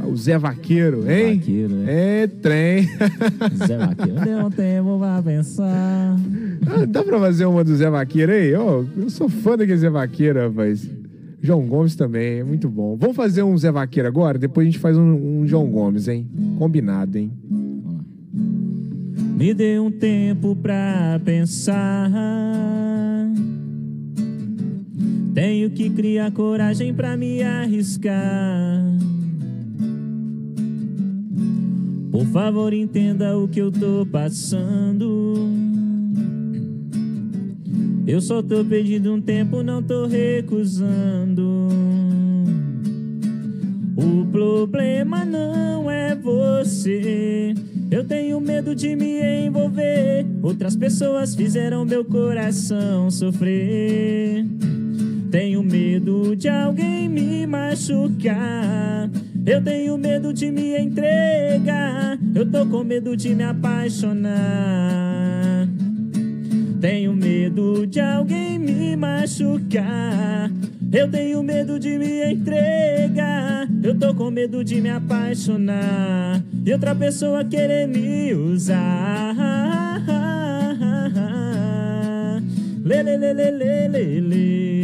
o 0.04 0.16
Zé 0.16 0.36
Vaqueiro, 0.38 1.10
hein? 1.10 1.38
Vaqueiro, 1.38 1.74
né? 1.74 2.22
É 2.22 2.26
trem. 2.26 2.88
Zé 3.66 3.78
Vaqueiro. 3.78 4.20
Deu 4.24 4.38
um 4.46 4.50
tempo 4.50 4.98
pra 4.98 5.22
pensar. 5.22 6.16
Ah, 6.66 6.86
Dá 6.86 7.02
pra 7.02 7.18
fazer 7.18 7.46
uma 7.46 7.62
do 7.64 7.74
Zé 7.76 7.88
Vaqueiro 7.88 8.32
aí? 8.32 8.54
Ó, 8.54 8.84
eu 8.96 9.08
sou 9.10 9.28
fã 9.28 9.56
daquele 9.56 9.78
Zé 9.78 9.90
Vaqueiro, 9.90 10.40
rapaz. 10.40 10.88
João 11.42 11.66
Gomes 11.66 11.96
também, 11.96 12.40
é 12.40 12.44
muito 12.44 12.68
bom. 12.68 12.98
Vamos 13.00 13.16
fazer 13.16 13.42
um 13.42 13.56
Zé 13.56 13.72
Vaqueiro 13.72 14.06
agora? 14.06 14.38
Depois 14.38 14.66
a 14.66 14.70
gente 14.70 14.78
faz 14.78 14.98
um, 14.98 15.40
um 15.40 15.46
João 15.46 15.66
Gomes, 15.68 16.06
hein? 16.06 16.26
Combinado, 16.58 17.16
hein? 17.16 17.30
Me 19.40 19.54
dê 19.54 19.80
um 19.80 19.90
tempo 19.90 20.54
pra 20.54 21.18
pensar. 21.24 22.10
Tenho 25.32 25.70
que 25.70 25.88
criar 25.88 26.30
coragem 26.30 26.92
pra 26.92 27.16
me 27.16 27.42
arriscar. 27.42 28.84
Por 32.12 32.26
favor, 32.26 32.74
entenda 32.74 33.34
o 33.38 33.48
que 33.48 33.62
eu 33.62 33.72
tô 33.72 34.06
passando. 34.12 35.34
Eu 38.06 38.20
só 38.20 38.42
tô 38.42 38.62
pedindo 38.62 39.14
um 39.14 39.22
tempo, 39.22 39.62
não 39.62 39.82
tô 39.82 40.04
recusando. 40.04 41.66
O 43.96 44.26
problema 44.30 45.24
não 45.24 45.90
é 45.90 46.14
você. 46.14 47.54
Eu 47.90 48.04
tenho 48.04 48.40
medo 48.40 48.72
de 48.72 48.94
me 48.94 49.46
envolver. 49.46 50.24
Outras 50.42 50.76
pessoas 50.76 51.34
fizeram 51.34 51.84
meu 51.84 52.04
coração 52.04 53.10
sofrer. 53.10 54.46
Tenho 55.30 55.60
medo 55.62 56.36
de 56.36 56.48
alguém 56.48 57.08
me 57.08 57.44
machucar. 57.48 59.10
Eu 59.44 59.62
tenho 59.62 59.98
medo 59.98 60.32
de 60.32 60.52
me 60.52 60.78
entregar. 60.78 62.16
Eu 62.32 62.48
tô 62.48 62.64
com 62.66 62.84
medo 62.84 63.16
de 63.16 63.34
me 63.34 63.42
apaixonar. 63.42 64.30
Tenho 66.80 67.14
medo 67.14 67.86
de 67.86 68.00
alguém 68.00 68.58
me 68.58 68.96
machucar. 68.96 70.50
Eu 70.90 71.10
tenho 71.10 71.42
medo 71.42 71.78
de 71.78 71.98
me 71.98 72.32
entregar. 72.32 73.68
Eu 73.82 73.98
tô 73.98 74.14
com 74.14 74.30
medo 74.30 74.64
de 74.64 74.80
me 74.80 74.88
apaixonar. 74.88 76.42
E 76.64 76.72
outra 76.72 76.94
pessoa 76.94 77.44
querer 77.44 77.86
me 77.86 78.32
usar. 78.32 79.36
Lê, 82.82 83.02
lê, 83.02 83.18
lê, 83.18 83.34
lê, 83.34 83.50
lê, 83.50 83.88
lê, 83.88 84.20
lê, 84.20 84.79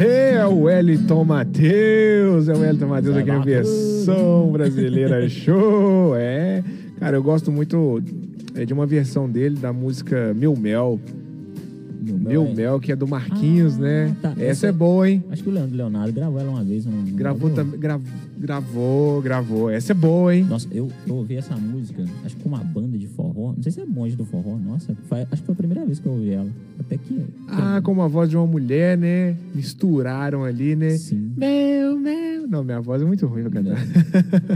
É 0.00 0.46
o 0.46 0.60
Wellington 0.62 1.24
Matheus, 1.24 2.48
é 2.48 2.52
o 2.54 2.60
Wellington 2.60 2.86
Matheus 2.86 3.16
aqui 3.16 3.28
na 3.28 3.40
versão 3.40 4.52
brasileira 4.52 5.28
show, 5.28 6.14
é. 6.14 6.62
Cara, 7.00 7.16
eu 7.16 7.22
gosto 7.22 7.50
muito 7.50 8.00
é, 8.54 8.64
de 8.64 8.72
uma 8.72 8.86
versão 8.86 9.28
dele 9.28 9.56
da 9.56 9.72
música 9.72 10.32
Meu 10.34 10.54
Mel, 10.56 11.00
Meu 12.00 12.16
é- 12.30 12.54
Mel, 12.54 12.80
que 12.80 12.92
é 12.92 12.96
do 12.96 13.06
Marquinhos, 13.06 13.76
Ah, 13.76 13.80
né? 13.80 14.16
tá. 14.22 14.30
Essa 14.32 14.42
Essa 14.44 14.66
é 14.68 14.72
boa, 14.72 15.08
hein? 15.08 15.24
Acho 15.30 15.42
que 15.42 15.48
o 15.48 15.52
Leandro 15.52 15.76
Leonardo 15.76 16.12
gravou 16.12 16.40
ela 16.40 16.50
uma 16.50 16.64
vez. 16.64 16.84
Não, 16.86 16.92
não 16.92 17.04
Gravou 17.14 17.48
gravou? 17.48 17.50
também, 17.50 17.80
gra- 17.80 18.00
gravou, 18.38 19.22
gravou. 19.22 19.70
Essa 19.70 19.92
é 19.92 19.94
boa, 19.94 20.34
hein? 20.34 20.44
Nossa, 20.48 20.68
eu, 20.72 20.88
eu 21.06 21.14
ouvi 21.16 21.36
essa 21.36 21.54
música, 21.56 22.04
acho 22.24 22.36
que 22.36 22.42
com 22.42 22.48
uma 22.48 22.58
banda 22.64 22.96
de 22.98 23.06
forró. 23.06 23.52
Não 23.56 23.62
sei 23.62 23.72
se 23.72 23.80
é 23.80 23.86
monge 23.86 24.16
do 24.16 24.24
forró. 24.24 24.56
Nossa, 24.58 24.96
foi- 25.08 25.20
acho 25.22 25.42
que 25.42 25.46
foi 25.46 25.52
a 25.52 25.56
primeira 25.56 25.84
vez 25.84 25.98
que 25.98 26.06
eu 26.06 26.12
ouvi 26.12 26.30
ela. 26.30 26.48
Até 26.80 26.96
que. 26.96 27.26
Ah, 27.48 27.80
com 27.82 28.00
a 28.02 28.08
voz 28.08 28.28
de 28.30 28.36
uma 28.36 28.46
mulher, 28.46 28.96
né? 28.96 29.36
Misturaram 29.54 30.44
ali, 30.44 30.74
né? 30.76 30.90
Sim. 30.90 31.32
Meu, 31.36 31.98
meu. 31.98 32.46
Não, 32.48 32.64
minha 32.64 32.80
voz 32.80 33.02
é 33.02 33.04
muito 33.04 33.26
ruim 33.26 33.42
pra 33.42 33.50
cantar. 33.50 33.76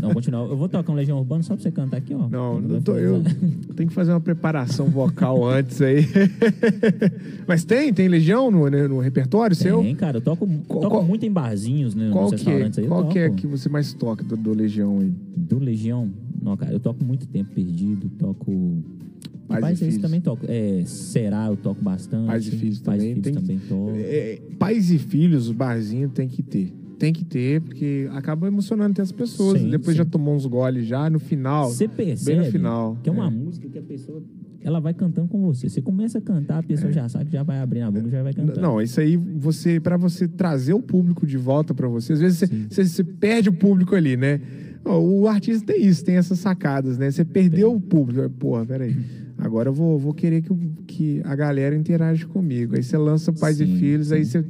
Não, 0.01 0.15
continua. 0.15 0.47
Eu 0.49 0.57
vou 0.57 0.67
tocar 0.69 0.91
um 0.93 0.95
Legião 0.95 1.19
Urbano 1.19 1.43
só 1.43 1.55
pra 1.55 1.63
você 1.63 1.71
cantar 1.71 1.99
aqui, 1.99 2.15
ó. 2.15 2.27
Não, 2.27 2.59
não 2.59 2.81
tô, 2.81 2.97
eu 2.97 3.23
tenho 3.77 3.89
que 3.91 3.95
fazer 3.95 4.13
uma 4.13 4.21
preparação 4.21 4.87
vocal 4.87 5.45
antes 5.49 5.83
aí. 5.83 6.07
Mas 7.47 7.62
tem? 7.65 7.93
Tem 7.93 8.09
Legião 8.09 8.51
no, 8.51 8.69
né, 8.69 8.87
no 8.89 8.99
repertório 8.99 9.55
seu? 9.57 9.81
Tem, 9.83 9.95
cara. 9.95 10.19
Eu 10.19 10.21
toco, 10.21 10.47
Qual- 10.69 10.81
toco 10.81 10.97
qual- 10.97 11.05
muito 11.05 11.25
em 11.27 11.31
barzinhos, 11.31 11.95
né? 11.95 12.11
Qual 12.13 12.31
nos 12.31 12.43
que, 12.43 12.51
é, 12.51 12.65
aí. 12.65 12.87
qual 12.87 13.09
que 13.09 13.19
é 13.19 13.27
toco. 13.29 13.41
que 13.41 13.47
você 13.47 13.69
mais 13.69 13.93
toca 13.93 14.25
do, 14.25 14.37
do 14.37 14.53
Legião 14.55 14.99
aí? 15.01 15.13
Do 15.37 15.59
Legião? 15.59 16.11
Não, 16.43 16.57
cara, 16.57 16.73
eu 16.73 16.81
toco 16.81 17.05
muito 17.05 17.27
tempo 17.27 17.51
perdido. 17.55 18.09
Toco. 18.19 18.83
Pais 19.49 19.59
e 19.59 19.61
Pais 19.61 19.81
e 19.81 19.85
Filhos. 19.85 19.99
também 19.99 20.21
toco. 20.21 20.45
É, 20.49 20.83
Será, 20.87 21.47
eu 21.49 21.57
toco 21.57 21.83
bastante. 21.83 22.27
Pais 22.27 22.47
e 22.47 22.51
Filhos 22.53 22.81
Pais 22.81 22.99
também, 23.03 23.13
E 23.19 23.23
filhos 23.23 23.25
tem- 23.47 23.59
também 23.59 23.59
toco. 23.69 23.93
É, 23.99 24.41
pais 24.59 24.91
e 24.91 24.99
filhos, 24.99 25.49
o 25.51 25.55
barzinho 25.55 26.09
tem 26.09 26.27
que 26.29 26.43
ter. 26.43 26.73
Tem 26.99 27.13
que 27.13 27.25
ter, 27.25 27.61
porque 27.61 28.09
acaba 28.13 28.47
emocionando 28.47 28.93
até 28.93 29.03
as 29.03 29.11
pessoas. 29.11 29.61
Sim, 29.61 29.69
Depois 29.71 29.97
sim. 29.97 29.99
já 29.99 30.05
tomou 30.05 30.35
uns 30.37 30.47
goles 30.47 30.87
já, 30.87 31.11
no 31.11 31.19
final. 31.19 31.69
Você 31.69 31.89
percebe 31.89 32.37
bem 32.39 32.47
no 32.47 32.53
final. 32.53 32.97
que 33.03 33.09
é 33.09 33.13
uma 33.13 33.27
É. 33.27 33.31
música 33.31 33.69
que 33.69 33.77
a 33.79 33.83
pessoa 33.83 34.23
ela 34.65 34.81
vai 34.81 34.95
cantando 34.95 35.29
com 35.29 35.41
você. 35.43 35.69
Você 35.69 35.81
começa 35.83 36.19
a 36.19 36.21
cantar, 36.21 36.59
a 36.59 36.63
pessoa 36.63 36.93
já 36.93 37.09
sabe 37.09 37.27
que 37.27 37.33
já 37.33 37.43
vai 37.43 37.59
abrir 37.61 37.81
a 37.83 37.91
boca 37.91 38.07
e 38.09 38.11
já 38.11 38.23
vai 38.23 38.33
cantando. 38.33 38.59
É. 38.59 38.63
Não, 38.63 38.81
isso 38.81 39.01
aí, 39.01 39.17
você, 39.17 39.79
para 39.81 39.97
você 39.97 40.27
trazer 40.29 40.73
o 40.75 40.81
público 40.81 41.27
de 41.27 41.37
volta 41.37 41.75
pra 41.75 41.89
você, 41.89 42.13
às 42.13 42.21
vezes 42.21 42.39
você, 42.39 42.47
você- 42.69 42.85
você 42.85 43.05
perde 43.05 43.49
o 43.49 43.53
público 43.53 43.95
ali, 43.95 44.17
né? 44.17 44.41
O 44.85 45.29
artista 45.29 45.65
tem 45.73 45.85
isso, 45.87 46.05
tem 46.05 46.17
essas 46.17 46.39
sacadas, 46.41 46.99
né? 46.99 47.11
Você 47.11 47.25
perdeu 47.25 47.73
o 47.73 47.81
público. 47.81 48.29
Porra, 48.31 48.67
peraí. 48.67 48.97
Agora 49.39 49.69
eu 49.69 49.73
vou, 49.73 49.99
vou 49.99 50.13
querer 50.13 50.43
que, 50.43 50.55
que 50.87 51.21
a 51.25 51.35
galera 51.37 51.75
interage 51.77 52.27
comigo. 52.27 52.75
Aí 52.77 52.83
você 52.83 52.97
lança 52.99 53.33
Pais 53.33 53.61
e 53.61 53.67
Sim, 53.67 53.77
Filhos, 53.79 54.11
aí 54.13 54.25
você 54.25 54.45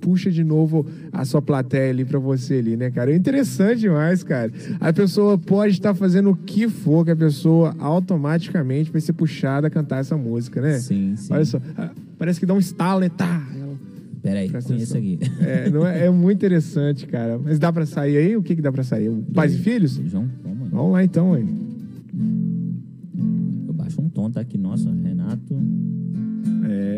puxa 0.00 0.30
de 0.30 0.44
novo 0.44 0.86
a 1.12 1.24
sua 1.24 1.42
plateia 1.42 1.90
ali 1.90 2.04
pra 2.04 2.18
você 2.18 2.54
ali, 2.54 2.76
né, 2.76 2.90
cara? 2.90 3.12
É 3.12 3.16
interessante 3.16 3.80
demais, 3.80 4.22
cara. 4.22 4.52
A 4.80 4.92
pessoa 4.92 5.36
pode 5.38 5.74
estar 5.74 5.94
fazendo 5.94 6.30
o 6.30 6.36
que 6.36 6.68
for, 6.68 7.04
que 7.04 7.10
a 7.10 7.16
pessoa 7.16 7.74
automaticamente 7.78 8.90
vai 8.90 9.00
ser 9.00 9.12
puxada 9.12 9.66
a 9.66 9.70
cantar 9.70 9.98
essa 9.98 10.16
música, 10.16 10.60
né? 10.60 10.78
Sim, 10.78 11.14
sim. 11.16 11.32
Olha 11.32 11.44
só, 11.44 11.60
ah, 11.76 11.90
parece 12.18 12.40
que 12.40 12.46
dá 12.46 12.54
um 12.54 12.58
estalo, 12.58 13.00
né? 13.00 13.08
Tá. 13.08 13.46
Peraí, 14.22 14.50
Presta 14.50 14.72
conheço 14.72 14.96
aqui. 14.96 15.18
É, 15.40 15.70
não 15.70 15.86
é, 15.86 16.06
é 16.06 16.10
muito 16.10 16.38
interessante, 16.38 17.06
cara. 17.06 17.38
Mas 17.38 17.58
dá 17.58 17.72
pra 17.72 17.86
sair 17.86 18.16
aí? 18.16 18.36
O 18.36 18.42
que 18.42 18.56
que 18.56 18.62
dá 18.62 18.70
pra 18.72 18.82
sair? 18.82 19.10
Pais 19.32 19.54
e 19.54 19.58
Filhos? 19.58 20.00
João, 20.04 20.28
vamos. 20.42 20.68
Vamos 20.70 20.92
lá 20.92 21.04
então, 21.04 21.36
hein? 21.36 21.48
Eu 23.66 23.72
baixo 23.72 24.00
um 24.00 24.08
tom, 24.08 24.30
tá 24.30 24.40
aqui. 24.40 24.58
Nossa, 24.58 24.90
Renato. 24.90 25.56
É. 26.68 26.97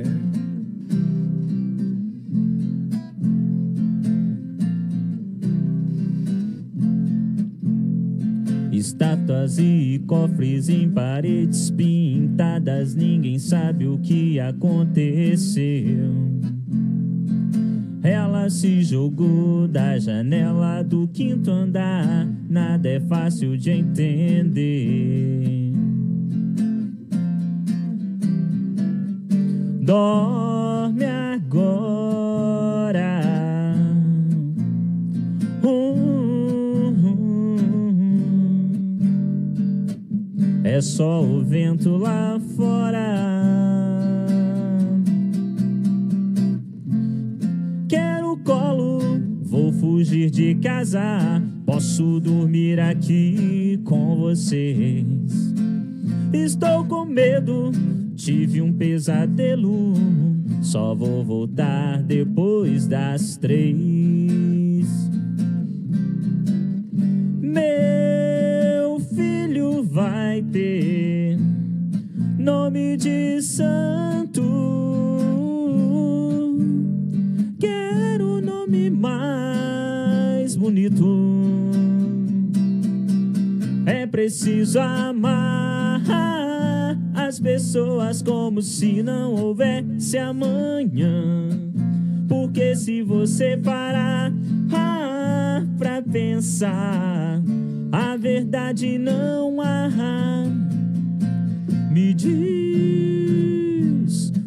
Estátuas 9.01 9.59
e 9.59 9.99
cofres 10.07 10.69
em 10.69 10.87
paredes 10.87 11.71
pintadas, 11.71 12.95
ninguém 12.95 13.39
sabe 13.39 13.87
o 13.87 13.97
que 13.97 14.39
aconteceu. 14.39 15.65
Ela 18.03 18.51
se 18.51 18.83
jogou 18.83 19.67
da 19.67 19.99
janela 19.99 20.83
do 20.83 21.09
quinto 21.09 21.51
andar, 21.51 22.29
nada 22.47 22.91
é 22.91 23.01
fácil 23.01 23.57
de 23.57 23.71
entender. 23.71 24.53
Dorme 29.81 31.07
agora. 31.07 31.90
É 40.81 40.83
só 40.83 41.23
o 41.23 41.43
vento 41.43 41.99
lá 41.99 42.41
fora. 42.57 43.15
Quero 47.87 48.35
colo, 48.39 48.99
vou 49.43 49.71
fugir 49.75 50.31
de 50.31 50.55
casa. 50.55 51.03
Posso 51.67 52.19
dormir 52.19 52.81
aqui 52.81 53.79
com 53.85 54.17
vocês. 54.17 55.05
Estou 56.33 56.87
com 56.87 57.05
medo, 57.05 57.73
tive 58.17 58.63
um 58.63 58.73
pesadelo. 58.73 59.93
Só 60.63 60.95
vou 60.95 61.23
voltar 61.23 62.03
depois 62.03 62.87
das 62.87 63.37
três. 63.37 63.77
Meu 67.39 67.90
nome 72.71 72.97
de 72.97 73.43
santo. 73.43 74.41
Quero 77.59 78.37
o 78.37 78.41
nome 78.41 78.89
mais 78.91 80.55
bonito. 80.55 81.05
É 83.87 84.07
preciso 84.07 84.79
amar 84.79 86.01
as 87.13 87.41
pessoas 87.41 88.23
como 88.23 88.63
se 88.63 89.03
não 89.03 89.35
houvesse 89.35 90.17
amanhã. 90.17 91.49
Porque 92.29 92.77
se 92.77 93.03
você 93.03 93.57
parar 93.57 94.33
ah, 94.73 95.61
pra 95.77 96.01
pensar, 96.01 97.43
a 97.91 98.17
verdade 98.17 98.97
não 98.97 99.61
há. 99.61 99.81
Me 101.91 102.15
diz 102.15 102.31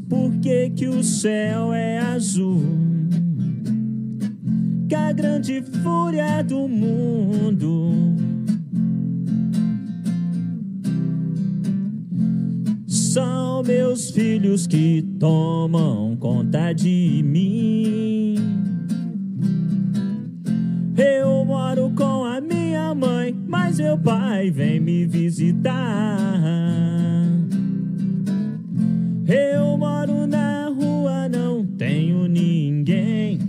por 0.07 0.31
que, 0.41 0.69
que 0.69 0.87
o 0.87 1.03
céu 1.03 1.73
é 1.73 1.99
azul? 1.99 2.63
Que 4.87 4.95
a 4.95 5.11
grande 5.11 5.61
fúria 5.83 6.41
do 6.41 6.69
mundo 6.69 7.91
são 12.87 13.61
meus 13.61 14.09
filhos 14.11 14.65
que 14.65 15.01
tomam 15.19 16.15
conta 16.15 16.71
de 16.71 17.21
mim. 17.25 18.35
Eu 20.95 21.43
moro 21.43 21.91
com 21.93 22.23
a 22.23 22.39
minha 22.39 22.62
mas 22.95 23.79
meu 23.79 23.97
pai 23.97 24.51
vem 24.51 24.79
me 24.79 25.05
visitar. 25.05 26.17
Eu 29.27 29.77
moro 29.77 30.27
na 30.27 30.67
rua, 30.67 31.27
não 31.29 31.65
tenho 31.65 32.27
ninguém. 32.27 33.39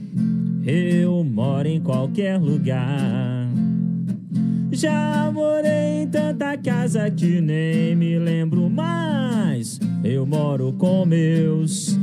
Eu 0.65 1.23
moro 1.25 1.69
em 1.69 1.81
qualquer 1.81 2.39
lugar. 2.39 3.49
Já 4.73 5.31
morei 5.33 6.03
em 6.03 6.09
tanta 6.09 6.57
casa 6.57 7.11
que 7.11 7.41
nem 7.41 7.95
me 7.95 8.19
lembro 8.19 8.71
mais. 8.71 9.79
Eu 10.03 10.27
moro 10.27 10.73
com 10.73 11.05
meus 11.05 11.99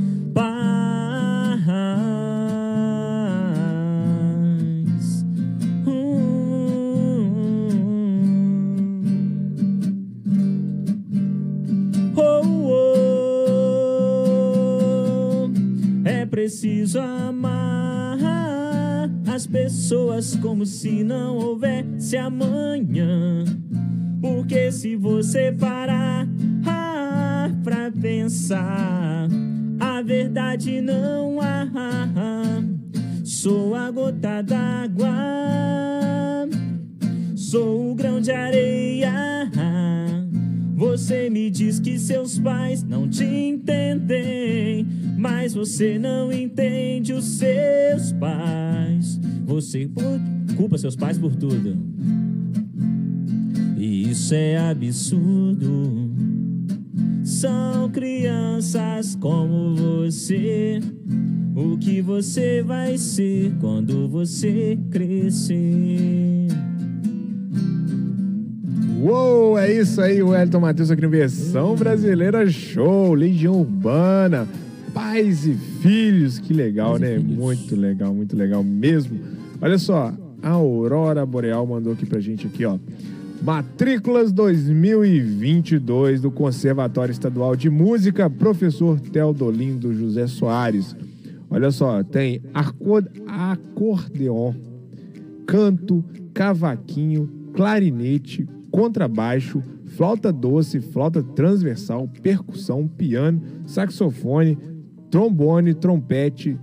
preciso 16.51 16.99
amar 16.99 18.19
as 19.33 19.47
pessoas 19.47 20.35
como 20.35 20.65
se 20.65 21.01
não 21.01 21.37
houvesse 21.37 22.17
amanhã. 22.17 23.45
Porque 24.19 24.69
se 24.69 24.97
você 24.97 25.53
parar 25.53 26.27
ah, 26.67 27.49
pra 27.63 27.89
pensar, 27.89 29.29
a 29.79 30.01
verdade 30.01 30.81
não 30.81 31.39
há. 31.39 31.69
Sou 33.23 33.73
a 33.73 33.89
gota 33.89 34.41
d'água, 34.41 35.09
sou 37.33 37.91
o 37.91 37.95
grão 37.95 38.19
de 38.19 38.31
areia. 38.31 39.49
Você 40.81 41.29
me 41.29 41.51
diz 41.51 41.79
que 41.79 41.99
seus 41.99 42.39
pais 42.39 42.81
não 42.83 43.07
te 43.07 43.23
entendem, 43.23 44.87
mas 45.21 45.53
você 45.53 45.99
não 45.99 46.33
entende 46.33 47.13
os 47.13 47.23
seus 47.37 48.11
pais. 48.13 49.19
Você 49.45 49.87
culpa 50.57 50.79
seus 50.79 50.95
pais 50.95 51.19
por 51.19 51.35
tudo. 51.35 51.77
E 53.77 54.09
isso 54.09 54.33
é 54.33 54.57
absurdo. 54.57 56.09
São 57.23 57.87
crianças 57.91 59.15
como 59.15 59.75
você. 59.75 60.79
O 61.55 61.77
que 61.77 62.01
você 62.01 62.63
vai 62.63 62.97
ser 62.97 63.53
quando 63.59 64.09
você 64.09 64.79
crescer? 64.89 66.47
Uou, 68.99 69.57
é 69.57 69.71
isso 69.71 70.01
aí, 70.01 70.23
o 70.23 70.35
Elton 70.35 70.59
Matheus 70.59 70.89
aqui 70.89 71.01
no 71.01 71.09
Versão 71.09 71.75
Brasileira 71.75 72.47
Show, 72.49 73.13
Legião 73.13 73.59
Urbana, 73.59 74.47
pais 74.93 75.45
e 75.45 75.53
filhos, 75.53 76.39
que 76.39 76.53
legal, 76.53 76.91
Pais 76.91 77.01
né? 77.01 77.17
Muito 77.19 77.75
legal, 77.75 78.13
muito 78.13 78.35
legal 78.35 78.63
mesmo. 78.63 79.19
Olha 79.61 79.77
só, 79.77 80.13
a 80.41 80.49
Aurora 80.49 81.25
Boreal 81.25 81.65
mandou 81.65 81.93
aqui 81.93 82.05
pra 82.05 82.19
gente 82.19 82.47
aqui, 82.47 82.65
ó. 82.65 82.77
Matrículas 83.43 84.31
2022 84.31 86.21
do 86.21 86.29
Conservatório 86.29 87.11
Estadual 87.11 87.55
de 87.55 87.69
Música, 87.69 88.29
professor 88.29 88.99
Teodolindo 88.99 89.93
José 89.93 90.27
Soares. 90.27 90.95
Olha 91.49 91.71
só, 91.71 92.03
tem 92.03 92.39
acor- 92.53 93.07
acordeon, 93.27 94.53
canto, 95.45 96.03
cavaquinho, 96.33 97.29
clarinete, 97.53 98.47
contrabaixo, 98.69 99.61
flauta 99.85 100.31
doce, 100.31 100.79
flauta 100.79 101.21
transversal, 101.21 102.07
percussão, 102.21 102.87
piano, 102.87 103.41
saxofone, 103.65 104.57
trombone, 105.11 105.73
trompete, 105.73 106.57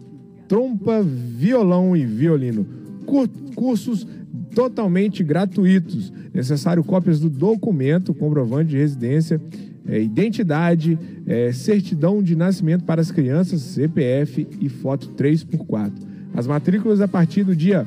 trompa, 0.49 1.03
violão 1.03 1.95
e 1.95 2.05
violino. 2.05 2.67
Cur- 3.05 3.29
cursos 3.55 4.07
totalmente 4.55 5.23
gratuitos. 5.23 6.13
Necessário 6.33 6.83
cópias 6.83 7.21
do 7.21 7.29
documento, 7.29 8.15
comprovante 8.15 8.71
de 8.71 8.79
residência, 8.79 9.41
eh, 9.87 10.03
identidade, 10.03 10.99
eh, 11.27 11.53
certidão 11.53 12.23
de 12.23 12.35
nascimento 12.35 12.85
para 12.85 13.01
as 13.01 13.11
crianças, 13.11 13.61
CPF 13.61 14.47
e 14.61 14.69
foto 14.69 15.09
3x4. 15.11 15.93
As 16.35 16.47
matrículas 16.47 17.01
a 17.01 17.09
partir 17.09 17.45
do 17.45 17.55
dia 17.55 17.87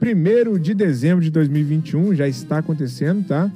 1 0.00 0.58
de 0.58 0.74
dezembro 0.74 1.22
de 1.22 1.30
2021 1.30 2.14
já 2.14 2.26
está 2.26 2.58
acontecendo, 2.58 3.24
tá? 3.26 3.50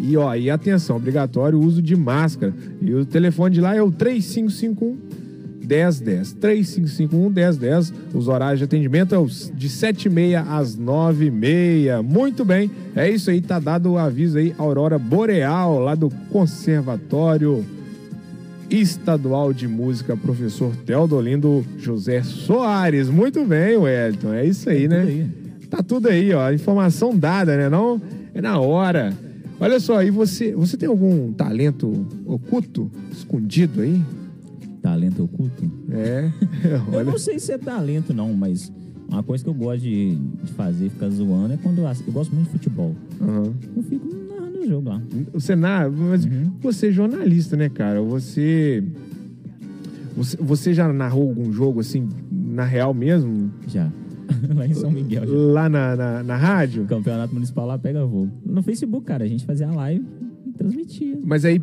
E 0.00 0.16
ó, 0.16 0.32
e 0.36 0.48
atenção, 0.48 0.96
obrigatório 0.96 1.58
o 1.58 1.64
uso 1.64 1.82
de 1.82 1.96
máscara. 1.96 2.54
E 2.80 2.94
o 2.94 3.04
telefone 3.04 3.56
de 3.56 3.60
lá 3.60 3.74
é 3.74 3.82
o 3.82 3.90
3551 3.90 4.96
1010. 5.68 6.32
3551 6.32 7.30
1010. 7.30 7.92
Os 8.14 8.28
horários 8.28 8.58
de 8.58 8.64
atendimento 8.64 9.14
é 9.14 9.18
de 9.54 9.68
7h30 9.68 10.44
às 10.48 10.76
9h30. 10.76 12.02
Muito 12.02 12.44
bem, 12.44 12.70
é 12.96 13.10
isso 13.10 13.30
aí, 13.30 13.40
tá 13.40 13.58
dado 13.58 13.92
o 13.92 13.98
aviso 13.98 14.38
aí, 14.38 14.54
Aurora 14.56 14.98
Boreal, 14.98 15.78
lá 15.78 15.94
do 15.94 16.10
Conservatório 16.30 17.64
Estadual 18.70 19.52
de 19.52 19.68
Música, 19.68 20.16
professor 20.16 20.74
Teodolindo 20.84 21.64
José 21.78 22.22
Soares. 22.22 23.08
Muito 23.08 23.44
bem, 23.44 23.76
Wellington, 23.76 24.32
é 24.32 24.46
isso 24.46 24.68
aí, 24.68 24.88
né? 24.88 25.00
Tudo 25.00 25.08
aí. 25.08 25.48
Tá 25.68 25.82
tudo 25.82 26.08
aí, 26.08 26.32
ó. 26.32 26.50
Informação 26.50 27.16
dada, 27.16 27.56
né? 27.56 27.68
Não 27.68 28.00
é 28.34 28.40
na 28.40 28.58
hora. 28.58 29.12
Olha 29.60 29.80
só, 29.80 30.02
e 30.02 30.10
você, 30.10 30.54
você 30.54 30.76
tem 30.76 30.88
algum 30.88 31.32
talento 31.32 32.06
oculto, 32.24 32.90
escondido 33.10 33.82
aí? 33.82 34.00
Talento 34.88 35.24
oculto? 35.24 35.70
É. 35.90 36.30
Eu 36.92 37.04
não 37.04 37.18
sei 37.18 37.38
se 37.38 37.52
é 37.52 37.58
talento, 37.58 38.14
não, 38.14 38.32
mas 38.32 38.72
uma 39.06 39.22
coisa 39.22 39.44
que 39.44 39.50
eu 39.50 39.54
gosto 39.54 39.82
de, 39.82 40.16
de 40.16 40.52
fazer, 40.52 40.88
ficar 40.90 41.08
zoando, 41.10 41.52
é 41.54 41.56
quando 41.62 41.78
eu, 41.78 41.84
eu 41.84 42.12
gosto 42.12 42.34
muito 42.34 42.46
de 42.46 42.52
futebol. 42.52 42.94
Aham. 43.20 43.52
Eu 43.76 43.82
fico 43.82 44.06
narrando 44.28 44.58
o 44.60 44.66
jogo 44.68 44.88
lá. 44.88 45.02
você 45.32 45.54
na, 45.56 45.88
mas 45.90 46.24
Uhum. 46.24 46.52
você 46.60 46.88
é 46.88 46.90
jornalista, 46.90 47.56
né, 47.56 47.68
cara? 47.68 48.00
Você, 48.02 48.82
você 50.16 50.36
você 50.38 50.74
já 50.74 50.90
narrou 50.92 51.28
algum 51.28 51.52
jogo 51.52 51.80
assim 51.80 52.08
na 52.30 52.64
real 52.64 52.92
mesmo, 52.94 53.50
Já. 53.66 53.90
lá 54.54 54.66
em 54.66 54.74
São 54.74 54.90
Miguel. 54.90 55.26
já. 55.26 55.32
lá 55.34 55.68
na, 55.68 55.96
na, 55.96 56.22
na 56.22 56.36
rádio? 56.36 56.84
Campeonato 56.86 57.32
Municipal 57.34 57.66
lá 57.66 57.78
pega 57.78 58.04
voo. 58.04 58.28
No 58.44 58.62
Facebook, 58.62 59.06
cara, 59.06 59.24
a 59.24 59.28
gente 59.28 59.44
fazia 59.44 59.68
a 59.68 59.72
live 59.74 60.04
e 60.46 60.52
transmitia. 60.52 61.18
Mas 61.24 61.44
aí 61.44 61.58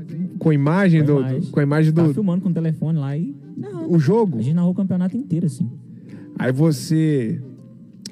com 0.46 0.54
imagem 0.54 1.00
Com 1.02 1.08
do, 1.08 1.20
imagem. 1.22 1.40
do- 1.40 1.48
com 1.48 1.60
a 1.60 1.64
imagem 1.64 1.92
Tava 1.92 2.08
do 2.10 2.14
filmando 2.14 2.44
com 2.44 2.50
o 2.50 2.54
telefone 2.54 3.00
lá 3.00 3.18
e. 3.18 3.36
Não. 3.58 3.92
o 3.92 3.98
jogo. 3.98 4.38
A 4.38 4.42
gente 4.44 4.54
narrou 4.54 4.72
o 4.72 4.76
campeonato 4.76 5.18
inteiro, 5.18 5.48
assim. 5.48 5.68
Aí 6.38 6.52
você 6.52 7.42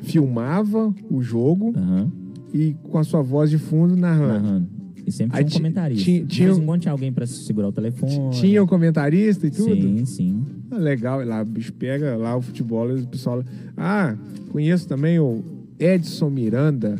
filmava 0.01 0.91
o 1.11 1.21
jogo 1.21 1.73
Aham. 1.77 2.11
e 2.51 2.75
com 2.89 2.97
a 2.97 3.03
sua 3.03 3.21
voz 3.21 3.49
de 3.51 3.59
fundo 3.59 3.95
narrando. 3.95 4.43
Narrando. 4.43 4.67
E 5.05 5.11
sempre 5.11 5.37
Aí 5.37 5.43
tinha 5.43 5.47
um 5.47 5.49
ti- 5.51 5.57
comentarista. 5.61 6.03
tinha- 6.05 6.23
De 6.25 6.43
vez 6.45 6.57
em 6.57 6.65
quando 6.65 6.81
tinha 6.81 6.91
alguém 6.91 7.11
pra 7.13 7.27
segurar 7.27 7.67
o 7.67 7.71
telefone. 7.71 8.31
Tinha 8.31 8.63
o 8.63 8.67
comentarista 8.67 9.45
e 9.45 9.51
tudo? 9.51 9.75
Sim, 9.75 10.05
sim. 10.05 10.43
Ah, 10.71 10.77
legal, 10.77 11.23
lá, 11.23 11.41
o 11.41 11.45
bicho 11.45 11.71
pega 11.73 12.15
lá 12.15 12.35
o 12.35 12.41
futebol 12.41 12.89
e 12.97 13.01
o 13.01 13.07
pessoal. 13.07 13.43
Ah, 13.77 14.15
conheço 14.49 14.87
também 14.87 15.19
o 15.19 15.43
Edson 15.77 16.29
Miranda, 16.31 16.97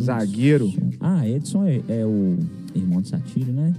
zagueiro. 0.00 0.70
Ah, 1.00 1.26
Edson 1.26 1.64
é, 1.64 1.80
é 1.88 2.04
o 2.04 2.36
irmão 2.74 3.00
de 3.00 3.08
Satiro, 3.08 3.52
né? 3.52 3.72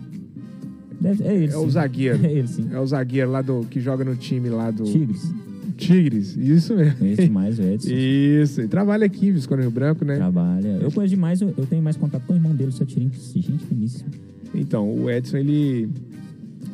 Deve, 1.00 1.24
é 1.24 1.36
ele. 1.36 1.54
É 1.54 1.58
o 1.58 1.64
sim. 1.66 1.70
zagueiro. 1.72 2.20
É 2.26 2.32
ele, 2.32 2.47
sim. 2.47 2.68
É 2.72 2.80
o 2.80 2.86
zagueiro 2.88 3.32
lá 3.32 3.41
do 3.41 3.66
que 3.70 3.80
joga 3.80 4.04
no 4.04 4.16
time 4.16 4.50
lá 4.50 4.70
do 4.72 4.84
Tigres. 4.84 5.34
Tigres. 5.78 6.36
Isso 6.36 6.76
mesmo. 6.76 6.97
Conheço 6.97 7.22
demais 7.22 7.58
o 7.60 7.62
Edson. 7.64 7.89
Isso, 7.91 8.62
e 8.62 8.68
trabalha 8.68 9.06
aqui, 9.06 9.32
Visconde 9.32 9.62
Rio 9.62 9.72
Branco, 9.72 10.04
né? 10.04 10.18
Trabalha. 10.18 10.78
Eu 10.82 10.91
conheço 10.91 11.16
demais, 11.16 11.39
eu, 11.41 11.54
eu 11.58 11.66
tenho 11.66 11.82
mais 11.82 11.95
contato 11.95 12.24
com 12.28 12.34
o 12.34 12.36
irmão 12.36 12.54
dele, 12.54 12.70
o 12.70 12.74
Satirinho. 12.74 13.12
Gente 13.34 13.66
finíssima. 13.66 14.10
Então, 14.54 14.91
o 14.93 15.10
Edson, 15.10 15.38
ele, 15.38 15.88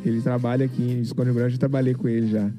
ele 0.03 0.21
trabalha 0.21 0.65
aqui 0.65 0.81
em 0.81 0.99
Visconde 1.01 1.27
Rio 1.29 1.35
Branco, 1.35 1.51
já 1.51 1.57
trabalhei 1.57 1.93
com 1.93 2.07
ele 2.07 2.27
já. 2.27 2.49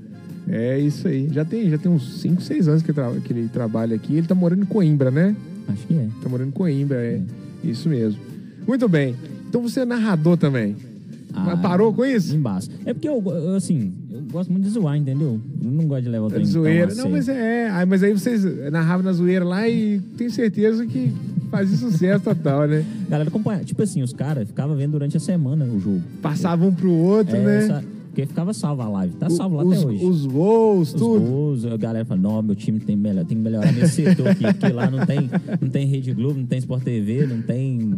É 0.49 0.79
isso 0.79 1.09
aí. 1.09 1.29
Já 1.33 1.45
tem, 1.45 1.69
já 1.69 1.79
tem 1.79 1.91
uns 1.91 2.21
5, 2.21 2.41
6 2.41 2.69
anos 2.69 2.83
que, 2.83 2.93
tra- 2.93 3.13
que 3.25 3.33
ele 3.33 3.49
trabalha 3.49 3.97
aqui. 3.97 4.15
Ele 4.15 4.27
tá 4.29 4.35
morando 4.37 4.63
em 4.63 4.67
Coimbra, 4.67 5.11
né? 5.11 5.35
Acho 5.67 5.85
que 5.89 5.95
é. 5.95 6.07
Tá 6.23 6.29
morando 6.29 6.49
em 6.49 6.53
Coimbra, 6.53 6.99
é. 6.99 7.21
Isso 7.65 7.89
mesmo. 7.89 8.21
Muito 8.69 8.89
bem. 8.89 9.17
Então 9.49 9.61
você 9.61 9.81
é 9.81 9.85
narrador 9.85 10.37
também. 10.37 10.77
Mas 11.45 11.61
parou 11.61 11.93
com 11.93 12.05
isso? 12.05 12.35
Embaixo. 12.35 12.69
É 12.85 12.93
porque 12.95 13.09
eu, 13.09 13.23
assim, 13.57 13.93
eu 14.11 14.23
gosto 14.33 14.51
muito 14.51 14.65
de 14.65 14.71
zoar, 14.71 14.97
entendeu? 14.97 15.41
Eu 15.63 15.71
não 15.71 15.85
gosto 15.87 16.03
de 16.05 16.09
levar 16.09 16.25
o 16.25 16.29
É 16.29 16.31
trem 16.35 16.43
tão 16.45 16.53
zoeira. 16.53 16.95
Não, 16.95 17.11
mas 17.11 17.29
é. 17.29 17.85
Mas 17.87 18.03
aí 18.03 18.13
vocês 18.13 18.45
narravam 18.73 19.05
na 19.05 19.13
zoeira 19.13 19.45
lá 19.45 19.69
e 19.69 20.01
tenho 20.17 20.31
certeza 20.31 20.87
que 20.87 21.13
fazia 21.51 21.77
sucesso 21.77 22.25
total, 22.25 22.67
né? 22.67 22.85
Galera 23.09 23.29
acompanha. 23.29 23.63
Tipo 23.65 23.83
assim, 23.83 24.03
os 24.03 24.13
caras 24.13 24.49
ficavam 24.49 24.75
vendo 24.77 24.93
durante 24.93 25.17
a 25.17 25.21
semana 25.21 25.65
o 25.65 25.79
jogo. 25.79 26.03
Passavam 26.23 26.69
um 26.69 26.75
pro 26.75 26.91
outro, 26.91 27.37
É, 27.37 27.41
né? 27.45 27.59
essa- 27.59 27.85
porque 28.17 28.25
ficava 28.29 28.55
salva 28.55 28.85
a 28.85 28.89
live. 28.89 29.15
Tá 29.17 29.29
salvo 29.29 29.57
lá 29.57 29.63
os, 29.65 29.77
até 29.77 29.87
hoje. 29.89 30.03
Os 30.07 30.25
gols, 30.25 30.89
Os 30.89 30.95
tudo. 30.99 31.21
gols, 31.21 31.67
a 31.67 31.77
galera 31.77 32.03
fala, 32.07 32.19
não, 32.19 32.41
meu 32.43 32.55
time 32.55 32.81
tem, 32.81 32.97
melhor, 32.97 33.27
tem 33.27 33.37
que 33.37 33.43
melhorar 33.45 33.71
nesse 33.73 34.05
setor 34.05 34.29
aqui, 34.29 34.43
porque 34.43 34.69
lá 34.73 34.91
não 34.91 35.05
tem, 35.05 35.29
não 35.61 35.69
tem 35.69 35.87
Rede 35.87 36.15
Globo, 36.15 36.39
não 36.39 36.47
tem 36.47 36.59
Sport 36.59 36.83
TV, 36.83 37.27
não 37.27 37.43
tem. 37.43 37.93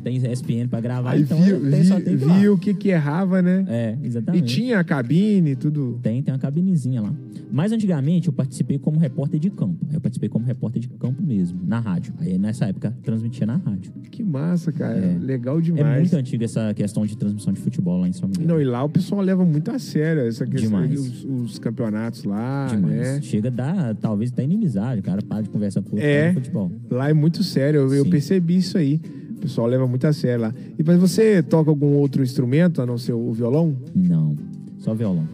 É, 0.00 0.10
tem 0.10 0.16
ESPN 0.32 0.68
pra 0.68 0.80
gravar, 0.80 1.10
Aí 1.12 1.22
então 1.22 1.40
viu, 1.40 1.60
tem, 1.70 1.84
só 1.84 1.96
vi- 1.96 2.02
tem 2.04 2.16
que 2.18 2.24
viu 2.24 2.54
o 2.54 2.58
que 2.58 2.74
que 2.74 2.88
errava, 2.88 3.40
né? 3.42 3.64
É, 3.68 3.96
E 4.02 4.06
exatamente. 4.06 4.54
tinha 4.54 4.78
a 4.78 4.84
cabine, 4.84 5.54
tudo. 5.56 5.98
Tem, 6.02 6.22
tem 6.22 6.32
uma 6.32 6.38
cabinezinha 6.40 7.00
lá. 7.02 7.12
Mas 7.52 7.72
antigamente 7.72 8.28
eu 8.28 8.32
participei 8.32 8.78
como 8.78 8.98
repórter 8.98 9.40
de 9.40 9.50
campo. 9.50 9.84
Eu 9.92 10.00
participei 10.00 10.28
como 10.28 10.44
repórter 10.44 10.80
de 10.80 10.88
campo 10.88 11.20
mesmo, 11.20 11.58
na 11.66 11.80
rádio. 11.80 12.14
Aí 12.20 12.38
nessa 12.38 12.66
época 12.66 12.94
transmitia 13.02 13.44
na 13.44 13.56
rádio. 13.56 13.90
Que 14.10 14.22
massa, 14.22 14.70
cara. 14.70 14.96
É. 14.96 15.18
Legal 15.18 15.58
É 15.58 15.60
demais. 15.62 16.00
muito 16.00 16.16
antiga 16.16 16.44
essa 16.44 16.72
questão 16.74 17.04
de 17.04 17.16
transmissão 17.16 17.52
de 17.52 17.60
futebol 17.60 18.00
lá 18.00 18.08
em 18.08 18.12
São 18.12 18.28
Miguel. 18.28 18.46
Não, 18.46 18.60
e 18.60 18.64
lá 18.64 18.84
o 18.84 18.88
pessoal 18.88 19.20
leva 19.20 19.44
muito 19.44 19.68
a 19.72 19.78
sério 19.80 20.22
essa 20.22 20.46
questão 20.46 20.70
Demais. 20.80 21.00
os, 21.00 21.24
os 21.24 21.58
campeonatos 21.58 22.22
lá, 22.22 22.68
Demais. 22.70 22.94
né? 22.96 23.20
Chega 23.22 23.48
a 23.48 23.50
dar, 23.50 23.94
talvez, 23.96 24.30
até 24.32 24.44
inimizade. 24.44 25.00
O 25.00 25.02
cara 25.02 25.20
para 25.20 25.42
de 25.42 25.50
conversar 25.50 25.82
com 25.82 25.96
o 25.96 25.98
É. 25.98 26.28
de 26.28 26.34
futebol. 26.34 26.70
Lá 26.88 27.10
é 27.10 27.12
muito 27.12 27.42
sério, 27.42 27.80
eu, 27.80 27.94
eu 27.94 28.06
percebi 28.06 28.58
isso 28.58 28.78
aí. 28.78 29.00
O 29.36 29.40
pessoal 29.40 29.66
leva 29.66 29.86
muito 29.90 30.06
a 30.06 30.12
sério 30.12 30.42
lá. 30.42 30.54
E 30.78 30.82
mas 30.82 30.96
você 30.98 31.42
toca 31.42 31.68
algum 31.70 31.94
outro 31.96 32.22
instrumento 32.22 32.80
a 32.80 32.86
não 32.86 32.96
ser 32.96 33.12
o 33.12 33.32
violão? 33.32 33.74
Não, 33.94 34.34
só 34.78 34.94
violão. 34.94 35.24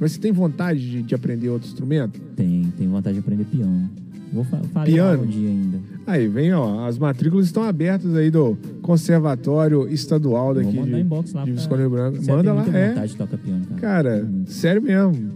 Mas 0.00 0.12
você 0.12 0.18
tem 0.20 0.32
vontade 0.32 0.80
de, 0.90 1.02
de 1.02 1.14
aprender 1.14 1.50
outro 1.50 1.68
instrumento? 1.68 2.18
Tem, 2.34 2.72
tem 2.78 2.88
vontade 2.88 3.14
de 3.14 3.20
aprender 3.20 3.44
piano. 3.44 3.88
Vou 4.32 4.44
fa 4.44 4.58
fazer 4.72 4.92
Piano? 4.92 5.24
um 5.24 5.26
dia 5.26 5.48
ainda. 5.48 5.78
Aí, 6.06 6.28
vem, 6.28 6.52
ó. 6.54 6.86
As 6.86 6.96
matrículas 6.96 7.46
estão 7.46 7.64
abertas 7.64 8.14
aí 8.14 8.30
do 8.30 8.56
Conservatório 8.80 9.88
Estadual 9.92 10.54
Vou 10.54 10.62
daqui 10.62 10.76
mandar 10.76 10.96
de, 10.96 11.02
inbox 11.02 11.32
lá 11.32 11.40
de 11.44 11.50
pra- 11.50 11.60
Visconde 11.60 11.80
Rio 11.82 11.90
Branco. 11.90 12.16
Você 12.22 12.30
Manda 12.30 12.52
lá. 12.52 12.64
É. 12.68 12.88
vontade 12.90 13.10
de 13.12 13.16
tocar 13.18 13.36
piano, 13.38 13.66
cara. 13.66 13.80
Cara, 13.80 14.24
Hum. 14.24 14.44
sério 14.46 14.80
mesmo. 14.82 15.30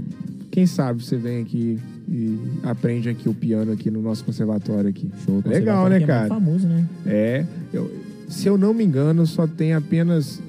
Quem 0.51 0.65
sabe 0.67 1.03
você 1.05 1.17
vem 1.17 1.43
aqui 1.43 1.79
e 2.09 2.39
aprende 2.63 3.09
aqui 3.09 3.29
o 3.29 3.35
piano 3.35 3.73
aqui 3.73 3.91
no 3.91 4.01
nosso 4.01 4.25
conservatório 4.25 4.89
aqui. 4.91 5.11
Show, 5.25 5.43
Legal, 5.45 5.89
né, 5.89 5.97
é 5.97 6.07
cara? 6.07 6.29
muito 6.29 6.45
famoso, 6.45 6.67
né? 6.69 6.87
É. 7.07 7.45
eu- 7.73 7.91
se 8.29 8.47
eu 8.49 8.57
não 8.59 8.73
me 8.75 8.85
engano, 8.85 9.27
só 9.27 9.47
tem 9.47 9.73
apenas 9.75 10.41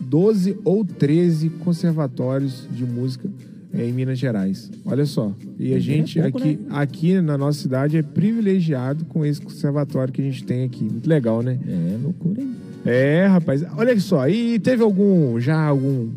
12 0.00 0.58
ou 0.64 0.84
13 0.84 1.50
conservatórios 1.50 2.66
de 2.70 2.84
música 2.84 3.28
é, 3.74 3.86
em 3.88 3.92
Minas 3.92 4.18
Gerais. 4.18 4.70
Olha 4.84 5.04
só. 5.04 5.32
E 5.58 5.72
a 5.74 5.76
É 5.76 5.80
gente 5.80 6.20
pouco, 6.20 6.38
aqui, 6.38 6.48
né? 6.56 6.66
aqui 6.70 7.20
na 7.20 7.36
nossa 7.36 7.60
cidade 7.60 7.96
é 7.96 8.02
privilegiado 8.02 9.04
com 9.06 9.24
esse 9.24 9.40
conservatório 9.40 10.12
que 10.12 10.22
a 10.22 10.24
gente 10.24 10.44
tem 10.44 10.64
aqui. 10.64 10.84
Muito 10.84 11.08
legal, 11.08 11.42
né? 11.42 11.58
É 11.66 11.98
loucura, 12.02 12.40
hein? 12.40 12.54
É, 12.84 13.26
rapaz. 13.26 13.64
Olha 13.76 13.98
só. 13.98 14.28
E 14.28 14.58
teve 14.60 14.82
algum, 14.82 15.38
já 15.40 15.60
algum 15.60 16.08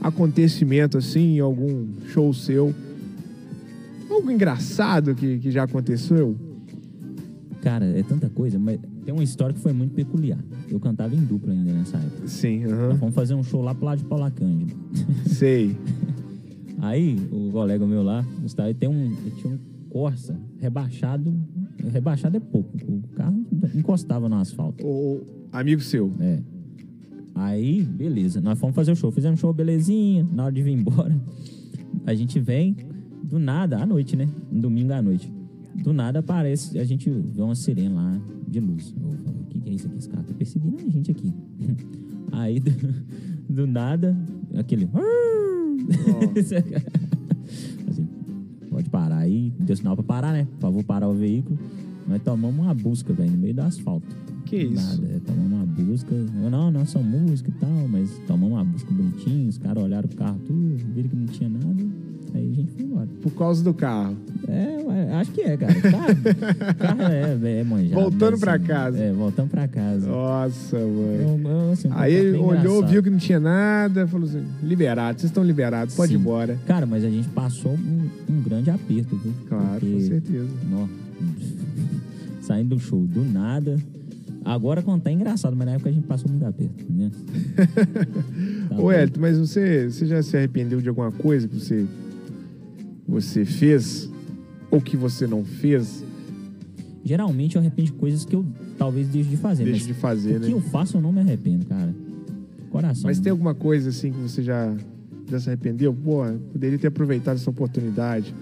acontecimento 0.00 0.96
assim, 0.96 1.40
algum 1.40 1.86
show 2.12 2.32
seu? 2.32 2.72
Algo 4.08 4.30
engraçado 4.30 5.14
que, 5.14 5.38
que 5.38 5.50
já 5.50 5.64
aconteceu? 5.64 6.36
Cara, 7.64 7.86
é 7.86 8.02
tanta 8.02 8.28
coisa, 8.28 8.58
mas 8.58 8.78
tem 9.06 9.14
uma 9.14 9.24
história 9.24 9.54
que 9.54 9.60
foi 9.60 9.72
muito 9.72 9.94
peculiar. 9.94 10.38
Eu 10.68 10.78
cantava 10.78 11.14
em 11.16 11.24
dupla 11.24 11.50
ainda 11.50 11.72
nessa 11.72 11.96
época. 11.96 12.28
Sim, 12.28 12.64
Nós 12.64 12.72
aham. 12.72 12.96
fomos 12.98 13.14
fazer 13.14 13.34
um 13.34 13.42
show 13.42 13.62
lá 13.62 13.74
pro 13.74 13.86
lado 13.86 13.98
de 13.98 14.04
Paula 14.04 14.30
Cândido. 14.30 14.76
Sei. 15.26 15.74
Aí, 16.78 17.18
o 17.32 17.50
colega 17.50 17.86
meu 17.86 18.02
lá, 18.02 18.22
Gustavo, 18.42 18.68
ele 18.68 18.74
tem 18.78 18.86
um, 18.88 19.06
ele 19.06 19.30
tinha 19.40 19.54
um 19.54 19.58
Corsa 19.88 20.38
rebaixado. 20.58 21.34
Rebaixado 21.90 22.36
é 22.36 22.40
pouco. 22.40 22.76
O 22.86 23.02
carro 23.14 23.46
encostava 23.74 24.28
no 24.28 24.36
asfalto. 24.36 24.84
O 24.86 25.22
amigo 25.50 25.80
seu. 25.80 26.12
É. 26.20 26.42
Aí, 27.34 27.82
beleza. 27.82 28.40
Nós 28.40 28.58
fomos 28.58 28.76
fazer 28.76 28.92
o 28.92 28.96
show. 28.96 29.10
Fizemos 29.10 29.40
show, 29.40 29.52
belezinha. 29.54 30.26
Na 30.32 30.44
hora 30.44 30.52
de 30.52 30.62
vir 30.62 30.72
embora, 30.72 31.16
a 32.04 32.12
gente 32.14 32.38
vem 32.40 32.76
do 33.22 33.38
nada, 33.38 33.78
à 33.78 33.86
noite, 33.86 34.16
né? 34.16 34.28
Um 34.52 34.60
domingo 34.60 34.92
à 34.92 35.00
noite. 35.00 35.32
Do 35.82 35.92
nada 35.92 36.20
aparece, 36.20 36.78
a 36.78 36.84
gente 36.84 37.10
vê 37.10 37.42
uma 37.42 37.54
sirene 37.54 37.94
lá 37.94 38.20
de 38.48 38.60
luz. 38.60 38.94
Eu 38.96 39.10
o 39.10 39.44
que, 39.46 39.60
que 39.60 39.70
é 39.70 39.72
isso 39.72 39.86
aqui? 39.86 39.98
Esse 39.98 40.08
cara 40.08 40.22
tá 40.22 40.32
perseguindo 40.34 40.76
a 40.78 40.88
gente 40.88 41.10
aqui. 41.10 41.32
Aí, 42.32 42.58
do, 42.58 42.70
do 43.48 43.66
nada, 43.66 44.16
aquele. 44.56 44.88
Assim, 47.88 48.08
pode 48.70 48.88
parar 48.90 49.18
aí. 49.18 49.52
Deu 49.60 49.76
sinal 49.76 49.94
pra 49.94 50.02
parar, 50.02 50.32
né? 50.32 50.48
Por 50.54 50.60
favor, 50.60 50.82
parar 50.82 51.08
o 51.08 51.14
veículo. 51.14 51.58
Nós 52.08 52.20
tomamos 52.22 52.64
uma 52.64 52.74
busca, 52.74 53.12
velho, 53.12 53.30
no 53.30 53.38
meio 53.38 53.54
do 53.54 53.62
asfalto. 53.62 54.06
Que 54.44 54.64
Do 54.64 54.74
isso? 54.74 55.02
Nada, 55.02 55.14
é, 55.14 55.20
tomamos 55.20 55.52
uma 55.52 55.66
busca. 55.66 56.14
Eu, 56.14 56.50
não, 56.50 56.70
não, 56.70 56.84
são 56.86 57.02
música 57.02 57.50
e 57.50 57.54
tal, 57.54 57.88
mas 57.88 58.10
tomamos 58.26 58.56
uma 58.56 58.64
busca 58.64 58.90
bonitinha. 58.92 59.48
Os 59.48 59.58
caras 59.58 59.82
olharam 59.82 60.08
pro 60.08 60.16
carro 60.18 60.38
tudo, 60.46 60.76
viram 60.94 61.08
que 61.08 61.16
não 61.16 61.26
tinha 61.26 61.48
nada. 61.48 61.84
Aí 62.34 62.50
a 62.50 62.54
gente 62.54 62.72
foi 62.72 62.84
embora. 62.84 63.08
Por 63.22 63.30
causa 63.32 63.62
do 63.62 63.72
carro. 63.72 64.16
É, 64.48 65.14
acho 65.14 65.30
que 65.30 65.40
é, 65.42 65.56
cara. 65.56 65.72
Carro, 65.80 66.76
carro 66.78 67.02
é, 67.02 67.60
é 67.60 67.64
manjado. 67.64 67.94
Voltando 68.00 68.32
mas, 68.32 68.40
pra 68.40 68.54
assim, 68.54 68.64
casa. 68.64 68.98
É, 68.98 69.12
voltando 69.12 69.48
pra 69.50 69.68
casa. 69.68 70.06
Nossa, 70.08 70.76
mãe. 70.76 70.86
Eu- 70.86 71.40
eu, 71.50 71.70
assim, 71.72 71.88
um 71.88 71.92
Aí 71.94 72.12
ele 72.12 72.36
olhou, 72.38 72.54
engraçado. 72.56 72.86
viu 72.88 73.02
que 73.02 73.10
não 73.10 73.18
tinha 73.18 73.38
nada, 73.40 74.06
falou 74.08 74.28
assim: 74.28 74.44
liberado, 74.62 75.20
vocês 75.20 75.30
estão 75.30 75.44
liberados, 75.44 75.94
pode 75.94 76.12
ir 76.12 76.16
Sim. 76.16 76.20
embora. 76.20 76.58
Cara, 76.66 76.84
mas 76.86 77.04
a 77.04 77.08
gente 77.08 77.28
passou 77.28 77.72
um, 77.72 78.08
um 78.28 78.42
grande 78.42 78.68
aperto, 78.70 79.16
viu? 79.16 79.32
Claro, 79.48 79.80
com 79.80 79.86
Porque, 79.86 80.00
certeza. 80.00 80.48
nó, 80.68 80.86
saindo 82.40 82.74
do 82.74 82.80
show 82.80 83.00
do 83.06 83.24
nada. 83.24 83.78
Agora 84.44 84.82
quando 84.82 85.00
tá 85.02 85.10
engraçado, 85.10 85.56
mas 85.56 85.66
na 85.66 85.72
época 85.74 85.88
a 85.88 85.92
gente 85.92 86.06
passou 86.06 86.30
muito 86.30 86.44
aperto, 86.44 86.84
né? 86.90 87.10
Tá 88.68 88.76
Ô. 88.76 88.92
Elton, 88.92 89.20
mas 89.20 89.38
você, 89.38 89.88
você 89.90 90.04
já 90.06 90.22
se 90.22 90.36
arrependeu 90.36 90.80
de 90.80 90.88
alguma 90.88 91.10
coisa 91.12 91.46
que 91.48 91.54
você, 91.58 91.86
você 93.06 93.44
fez? 93.44 94.10
Ou 94.70 94.80
que 94.80 94.96
você 94.96 95.26
não 95.26 95.44
fez? 95.44 96.04
Geralmente 97.04 97.56
eu 97.56 97.60
arrependo 97.60 97.86
de 97.86 97.92
coisas 97.92 98.24
que 98.24 98.34
eu 98.34 98.44
talvez 98.78 99.08
deixe 99.08 99.28
de 99.28 99.36
fazer. 99.36 99.64
Deixa 99.64 99.78
mas 99.80 99.86
de 99.86 99.94
fazer, 99.94 100.36
o 100.36 100.40
né? 100.40 100.46
que 100.46 100.52
eu 100.52 100.60
faço 100.60 100.96
eu 100.96 101.00
não 101.00 101.12
me 101.12 101.20
arrependo, 101.20 101.66
cara. 101.66 101.94
Coração. 102.70 103.02
Mas 103.04 103.20
tem 103.20 103.30
alguma 103.30 103.54
coisa 103.54 103.90
assim 103.90 104.10
que 104.10 104.18
você 104.18 104.42
já, 104.42 104.74
já 105.30 105.38
se 105.38 105.48
arrependeu? 105.48 105.92
Pô, 105.94 106.24
poderia 106.52 106.78
ter 106.78 106.88
aproveitado 106.88 107.36
essa 107.36 107.50
oportunidade. 107.50 108.34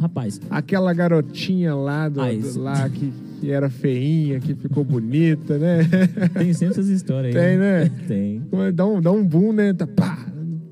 Rapaz, 0.00 0.40
Aquela 0.50 0.92
garotinha 0.92 1.74
lá, 1.74 2.08
do, 2.08 2.20
Ah, 2.20 2.32
do- 2.32 2.60
lá 2.60 2.88
que, 2.88 3.12
que 3.40 3.50
era 3.50 3.68
feinha, 3.70 4.38
que 4.40 4.54
ficou 4.54 4.84
bonita, 4.84 5.58
né? 5.58 5.78
tem 6.38 6.52
sempre 6.52 6.74
essas 6.74 6.88
histórias 6.88 7.34
aí. 7.34 7.40
Tem, 7.42 7.58
né? 7.58 7.88
Tem. 8.06 8.42
dá, 8.74 8.86
um, 8.86 9.00
dá 9.00 9.10
um 9.10 9.24
boom, 9.24 9.52
né? 9.52 9.72
Tá, 9.72 9.86
pá, 9.86 10.26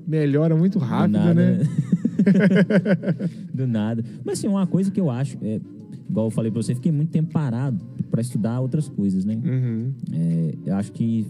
melhora 0.06 0.54
muito 0.56 0.78
rápido, 0.78 1.12
Do 1.12 1.18
nada, 1.18 1.34
né? 1.34 1.58
Do 3.52 3.66
nada. 3.66 4.04
Mas 4.24 4.38
assim, 4.38 4.48
uma 4.48 4.66
coisa 4.66 4.90
que 4.90 5.00
eu 5.00 5.10
acho, 5.10 5.36
é, 5.42 5.60
igual 6.08 6.26
eu 6.26 6.30
falei 6.30 6.50
pra 6.50 6.62
você, 6.62 6.74
fiquei 6.74 6.92
muito 6.92 7.10
tempo 7.10 7.32
parado 7.32 7.78
pra 8.10 8.20
estudar 8.20 8.60
outras 8.60 8.88
coisas, 8.88 9.24
né? 9.24 9.34
Uhum. 9.44 9.92
É, 10.12 10.54
eu 10.66 10.74
acho 10.76 10.92
que 10.92 11.26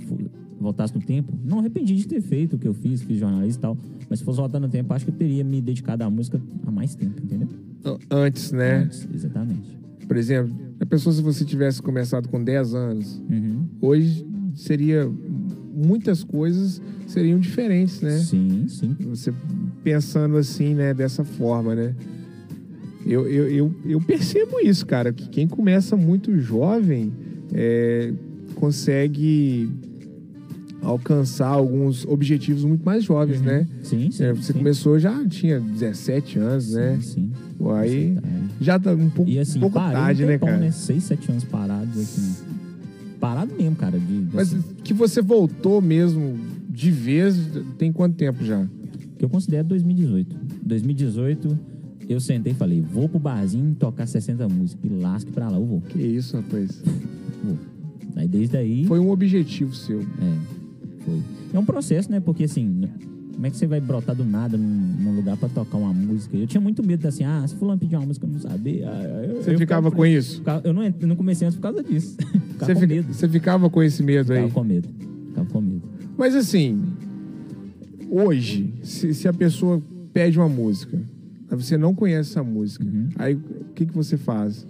voltasse 0.58 0.94
no 0.94 1.00
tempo, 1.02 1.32
não 1.44 1.58
arrependi 1.58 1.94
de 1.96 2.06
ter 2.08 2.20
feito 2.20 2.56
o 2.56 2.58
que 2.58 2.66
eu 2.66 2.72
fiz, 2.74 3.02
fiz 3.02 3.18
jornalista 3.18 3.58
e 3.58 3.62
tal, 3.62 3.78
mas 4.08 4.20
se 4.20 4.24
fosse 4.24 4.38
voltar 4.38 4.58
no 4.58 4.68
tempo, 4.68 4.92
acho 4.94 5.04
que 5.04 5.10
eu 5.10 5.14
teria 5.16 5.44
me 5.44 5.60
dedicado 5.60 6.02
à 6.02 6.08
música 6.10 6.40
há 6.66 6.70
mais 6.70 6.94
tempo, 6.94 7.20
entendeu? 7.22 7.48
Antes, 8.10 8.52
né? 8.52 8.78
Antes, 8.84 9.06
exatamente. 9.14 9.76
Por 10.08 10.16
exemplo, 10.16 10.54
a 10.80 10.86
pessoa 10.86 11.12
se 11.12 11.20
você 11.20 11.44
tivesse 11.44 11.82
começado 11.82 12.28
com 12.28 12.42
10 12.42 12.74
anos, 12.74 13.20
Uhum. 13.30 13.66
hoje 13.82 14.26
seria 14.54 15.10
muitas 15.76 16.24
coisas 16.24 16.80
seriam 17.06 17.38
diferentes, 17.38 18.00
né? 18.00 18.18
Sim, 18.18 18.64
sim. 18.68 18.96
Você 19.10 19.32
pensando 19.84 20.36
assim, 20.38 20.74
né, 20.74 20.94
dessa 20.94 21.22
forma, 21.24 21.74
né? 21.74 21.94
Eu, 23.04 23.28
eu, 23.28 23.48
eu, 23.48 23.74
eu 23.84 24.00
percebo 24.00 24.58
isso, 24.60 24.84
cara, 24.86 25.12
que 25.12 25.28
quem 25.28 25.46
começa 25.46 25.96
muito 25.96 26.36
jovem 26.38 27.12
é, 27.52 28.12
consegue 28.56 29.70
alcançar 30.82 31.48
alguns 31.48 32.04
objetivos 32.06 32.64
muito 32.64 32.84
mais 32.84 33.04
jovens, 33.04 33.40
né? 33.40 33.66
Sim, 33.82 34.10
sim. 34.10 34.24
É, 34.24 34.32
você 34.32 34.52
sim. 34.52 34.58
começou 34.58 34.98
já 34.98 35.24
tinha 35.28 35.60
17 35.60 36.38
anos, 36.38 36.72
né? 36.72 36.98
Sim, 37.00 37.02
sim. 37.02 37.32
Pô, 37.58 37.72
aí 37.72 38.14
tá 38.14 38.28
já 38.60 38.78
tá 38.78 38.92
um 38.92 39.10
pouco, 39.10 39.30
E 39.30 39.38
assim, 39.38 39.58
um 39.58 39.62
pouco 39.62 39.78
tarde, 39.78 40.24
um 40.24 40.26
né, 40.26 40.32
tempão, 40.34 40.48
cara? 40.48 40.60
né? 40.60 40.70
Seis, 40.70 41.04
sete 41.04 41.30
anos 41.30 41.44
parados, 41.44 41.98
assim. 41.98 42.45
Parado 43.26 43.52
mesmo, 43.56 43.74
cara. 43.74 43.98
De, 43.98 44.28
Mas 44.32 44.54
assim, 44.54 44.62
que 44.84 44.94
você 44.94 45.20
voltou 45.20 45.82
mesmo 45.82 46.38
de 46.68 46.90
vez, 46.92 47.36
tem 47.76 47.92
quanto 47.92 48.14
tempo 48.14 48.44
já? 48.44 48.66
que 49.18 49.24
eu 49.24 49.28
considero 49.28 49.66
2018. 49.68 50.36
2018, 50.62 51.58
eu 52.08 52.20
sentei 52.20 52.52
e 52.52 52.54
falei, 52.54 52.80
vou 52.82 53.08
pro 53.08 53.18
barzinho 53.18 53.74
tocar 53.74 54.06
60 54.06 54.46
músicas. 54.48 54.84
E 54.84 54.94
lasque 54.94 55.32
pra 55.32 55.48
lá, 55.48 55.56
eu 55.56 55.64
vou. 55.64 55.80
Que 55.80 55.98
isso, 55.98 56.36
rapaz? 56.36 56.82
vou. 57.42 57.56
Aí 58.14 58.28
desde 58.28 58.56
aí. 58.56 58.84
Foi 58.86 58.98
um 59.00 59.10
objetivo 59.10 59.74
seu. 59.74 60.00
É, 60.00 60.38
foi. 61.04 61.20
É 61.54 61.58
um 61.58 61.64
processo, 61.64 62.10
né? 62.10 62.20
Porque 62.20 62.44
assim, 62.44 62.82
como 63.34 63.46
é 63.46 63.50
que 63.50 63.56
você 63.56 63.66
vai 63.66 63.80
brotar 63.80 64.14
do 64.14 64.24
nada 64.24 64.56
num, 64.56 64.94
num 65.02 65.16
lugar 65.16 65.36
pra 65.36 65.48
tocar 65.48 65.78
uma 65.78 65.92
música? 65.92 66.36
Eu 66.36 66.46
tinha 66.46 66.60
muito 66.60 66.82
medo 66.86 67.06
assim, 67.08 67.24
ah, 67.24 67.44
se 67.46 67.54
fulano 67.56 67.78
pedir 67.78 67.96
uma 67.96 68.06
música, 68.06 68.26
eu 68.26 68.30
não 68.30 68.38
sabia. 68.38 68.88
Ah, 68.90 69.02
eu- 69.24 69.42
Você 69.42 69.54
eu 69.54 69.58
ficava 69.58 69.90
com 69.90 70.04
isso? 70.04 70.42
Eu 70.62 70.72
não, 70.72 70.82
eu 70.84 71.06
não 71.08 71.16
comecei 71.16 71.46
antes 71.46 71.56
por 71.56 71.62
causa 71.62 71.82
disso. 71.82 72.16
Ficava 72.58 72.74
Você, 72.74 72.86
fica- 72.86 73.12
você 73.12 73.28
ficava 73.28 73.70
com 73.70 73.82
esse 73.82 74.02
medo 74.02 74.32
aí? 74.32 74.38
Ficava 74.42 74.54
com 74.54 74.64
medo. 74.64 74.88
Ficava 75.28 75.48
com 75.50 75.60
medo. 75.60 75.82
Mas 76.16 76.34
assim, 76.34 76.80
hoje, 78.10 78.72
se, 78.82 79.12
se 79.14 79.28
a 79.28 79.32
pessoa 79.32 79.80
pede 80.12 80.38
uma 80.38 80.48
música, 80.48 80.98
aí 81.50 81.56
você 81.56 81.76
não 81.76 81.94
conhece 81.94 82.30
essa 82.30 82.42
música, 82.42 82.84
Uhum. 82.84 83.08
aí 83.16 83.34
o 83.34 83.40
que, 83.74 83.86
que 83.86 83.94
você 83.94 84.16
faz? 84.16 84.66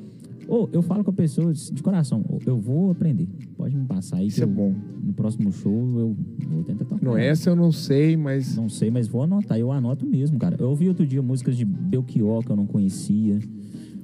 Ou 0.49 0.69
eu 0.73 0.81
falo 0.81 1.03
com 1.03 1.11
a 1.11 1.15
pessoa 1.15 1.53
de 1.53 1.83
coração, 1.83 2.25
"Ô, 2.29 2.39
eu 2.47 2.57
vou 2.57 2.93
aprender. 2.93 3.27
Pode 3.57 3.75
me 3.77 3.85
passar 3.85 4.19
aí. 4.19 4.29
Isso 4.29 4.45
é 4.45 4.47
bom. 4.47 4.73
No 5.03 5.13
próximo 5.13 5.51
show 5.51 5.73
eu 5.99 6.17
vou 6.49 6.63
tentar 6.63 6.85
tocar. 6.85 7.05
Não, 7.05 7.17
essa 7.17 7.51
eu 7.51 7.57
não 7.57 7.73
sei, 7.73 8.17
mas 8.17 8.55
Não 8.57 8.69
sei, 8.69 8.89
mas 8.89 9.09
vou 9.09 9.23
anotar. 9.25 9.59
Eu 9.59 9.73
anoto 9.73 10.07
mesmo, 10.07 10.39
cara. 10.39 10.57
Eu 10.61 10.69
ouvi 10.69 10.87
outro 10.89 11.05
dia 11.05 11.21
músicas 11.21 11.57
de 11.57 11.65
Belchior 11.65 12.45
que 12.45 12.51
eu 12.51 12.55
não 12.57 12.67
conhecia. 12.67 13.41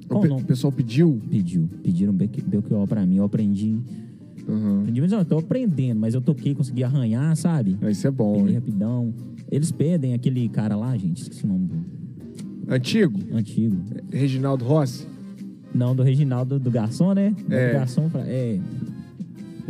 O, 0.05 0.07
Qual 0.09 0.21
pe- 0.21 0.27
o 0.27 0.29
nome? 0.29 0.43
o 0.43 0.45
pessoal 0.45 0.71
pediu. 0.71 1.19
Pediu. 1.29 1.67
Pediram 1.83 2.13
Belchi- 2.13 2.41
Belchior 2.41 2.87
pra 2.87 3.05
mim. 3.05 3.17
Eu 3.17 3.23
aprendi. 3.25 3.75
Uhum. 4.47 4.81
Aprendi, 4.81 5.01
mas 5.01 5.11
eu 5.11 5.23
tô 5.25 5.37
aprendendo. 5.37 5.99
Mas 5.99 6.13
eu 6.13 6.21
toquei, 6.21 6.53
consegui 6.53 6.83
arranhar, 6.83 7.35
sabe? 7.35 7.77
Isso 7.89 8.05
é 8.07 8.11
bom. 8.11 8.33
Peguei 8.35 8.49
hein? 8.49 8.55
rapidão. 8.55 9.13
Eles 9.51 9.71
pedem 9.71 10.13
aquele 10.13 10.47
cara 10.49 10.75
lá, 10.75 10.95
gente. 10.97 11.21
Esqueci 11.21 11.45
o 11.45 11.47
nome 11.47 11.67
do 11.67 12.73
Antigo, 12.73 13.19
antigo. 13.33 13.75
Reginaldo 14.11 14.63
Rossi. 14.65 15.05
Não, 15.75 15.95
do 15.95 16.01
Reginaldo, 16.03 16.59
do 16.59 16.69
garçom, 16.71 17.13
né? 17.13 17.35
É. 17.49 17.67
Do 17.69 17.73
garçom, 17.73 18.09
pra- 18.09 18.21
é... 18.27 18.59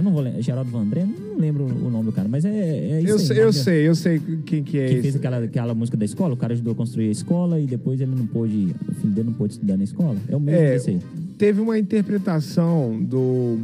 Eu 0.03 0.05
não 0.05 0.11
vou 0.11 0.21
lembrar. 0.21 0.41
Geraldo 0.41 0.69
Vandré, 0.69 1.05
não 1.05 1.37
lembro 1.39 1.63
o 1.63 1.89
nome 1.89 2.05
do 2.05 2.11
cara, 2.11 2.27
mas 2.27 2.43
é, 2.43 2.49
é 2.49 3.01
isso 3.01 3.09
Eu, 3.09 3.17
aí, 3.17 3.23
sei, 3.25 3.37
né? 3.37 3.43
eu 3.43 3.53
sei, 3.53 3.87
eu 3.87 3.95
sei 3.95 4.21
quem 4.45 4.61
que 4.63 4.77
é 4.77 4.87
Que 4.87 4.93
esse. 4.95 5.01
fez 5.01 5.15
aquela, 5.15 5.37
aquela 5.37 5.73
música 5.73 5.95
da 5.95 6.03
escola, 6.03 6.33
o 6.33 6.37
cara 6.37 6.51
ajudou 6.53 6.73
a 6.73 6.75
construir 6.75 7.07
a 7.07 7.11
escola 7.11 7.59
e 7.59 7.65
depois 7.65 8.01
ele 8.01 8.13
não 8.13 8.27
pôde. 8.27 8.75
O 8.89 8.93
filho 8.95 9.13
dele 9.13 9.27
não 9.27 9.33
pôde 9.33 9.53
estudar 9.53 9.77
na 9.77 9.83
escola. 9.85 10.17
É 10.27 10.35
o 10.35 10.39
mesmo 10.39 10.61
É, 10.61 10.75
aí. 10.75 10.99
Teve 11.37 11.61
uma 11.61 11.79
interpretação 11.79 13.01
do 13.01 13.59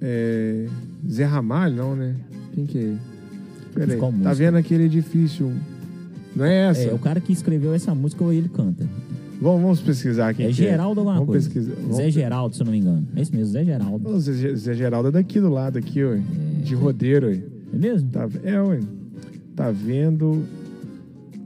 é, 0.00 0.66
Zé 1.08 1.24
Ramalho, 1.24 1.76
não, 1.76 1.94
né? 1.94 2.14
Quem 2.54 2.64
que 2.66 2.78
é? 2.78 2.94
Peraí, 3.74 3.98
tá 4.22 4.32
vendo 4.32 4.56
aquele 4.56 4.84
edifício? 4.84 5.52
Não 6.34 6.44
é 6.44 6.70
essa? 6.70 6.82
É, 6.88 6.94
o 6.94 6.98
cara 6.98 7.20
que 7.20 7.32
escreveu 7.32 7.74
essa 7.74 7.94
música 7.94 8.24
ou 8.24 8.32
ele 8.32 8.48
canta. 8.48 8.88
Vamos, 9.40 9.62
vamos 9.62 9.80
pesquisar 9.80 10.28
aqui. 10.30 10.42
é 10.42 10.50
Geraldo 10.52 11.00
alguma 11.00 11.14
vamos 11.14 11.28
coisa. 11.28 11.48
Pesquisar. 11.48 11.74
Vamos 11.80 11.96
Zé 11.96 12.10
Geraldo, 12.10 12.54
se 12.56 12.60
eu 12.62 12.64
não 12.64 12.72
me 12.72 12.78
engano. 12.78 13.06
É 13.14 13.22
isso 13.22 13.34
mesmo, 13.34 13.52
Zé 13.52 13.64
Geraldo. 13.64 14.08
Ô, 14.08 14.18
Zé, 14.18 14.54
Zé 14.56 14.74
Geraldo 14.74 15.08
é 15.08 15.12
daqui 15.12 15.40
do 15.40 15.48
lado, 15.48 15.78
aqui, 15.78 16.02
ué. 16.02 16.20
De 16.64 16.74
rodeiro, 16.74 17.28
ué. 17.28 17.40
É 17.72 17.76
mesmo? 17.76 18.10
Tá, 18.10 18.28
é, 18.42 18.60
ué. 18.60 18.80
Tá 19.54 19.70
vendo 19.70 20.42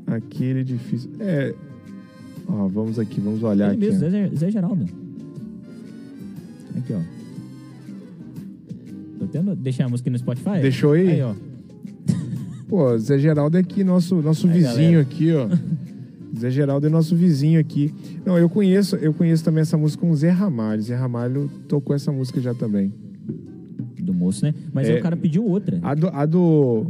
aquele 0.07 0.61
edifício. 0.61 1.11
É. 1.21 1.55
Ó, 2.49 2.67
vamos 2.69 2.99
aqui, 2.99 3.21
vamos 3.21 3.43
olhar 3.43 3.73
Ele 3.75 3.87
aqui. 3.87 3.99
mesmo. 4.01 4.11
Zé, 4.11 4.31
Zé 4.37 4.51
Geraldo. 4.51 4.85
Aqui, 6.77 6.95
ó. 6.95 7.01
Tô 9.19 9.27
tendo. 9.27 9.55
Deixar 9.55 9.85
a 9.85 9.89
música 9.91 10.11
no 10.11 10.19
Spotify? 10.19 10.61
Deixou 10.63 10.93
aí? 10.93 11.09
Aí, 11.11 11.23
ó. 11.23 11.35
Pô, 12.69 12.97
Zé 12.97 13.19
Geraldo 13.19 13.59
é 13.59 13.61
aqui, 13.61 13.85
nosso, 13.85 14.17
nosso 14.23 14.47
Aí, 14.47 14.55
vizinho 14.55 14.75
galera. 14.93 15.01
aqui, 15.03 15.33
ó. 15.33 15.47
Zé 16.43 16.51
Geraldo 16.51 16.89
é 16.89 16.91
nosso 16.91 17.15
vizinho 17.15 17.61
aqui. 17.61 17.95
Não, 18.27 18.37
eu 18.37 18.49
conheço, 18.49 18.97
eu 18.97 19.15
conheço 19.15 19.45
também 19.45 19.63
essa 19.63 19.79
música 19.79 20.01
com 20.05 20.11
o 20.11 20.17
Zé 20.17 20.31
Ramalho. 20.31 20.83
Zé 20.83 20.97
Ramalho 20.97 21.49
tocou 21.69 21.95
essa 21.95 22.11
música 22.11 22.41
já 22.41 22.53
também. 22.53 22.93
Do 24.03 24.13
moço, 24.13 24.45
né? 24.45 24.53
Mas 24.73 24.89
É. 24.89 24.99
o 24.99 25.01
cara 25.01 25.17
pediu 25.17 25.47
outra. 25.47 25.79
A 25.83 25.95
do, 25.95 26.09
a 26.09 26.27
do 26.27 26.87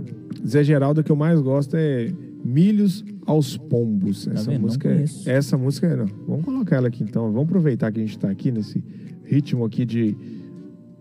Zé 0.46 0.64
Geraldo 0.64 1.04
que 1.04 1.12
eu 1.12 1.16
mais 1.16 1.38
gosto 1.40 1.76
é 1.76 2.10
Milhos 2.42 3.04
aos 3.26 3.58
Pombos. 3.58 4.26
Essa 4.26 4.46
Tá 4.46 4.50
vendo? 4.52 4.54
Não 4.54 4.66
música, 4.68 4.88
é, 4.88 5.04
essa 5.26 5.58
música 5.58 5.86
é, 5.86 5.96
não. 5.96 6.06
Vamos 6.26 6.44
colocar 6.46 6.76
ela 6.76 6.88
aqui 6.88 7.04
então. 7.04 7.24
Vamos 7.30 7.44
aproveitar 7.44 7.92
que 7.92 8.00
a 8.00 8.02
gente 8.02 8.18
tá 8.18 8.30
aqui 8.30 8.50
nesse 8.50 8.82
ritmo 9.24 9.66
aqui 9.66 9.84
de 9.84 10.16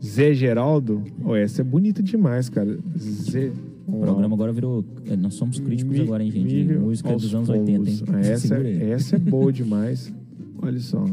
Zé 0.04 0.34
Geraldo. 0.34 1.02
Oh, 1.24 1.36
essa 1.36 1.62
é 1.62 1.64
bonita 1.64 2.04
demais, 2.04 2.50
cara. 2.50 2.78
Zé. 2.98 3.52
O 3.92 4.00
programa 4.00 4.36
agora 4.36 4.52
virou. 4.54 4.86
é, 5.06 5.16
Nós 5.16 5.34
somos 5.36 5.60
críticos 5.60 5.98
Mi- 5.98 6.04
agora, 6.04 6.24
hein, 6.24 6.32
gente? 6.32 6.46
milho 6.54 6.82
Música 6.82 7.14
dos 7.14 7.34
anos 7.36 7.48
pombos. 7.50 8.02
80, 8.02 8.12
hein? 8.12 8.20
Essa, 8.32 8.56
aí. 8.56 8.82
essa 8.92 9.16
é 9.16 9.20
boa 9.20 9.52
demais. 9.54 10.14
Olha 10.62 10.80
só. 10.80 11.04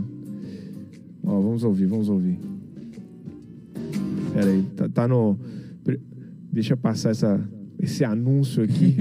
Ó, 1.25 1.41
vamos 1.41 1.65
ouvir, 1.65 1.87
vamos 1.87 2.09
ouvir. 2.09 2.39
Pera 4.33 4.51
aí, 4.51 4.63
tá, 4.77 4.89
tá 4.89 5.09
no. 5.09 5.39
Deixa 6.53 6.73
eu 6.75 6.77
passar 6.77 7.11
essa, 7.11 7.41
esse 7.79 8.05
anúncio 8.05 8.63
aqui. 8.63 8.97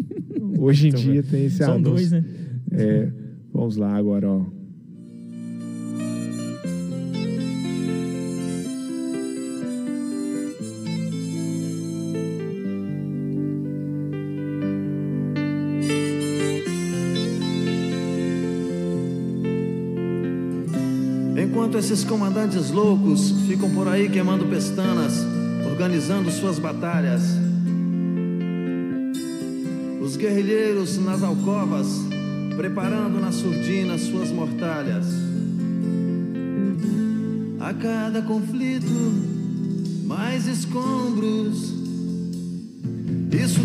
Hoje 0.58 0.88
em 0.88 0.92
dia 0.92 1.22
tem 1.22 1.46
esse 1.46 1.58
São 1.58 1.74
anúncio. 1.74 1.92
dois, 1.92 2.12
né? 2.12 2.24
É, 2.72 3.10
vamos 3.52 3.76
lá 3.76 3.94
agora, 3.96 4.28
ó. 4.28 4.44
Esses 21.80 22.04
comandantes 22.04 22.70
loucos 22.70 23.30
ficam 23.48 23.70
por 23.70 23.88
aí 23.88 24.06
queimando 24.10 24.44
pestanas, 24.44 25.14
organizando 25.64 26.30
suas 26.30 26.58
batalhas. 26.58 27.22
Os 29.98 30.14
guerrilheiros 30.14 30.98
nas 30.98 31.22
alcovas, 31.22 31.86
preparando 32.54 33.18
na 33.18 33.32
surdina 33.32 33.96
suas 33.96 34.30
mortalhas. 34.30 35.06
A 37.58 37.72
cada 37.72 38.20
conflito, 38.20 38.84
mais 40.04 40.46
escombros. 40.46 41.72
Isso 43.32 43.64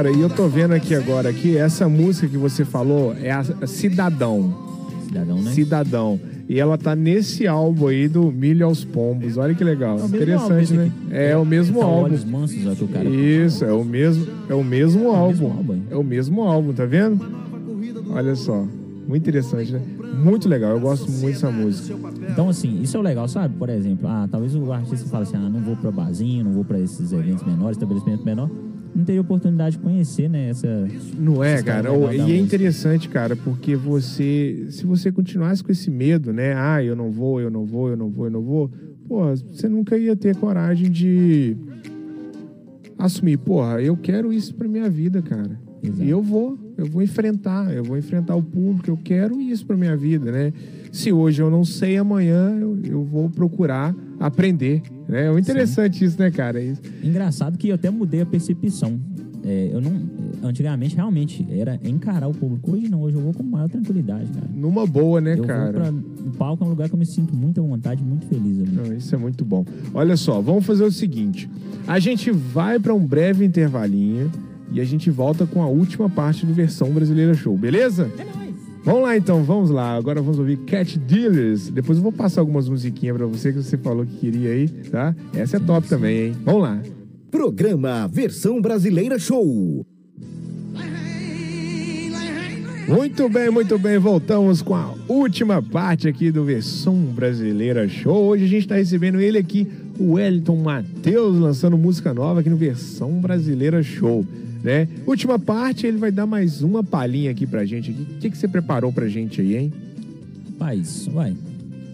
Cara, 0.00 0.12
e 0.12 0.18
eu 0.18 0.30
tô 0.30 0.48
vendo 0.48 0.72
aqui 0.72 0.94
agora 0.94 1.30
que 1.30 1.58
essa 1.58 1.86
música 1.86 2.26
que 2.26 2.38
você 2.38 2.64
falou 2.64 3.14
é 3.20 3.30
a 3.30 3.44
Cidadão. 3.66 4.50
Cidadão, 5.06 5.42
né? 5.42 5.50
Cidadão. 5.50 6.18
E 6.48 6.58
ela 6.58 6.78
tá 6.78 6.96
nesse 6.96 7.46
álbum 7.46 7.88
aí 7.88 8.08
do 8.08 8.32
Milho 8.32 8.64
aos 8.64 8.82
Pombos. 8.82 9.36
Olha 9.36 9.54
que 9.54 9.62
legal. 9.62 9.98
É 9.98 10.00
mesmo 10.00 10.16
Interessante, 10.16 10.72
álbum 10.72 10.74
né? 10.74 10.84
aqui. 10.86 11.14
É 11.14 11.36
o 11.36 11.44
mesmo 11.44 11.80
Tá 11.80 11.84
álbum. 11.84 12.04
Olhos 12.04 12.24
Mansos, 12.24 12.66
ó, 12.66 12.74
que 12.74 12.84
o 12.84 12.88
cara. 12.88 13.06
Isso, 13.10 13.62
é 13.62 13.74
o 13.74 13.84
mesmo, 13.84 14.26
é 14.48 14.54
o 14.54 14.64
mesmo 14.64 15.10
álbum. 15.10 15.50
álbum, 15.50 15.74
hein? 15.74 15.82
É 15.90 15.96
o 15.96 16.02
mesmo 16.02 16.40
álbum, 16.44 16.72
tá 16.72 16.86
vendo? 16.86 17.22
Olha 18.08 18.34
só. 18.34 18.66
Muito 19.06 19.28
interessante, 19.28 19.70
né? 19.70 19.82
Muito 20.24 20.48
legal. 20.48 20.70
Eu 20.70 20.80
gosto 20.80 21.10
muito 21.10 21.34
dessa 21.34 21.50
música. 21.50 21.94
Então, 22.26 22.48
assim, 22.48 22.80
isso 22.80 22.96
é 22.96 23.00
o 23.00 23.02
legal, 23.02 23.28
sabe? 23.28 23.54
Por 23.54 23.68
exemplo, 23.68 24.08
ah, 24.08 24.26
talvez 24.30 24.56
o 24.56 24.72
artista 24.72 25.06
fale 25.10 25.24
assim, 25.24 25.36
ah, 25.36 25.40
não 25.40 25.60
vou 25.60 25.76
pra 25.76 25.90
barzinho, 25.90 26.42
não 26.46 26.52
vou 26.52 26.64
pra 26.64 26.80
esses 26.80 27.12
eventos 27.12 27.44
menores, 27.46 27.76
estabelecimento 27.76 28.24
menor. 28.24 28.48
Não 29.00 29.04
teria 29.06 29.20
oportunidade 29.22 29.76
de 29.76 29.82
conhecer, 29.82 30.28
né, 30.28 30.50
essa... 30.50 30.86
Não 31.18 31.42
é, 31.42 31.62
cara 31.62 31.90
da 31.90 31.94
E 32.14 32.18
é 32.18 32.20
música. 32.20 32.36
interessante, 32.36 33.08
cara, 33.08 33.34
porque 33.34 33.74
você, 33.74 34.66
se 34.68 34.84
você 34.84 35.10
continuasse 35.10 35.64
com 35.64 35.72
esse 35.72 35.90
medo, 35.90 36.34
né? 36.34 36.52
Ah, 36.54 36.84
eu 36.84 36.94
não 36.94 37.10
vou, 37.10 37.40
eu 37.40 37.50
não 37.50 37.64
vou, 37.64 37.88
eu 37.88 37.96
não 37.96 38.10
vou, 38.10 38.26
eu 38.26 38.30
não 38.30 38.42
vou. 38.42 38.70
Pô, 39.08 39.24
você 39.34 39.68
nunca 39.70 39.96
ia 39.96 40.14
ter 40.14 40.36
coragem 40.36 40.90
de 40.90 41.56
assumir, 42.98 43.38
porra, 43.38 43.80
eu 43.80 43.96
quero 43.96 44.32
isso 44.32 44.54
pra 44.54 44.68
minha 44.68 44.88
vida, 44.90 45.22
cara. 45.22 45.58
Exato. 45.82 46.04
E 46.04 46.10
eu 46.10 46.22
vou, 46.22 46.58
eu 46.76 46.84
vou 46.84 47.02
enfrentar, 47.02 47.72
eu 47.74 47.82
vou 47.82 47.96
enfrentar 47.96 48.36
o 48.36 48.42
público, 48.42 48.90
eu 48.90 48.98
quero 49.02 49.40
isso 49.40 49.64
pra 49.64 49.76
minha 49.76 49.96
vida, 49.96 50.30
né? 50.30 50.52
Se 50.92 51.12
hoje 51.12 51.40
eu 51.40 51.50
não 51.50 51.64
sei, 51.64 51.96
amanhã 51.96 52.50
eu, 52.60 52.78
eu 52.84 53.04
vou 53.04 53.30
procurar 53.30 53.94
aprender, 54.18 54.82
né? 55.08 55.26
É 55.26 55.38
interessante 55.38 56.04
isso, 56.04 56.18
né, 56.18 56.30
cara? 56.30 56.60
Isso. 56.60 56.82
Engraçado 57.02 57.56
que 57.56 57.68
eu 57.68 57.74
até 57.74 57.90
mudei 57.90 58.20
a 58.20 58.26
percepção. 58.26 58.98
É, 59.44 59.70
eu 59.72 59.80
não... 59.80 59.92
Antigamente, 60.42 60.96
realmente, 60.96 61.46
era 61.50 61.78
encarar 61.84 62.28
o 62.28 62.32
público. 62.32 62.72
Hoje 62.72 62.88
não, 62.88 63.02
hoje 63.02 63.16
eu 63.16 63.22
vou 63.22 63.32
com 63.32 63.42
maior 63.42 63.68
tranquilidade, 63.68 64.30
cara. 64.32 64.46
Numa 64.54 64.86
boa, 64.86 65.20
né, 65.20 65.38
eu 65.38 65.44
cara? 65.44 65.72
vou 65.72 65.72
pra... 65.72 65.90
O 65.90 66.30
palco 66.36 66.64
é 66.64 66.66
um 66.66 66.70
lugar 66.70 66.88
que 66.88 66.94
eu 66.94 66.98
me 66.98 67.06
sinto 67.06 67.34
muito 67.34 67.60
à 67.60 67.64
vontade, 67.64 68.02
muito 68.02 68.26
feliz. 68.26 68.58
Não, 68.72 68.94
isso 68.94 69.14
é 69.14 69.18
muito 69.18 69.44
bom. 69.44 69.64
Olha 69.94 70.16
só, 70.16 70.40
vamos 70.40 70.64
fazer 70.64 70.84
o 70.84 70.92
seguinte: 70.92 71.48
a 71.86 71.98
gente 71.98 72.30
vai 72.30 72.78
para 72.78 72.94
um 72.94 73.04
breve 73.04 73.44
intervalinho 73.44 74.30
e 74.72 74.80
a 74.80 74.84
gente 74.84 75.10
volta 75.10 75.46
com 75.46 75.62
a 75.62 75.66
última 75.66 76.08
parte 76.08 76.46
do 76.46 76.52
versão 76.52 76.90
brasileira 76.90 77.34
show, 77.34 77.56
beleza? 77.56 78.10
É. 78.18 78.39
Vamos 78.82 79.02
lá 79.02 79.16
então, 79.16 79.42
vamos 79.44 79.70
lá. 79.70 79.94
Agora 79.94 80.22
vamos 80.22 80.38
ouvir 80.38 80.56
Cat 80.58 80.98
Dealers. 80.98 81.68
Depois 81.68 81.98
eu 81.98 82.02
vou 82.02 82.12
passar 82.12 82.40
algumas 82.40 82.68
musiquinhas 82.68 83.16
para 83.16 83.26
você 83.26 83.52
que 83.52 83.62
você 83.62 83.76
falou 83.76 84.06
que 84.06 84.16
queria 84.16 84.50
aí, 84.50 84.68
tá? 84.68 85.14
Essa 85.34 85.58
é 85.58 85.60
top 85.60 85.86
também, 85.86 86.28
hein? 86.28 86.36
Vamos 86.44 86.62
lá. 86.62 86.80
Programa 87.30 88.08
Versão 88.08 88.60
Brasileira 88.60 89.18
Show. 89.18 89.86
Muito 92.88 93.28
bem, 93.28 93.50
muito 93.50 93.78
bem. 93.78 93.98
Voltamos 93.98 94.62
com 94.62 94.74
a 94.74 94.94
última 95.06 95.62
parte 95.62 96.08
aqui 96.08 96.32
do 96.32 96.42
Versão 96.42 96.96
Brasileira 96.96 97.88
Show. 97.88 98.30
Hoje 98.30 98.44
a 98.44 98.48
gente 98.48 98.62
está 98.62 98.74
recebendo 98.74 99.20
ele 99.20 99.38
aqui, 99.38 99.68
o 99.98 100.14
Wellington 100.14 100.56
Matheus, 100.56 101.38
lançando 101.38 101.78
música 101.78 102.12
nova 102.12 102.40
aqui 102.40 102.50
no 102.50 102.56
Versão 102.56 103.12
Brasileira 103.20 103.80
Show. 103.82 104.26
Né? 104.62 104.88
Última 105.06 105.38
parte, 105.38 105.86
ele 105.86 105.96
vai 105.96 106.10
dar 106.12 106.26
mais 106.26 106.62
uma 106.62 106.84
palhinha 106.84 107.30
aqui 107.30 107.46
pra 107.46 107.64
gente. 107.64 107.90
O 107.90 108.18
que, 108.18 108.30
que 108.30 108.36
você 108.36 108.46
preparou 108.46 108.92
pra 108.92 109.08
gente 109.08 109.40
aí, 109.40 109.56
hein? 109.56 109.72
Rapaz, 110.52 111.06
vai. 111.06 111.34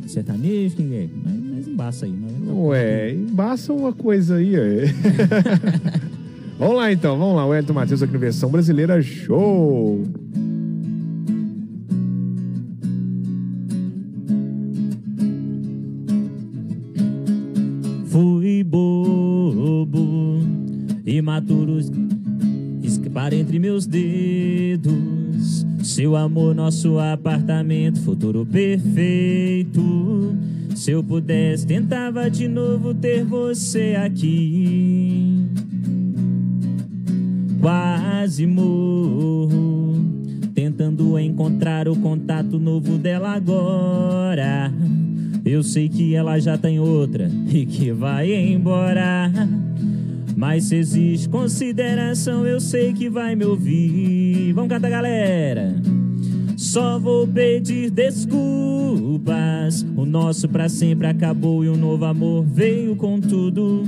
Sertanejo, 0.06 0.76
quem 0.76 0.94
é? 0.94 1.08
Mas, 1.24 1.34
mas 1.34 1.68
embaça 1.68 2.06
aí. 2.06 2.12
Não, 2.12 2.66
Ué, 2.66 3.12
embaça 3.12 3.72
uma 3.72 3.92
coisa 3.92 4.36
aí, 4.36 4.56
ué. 4.56 4.84
vamos 6.58 6.76
lá 6.76 6.92
então, 6.92 7.16
vamos 7.18 7.36
lá. 7.36 7.46
O 7.46 7.50
Wellington 7.50 7.72
Matheus 7.72 8.02
aqui 8.02 8.12
no 8.12 8.18
Versão 8.18 8.50
Brasileira 8.50 9.00
Show. 9.02 10.04
Fui 18.06 18.64
bobo, 18.64 20.40
imaturo, 21.04 21.78
escapar 23.16 23.32
entre 23.32 23.58
meus 23.58 23.86
dedos. 23.86 25.66
Seu 25.82 26.14
amor, 26.14 26.54
nosso 26.54 26.98
apartamento, 26.98 27.98
futuro 28.00 28.44
perfeito. 28.44 30.34
Se 30.74 30.90
eu 30.90 31.02
pudesse, 31.02 31.66
tentava 31.66 32.30
de 32.30 32.46
novo 32.46 32.92
ter 32.92 33.24
você 33.24 33.96
aqui. 33.98 35.46
Quase 37.60 38.46
morro, 38.46 39.94
tentando 40.54 41.18
encontrar 41.18 41.88
o 41.88 41.96
contato 41.96 42.58
novo 42.58 42.98
dela 42.98 43.30
agora. 43.30 44.70
Eu 45.44 45.62
sei 45.62 45.88
que 45.88 46.14
ela 46.14 46.38
já 46.38 46.58
tem 46.58 46.78
outra 46.78 47.30
e 47.50 47.64
que 47.64 47.92
vai 47.92 48.34
embora. 48.34 49.32
Mas 50.36 50.64
se 50.64 50.76
existe 50.76 51.30
consideração, 51.30 52.46
eu 52.46 52.60
sei 52.60 52.92
que 52.92 53.08
vai 53.08 53.34
me 53.34 53.46
ouvir. 53.46 54.52
Vamos 54.52 54.68
cantar, 54.68 54.90
galera. 54.90 55.74
Só 56.58 56.98
vou 56.98 57.26
pedir 57.26 57.90
desculpas. 57.90 59.84
O 59.96 60.04
nosso 60.04 60.46
pra 60.46 60.68
sempre 60.68 61.06
acabou 61.06 61.64
e 61.64 61.70
um 61.70 61.76
novo 61.76 62.04
amor 62.04 62.44
veio 62.44 62.94
com 62.96 63.18
tudo. 63.18 63.82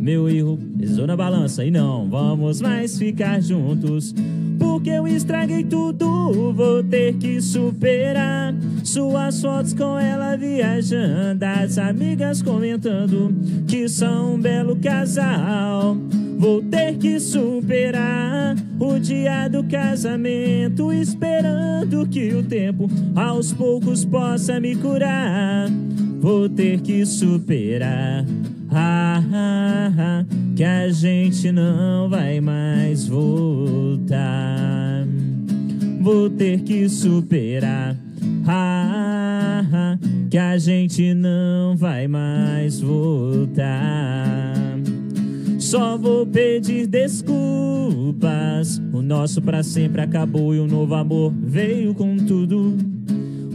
Meu 0.00 0.28
erro 0.28 0.58
pesou 0.76 1.06
na 1.06 1.16
balança 1.16 1.64
e 1.64 1.70
não 1.70 2.10
vamos 2.10 2.60
mais 2.60 2.98
ficar 2.98 3.40
juntos. 3.40 4.12
Porque 4.58 4.90
eu 4.90 5.06
estraguei 5.06 5.64
tudo, 5.64 6.52
vou 6.52 6.82
ter 6.82 7.14
que 7.14 7.40
superar. 7.40 8.54
Suas 8.84 9.40
fotos 9.40 9.72
com 9.74 9.98
ela 9.98 10.36
viajando, 10.36 11.44
as 11.44 11.78
amigas 11.78 12.42
comentando 12.42 13.34
que 13.66 13.88
são 13.88 14.34
um 14.34 14.40
belo 14.40 14.76
casal. 14.76 15.96
Vou 16.38 16.60
ter 16.60 16.98
que 16.98 17.20
superar 17.20 18.56
o 18.80 18.98
dia 18.98 19.46
do 19.46 19.62
casamento, 19.64 20.92
esperando 20.92 22.06
que 22.08 22.34
o 22.34 22.42
tempo 22.42 22.90
aos 23.14 23.52
poucos 23.52 24.04
possa 24.04 24.58
me 24.58 24.74
curar. 24.74 25.68
Vou 26.20 26.48
ter 26.48 26.80
que 26.80 27.06
superar. 27.06 28.24
Ah, 28.70 29.22
ah, 29.32 29.92
ah, 29.98 30.24
que 30.62 30.66
a 30.66 30.88
gente 30.90 31.50
não 31.50 32.08
vai 32.08 32.40
mais 32.40 33.08
voltar. 33.08 35.04
Vou 36.00 36.30
ter 36.30 36.60
que 36.60 36.88
superar. 36.88 37.96
Ah, 38.46 39.64
ah, 39.72 39.98
que 40.30 40.38
a 40.38 40.56
gente 40.56 41.14
não 41.14 41.76
vai 41.76 42.06
mais 42.06 42.80
voltar. 42.80 44.54
Só 45.58 45.98
vou 45.98 46.24
pedir 46.24 46.86
desculpas. 46.86 48.80
O 48.92 49.02
nosso 49.02 49.42
pra 49.42 49.64
sempre 49.64 50.00
acabou 50.00 50.54
e 50.54 50.60
um 50.60 50.68
novo 50.68 50.94
amor 50.94 51.32
veio 51.42 51.92
com 51.92 52.16
tudo. 52.18 52.78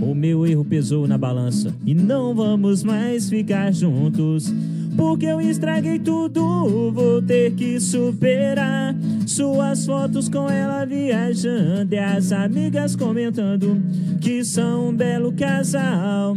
O 0.01 0.13
meu 0.13 0.45
erro 0.45 0.65
pesou 0.65 1.07
na 1.07 1.17
balança 1.17 1.73
e 1.85 1.95
não 1.95 2.35
vamos 2.35 2.83
mais 2.83 3.29
ficar 3.29 3.71
juntos. 3.71 4.53
Porque 4.97 5.27
eu 5.27 5.39
estraguei 5.39 5.99
tudo, 5.99 6.91
vou 6.91 7.21
ter 7.21 7.53
que 7.53 7.79
superar. 7.79 8.95
Suas 9.27 9.85
fotos 9.85 10.27
com 10.27 10.49
ela 10.49 10.83
viajando 10.85 11.93
e 11.93 11.99
as 11.99 12.31
amigas 12.31 12.95
comentando 12.95 13.79
que 14.19 14.43
são 14.43 14.89
um 14.89 14.93
belo 14.93 15.31
casal. 15.31 16.35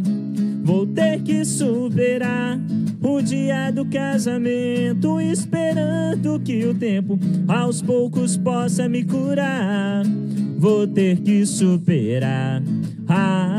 Vou 0.62 0.86
ter 0.86 1.22
que 1.22 1.44
superar 1.44 2.60
o 3.00 3.22
dia 3.22 3.70
do 3.70 3.86
casamento, 3.86 5.18
esperando 5.20 6.38
que 6.40 6.66
o 6.66 6.74
tempo 6.74 7.18
aos 7.48 7.80
poucos 7.80 8.36
possa 8.36 8.88
me 8.88 9.02
curar. 9.04 10.04
Vou 10.58 10.86
ter 10.86 11.18
que 11.20 11.46
superar. 11.46 12.62
Ah, 13.08 13.49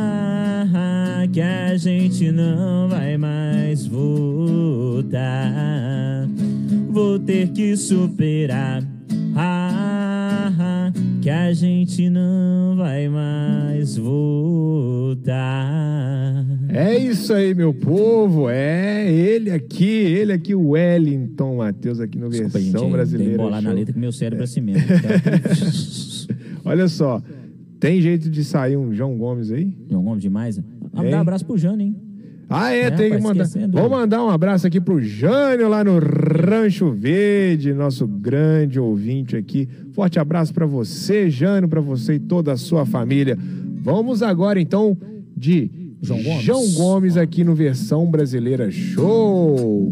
que 1.32 1.40
a 1.40 1.78
gente 1.78 2.30
não 2.32 2.90
vai 2.90 3.18
mais 3.18 3.88
voltar. 3.88 5.22
Vou 6.90 7.18
ter 7.18 7.48
que 7.50 7.78
superar. 7.78 8.84
Ah, 9.34 10.52
ah, 10.60 10.92
que 11.22 11.30
a 11.30 11.54
gente 11.54 12.10
não 12.10 12.76
vai 12.76 13.08
mais 13.08 13.96
voltar. 13.96 15.32
É 16.68 16.98
isso 16.98 17.34
aí, 17.34 17.56
meu 17.56 17.74
povo. 17.74 18.50
É 18.50 19.10
ele 19.10 19.52
aqui, 19.52 19.86
ele 19.86 20.34
aqui, 20.34 20.54
o 20.54 20.72
Wellington 20.72 21.56
Matheus, 21.56 22.02
aqui 22.02 22.18
no 22.18 22.30
Desculpa, 22.30 22.60
versão 22.60 22.82
gente, 22.82 22.92
brasileira. 22.92 23.38
Tem 23.38 23.46
bolar 23.46 23.62
na 23.62 23.72
letra 23.72 23.94
que 23.94 24.00
meu 24.00 24.12
cérebro 24.12 24.44
é 24.44 24.46
assim 24.46 24.60
mesmo. 24.60 24.84
tá? 24.86 24.92
Olha 26.66 26.88
só, 26.90 27.22
tem 27.82 28.00
jeito 28.00 28.30
de 28.30 28.44
sair 28.46 28.78
um 28.78 28.94
João 28.94 29.18
Gomes 29.18 29.52
aí? 29.52 29.76
João 29.90 30.04
Gomes 30.04 30.22
demais. 30.22 30.58
né? 30.58 30.64
Ah? 30.94 31.04
Dá 31.04 31.18
um 31.18 31.22
abraço 31.22 31.46
pro 31.46 31.58
Jânio, 31.58 31.88
hein? 31.88 31.96
Ah, 32.54 32.74
é, 32.74 32.82
É, 32.84 32.92
tem 32.92 33.12
que 33.12 33.18
mandar. 33.22 33.44
esquecendo. 33.44 33.78
Vou 33.78 33.90
mandar 33.90 34.24
um 34.24 34.30
abraço 34.30 34.68
aqui 34.68 34.80
pro 34.82 35.02
Jânio 35.02 35.68
lá 35.70 35.84
no 35.84 35.98
Rancho 36.00 36.92
Verde, 36.92 37.74
nosso 37.74 38.06
grande 38.06 38.78
ouvinte 38.80 39.36
aqui. 39.38 39.68
Forte 39.94 40.20
abraço 40.20 40.54
pra 40.54 40.66
você, 40.66 41.30
Jânio, 41.30 41.68
pra 41.70 41.80
você 41.82 42.16
e 42.16 42.20
toda 42.20 42.52
a 42.52 42.58
sua 42.58 42.86
família. 42.86 43.38
Vamos 43.82 44.22
agora 44.22 44.60
então 44.60 44.98
de 45.36 45.72
João 46.02 46.22
Gomes. 46.22 46.44
João 46.44 46.72
Gomes 46.74 47.16
aqui 47.18 47.44
no 47.44 47.56
versão 47.56 48.06
brasileira 48.12 48.70
show. 48.70 49.92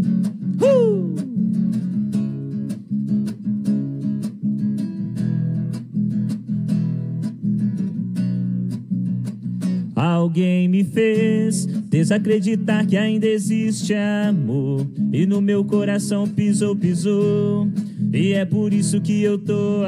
Alguém 9.99 10.69
me 10.69 10.81
fez 10.81 11.65
desacreditar 11.65 12.87
que 12.87 12.95
ainda 12.95 13.27
existe 13.27 13.93
amor. 13.93 14.87
E 15.11 15.25
no 15.25 15.41
meu 15.41 15.65
coração 15.65 16.25
pisou, 16.25 16.73
pisou. 16.73 17.67
E 18.13 18.31
é 18.31 18.45
por 18.45 18.73
isso 18.73 19.01
que 19.01 19.21
eu 19.21 19.37
tô 19.37 19.83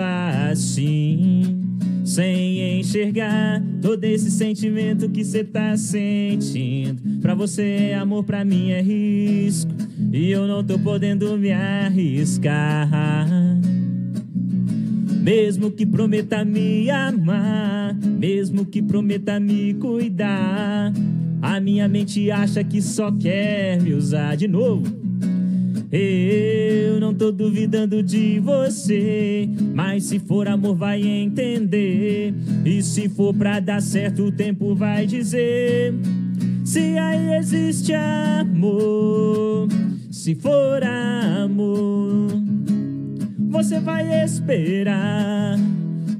assim. 0.51 1.57
Sem 2.03 2.81
enxergar 2.81 3.63
todo 3.81 4.03
esse 4.03 4.29
sentimento 4.29 5.07
que 5.07 5.23
cê 5.23 5.45
tá 5.45 5.77
sentindo. 5.77 7.21
Pra 7.21 7.33
você 7.33 7.61
é 7.91 7.95
amor, 7.95 8.25
pra 8.25 8.43
mim 8.43 8.71
é 8.71 8.81
risco. 8.81 9.71
E 10.11 10.29
eu 10.29 10.45
não 10.45 10.61
tô 10.61 10.77
podendo 10.77 11.37
me 11.37 11.53
arriscar. 11.53 12.89
Mesmo 15.21 15.69
que 15.69 15.85
prometa 15.85 16.43
me 16.43 16.89
amar, 16.89 17.93
mesmo 17.93 18.65
que 18.65 18.81
prometa 18.81 19.39
me 19.39 19.75
cuidar, 19.75 20.91
a 21.39 21.59
minha 21.59 21.87
mente 21.87 22.31
acha 22.31 22.63
que 22.63 22.81
só 22.81 23.11
quer 23.11 23.79
me 23.79 23.93
usar 23.93 24.35
de 24.35 24.47
novo. 24.47 24.83
Eu 25.91 26.99
não 26.99 27.13
tô 27.13 27.31
duvidando 27.31 28.01
de 28.01 28.39
você, 28.39 29.47
mas 29.75 30.05
se 30.05 30.17
for 30.17 30.47
amor 30.47 30.75
vai 30.75 31.03
entender. 31.03 32.33
E 32.65 32.81
se 32.81 33.07
for 33.07 33.31
pra 33.31 33.59
dar 33.59 33.81
certo, 33.81 34.23
o 34.23 34.31
tempo 34.31 34.73
vai 34.73 35.05
dizer. 35.05 35.93
Se 36.65 36.97
aí 36.97 37.35
existe 37.35 37.93
amor, 37.93 39.67
se 40.09 40.33
for 40.33 40.81
amor 40.83 42.50
você 43.51 43.81
vai 43.81 44.23
esperar 44.23 45.59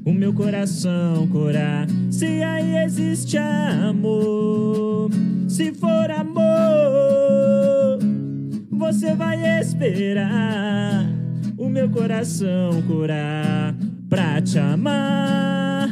o 0.04 0.12
meu 0.12 0.34
coração 0.34 1.26
curar. 1.28 1.86
Se 2.10 2.42
aí 2.42 2.76
existe 2.84 3.38
amor, 3.38 5.10
se 5.48 5.72
for 5.72 6.10
amor, 6.10 7.98
você 8.70 9.14
vai 9.14 9.60
esperar 9.60 11.06
o 11.56 11.70
meu 11.70 11.88
coração 11.88 12.82
curar 12.86 13.74
pra 14.10 14.42
te 14.42 14.58
amar. 14.58 15.88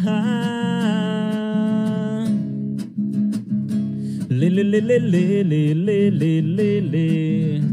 Lê, 4.29 4.51
lê, 4.51 4.63
lê, 4.63 4.81
lê, 4.81 5.43
lê, 5.43 5.75
lê, 5.75 6.41
lê, 6.41 6.81
lê. 6.81 7.70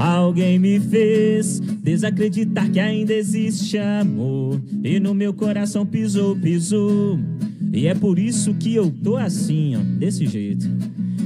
Alguém 0.00 0.58
me 0.58 0.80
fez 0.80 1.60
desacreditar 1.60 2.70
que 2.70 2.80
ainda 2.80 3.12
existe 3.12 3.76
amor. 3.76 4.58
E 4.82 4.98
no 4.98 5.12
meu 5.12 5.34
coração 5.34 5.84
pisou, 5.84 6.34
pisou. 6.34 7.20
E 7.70 7.86
é 7.86 7.94
por 7.94 8.18
isso 8.18 8.54
que 8.54 8.74
eu 8.74 8.90
tô 8.90 9.18
assim, 9.18 9.76
ó, 9.76 9.80
desse 9.98 10.26
jeito. 10.26 10.66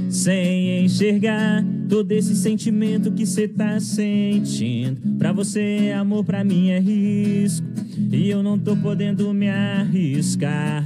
Sem 0.09 0.83
enxergar 0.83 1.65
todo 1.87 2.11
esse 2.11 2.35
sentimento 2.35 3.13
que 3.13 3.25
cê 3.25 3.47
tá 3.47 3.79
sentindo. 3.79 4.99
Pra 5.17 5.31
você 5.31 5.87
é 5.87 5.93
amor, 5.93 6.25
pra 6.25 6.43
mim 6.43 6.69
é 6.69 6.79
risco. 6.79 7.65
E 8.11 8.29
eu 8.29 8.43
não 8.43 8.59
tô 8.59 8.75
podendo 8.75 9.33
me 9.33 9.49
arriscar. 9.49 10.83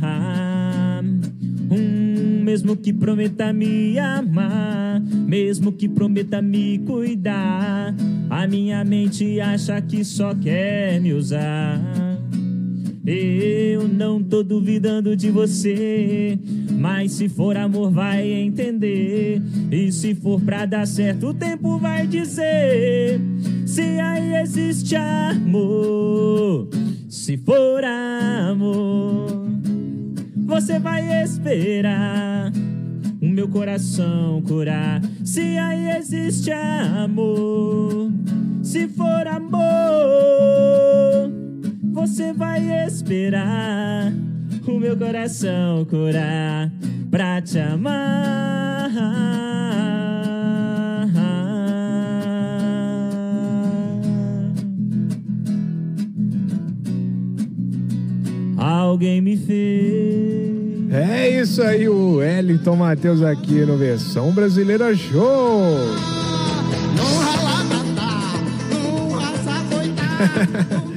Hum, 1.72 2.42
mesmo 2.44 2.76
que 2.76 2.92
prometa 2.92 3.54
me 3.54 4.00
amar, 4.00 5.02
mesmo 5.02 5.72
que 5.72 5.88
prometa 5.88 6.42
me 6.42 6.80
cuidar, 6.80 7.96
a 8.30 8.48
minha 8.48 8.84
mente 8.84 9.40
acha 9.40 9.80
que 9.82 10.04
só 10.04 10.34
quer 10.34 11.00
me 11.00 11.14
usar. 11.14 11.80
Eu 13.06 13.88
não 13.88 14.22
tô 14.22 14.44
duvidando 14.44 15.16
de 15.16 15.32
você, 15.32 16.38
mas 16.72 17.14
se 17.14 17.28
for 17.28 17.58
amor 17.58 17.90
vai 17.90 18.32
entender. 18.32 19.42
E 19.72 19.92
se 19.92 20.14
for 20.14 20.40
pra 20.40 20.66
dar 20.66 20.86
certo, 20.86 21.28
o 21.28 21.34
tempo 21.34 21.80
vai 21.80 22.06
dizer. 22.06 23.20
Se 23.66 23.82
aí 23.82 24.36
existe 24.36 24.96
amor, 24.96 26.68
se 27.08 27.36
for 27.38 27.84
amor, 27.84 29.49
Você 30.50 30.80
vai 30.80 31.24
esperar 31.24 32.52
o 33.22 33.28
meu 33.28 33.48
coração 33.48 34.42
curar. 34.42 35.00
Se 35.24 35.42
aí 35.60 35.92
existe 35.92 36.52
amor, 36.52 38.12
se 38.64 38.88
for 38.88 39.28
amor, 39.28 39.62
você 41.94 42.34
vai 42.34 42.68
esperar 42.88 44.12
o 44.68 44.80
meu 44.80 44.98
coração 44.98 45.86
curar 45.86 46.72
pra 47.12 47.40
te 47.44 47.60
amar. 47.60 48.90
Alguém 58.60 59.22
me 59.22 59.38
fez. 59.38 60.92
É 60.92 61.40
isso 61.40 61.62
aí, 61.62 61.88
o 61.88 62.16
Wellington 62.16 62.76
Matheus 62.76 63.22
aqui 63.22 63.66
no 63.66 63.78
Versão 63.78 64.32
Brasileira 64.32 64.94
Show. 64.96 65.78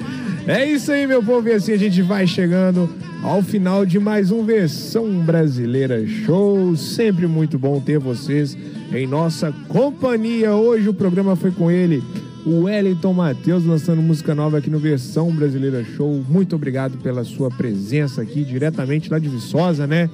É 0.45 0.67
isso 0.67 0.91
aí, 0.91 1.07
meu 1.07 1.23
povo, 1.23 1.49
e 1.49 1.53
assim 1.53 1.73
a 1.73 1.77
gente 1.77 2.03
vai 2.03 2.27
chegando 2.27 2.91
ao 3.23 3.41
final 3.45 3.87
de 3.87 4.01
mais 4.01 4.33
um 4.33 4.45
Versão 4.45 5.21
Brasileira 5.21 6.05
Show. 6.05 6.77
Sempre 6.77 7.29
muito 7.29 7.57
bom 7.57 7.79
ter 7.79 8.01
vocês 8.01 8.59
em 8.93 9.07
nossa 9.07 9.53
companhia. 9.69 10.53
Hoje 10.53 10.89
o 10.89 10.95
programa 10.95 11.37
foi 11.37 11.53
com 11.53 11.71
ele, 11.71 12.03
o 12.45 12.63
Wellington 12.63 13.13
Matheus, 13.13 13.65
lançando 13.65 14.03
música 14.03 14.35
nova 14.35 14.59
aqui 14.59 14.69
no 14.69 14.79
Versão 14.79 15.31
Brasileira 15.31 15.85
Show. 15.85 16.25
Muito 16.29 16.57
obrigado 16.57 16.99
pela 16.99 17.25
sua 17.25 17.51
presença 17.51 18.23
aqui, 18.23 18.45
diretamente 18.45 19.11
lá 19.11 19.19
de 19.19 19.29
Viçosa, 19.29 19.87
né? 19.87 20.11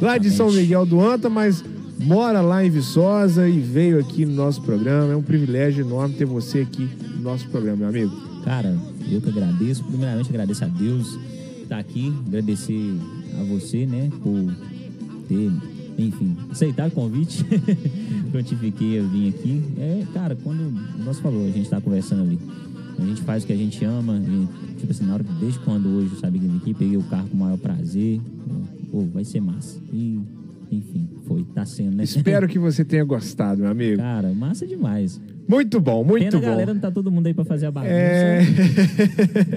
Lá 0.00 0.16
de 0.16 0.30
São 0.30 0.50
Miguel 0.50 0.86
do 0.86 1.00
Anta, 1.00 1.28
mas 1.28 1.62
mora 1.98 2.40
lá 2.40 2.64
em 2.64 2.70
Viçosa 2.70 3.48
e 3.48 3.60
veio 3.60 3.98
aqui 3.98 4.24
no 4.24 4.34
nosso 4.34 4.62
programa. 4.62 5.12
É 5.12 5.16
um 5.16 5.22
privilégio 5.22 5.84
enorme 5.84 6.14
ter 6.14 6.24
você 6.24 6.60
aqui 6.60 6.88
no 7.16 7.22
nosso 7.22 7.48
programa, 7.48 7.76
meu 7.78 7.88
amigo. 7.88 8.16
Cara, 8.44 8.74
eu 9.10 9.20
que 9.20 9.28
agradeço. 9.28 9.84
Primeiramente, 9.84 10.30
agradeço 10.30 10.64
a 10.64 10.68
Deus 10.68 11.18
estar 11.62 11.78
aqui. 11.78 12.12
Agradecer 12.26 12.94
a 13.38 13.44
você, 13.44 13.84
né, 13.84 14.10
por 14.22 14.54
ter, 15.28 15.52
enfim, 15.98 16.36
aceitado 16.50 16.88
o 16.88 16.94
convite. 16.94 17.44
Prontifiquei 18.30 18.98
eu 18.98 19.08
vim 19.08 19.28
aqui. 19.28 19.62
É, 19.78 20.06
cara, 20.14 20.36
quando 20.36 20.72
nosso 21.04 21.20
falou, 21.20 21.46
a 21.46 21.50
gente 21.50 21.68
tá 21.68 21.80
conversando 21.80 22.22
ali. 22.22 22.38
A 22.98 23.04
gente 23.04 23.22
faz 23.22 23.42
o 23.42 23.46
que 23.46 23.52
a 23.52 23.56
gente 23.56 23.84
ama. 23.84 24.16
E, 24.16 24.76
tipo 24.78 24.92
assim, 24.92 25.04
na 25.04 25.14
hora 25.14 25.24
desde 25.40 25.58
quando 25.60 25.88
hoje 25.88 26.16
sabia 26.20 26.40
que 26.40 26.46
vim 26.46 26.56
aqui, 26.56 26.74
peguei 26.74 26.96
o 26.96 27.02
carro 27.02 27.28
com 27.28 27.36
o 27.36 27.40
maior 27.40 27.58
prazer. 27.58 28.20
Pô, 28.90 29.04
vai 29.12 29.24
ser 29.24 29.40
massa. 29.40 29.78
E, 29.92 30.20
enfim, 30.70 31.08
foi, 31.26 31.44
tá 31.54 31.64
sendo, 31.64 31.96
né? 31.96 32.04
Espero 32.04 32.46
que 32.48 32.58
você 32.58 32.84
tenha 32.84 33.04
gostado, 33.04 33.62
meu 33.62 33.70
amigo. 33.70 33.98
Cara, 33.98 34.28
massa 34.32 34.66
demais. 34.66 35.20
Muito 35.48 35.80
bom, 35.80 36.04
muito 36.04 36.24
Pena 36.24 36.36
a 36.36 36.40
bom. 36.40 36.46
galera 36.46 36.74
não 36.74 36.80
tá 36.80 36.90
todo 36.90 37.10
mundo 37.10 37.26
aí 37.26 37.32
pra 37.32 37.44
fazer 37.44 37.66
a 37.66 37.70
bagunça. 37.70 37.92
É. 37.94 38.40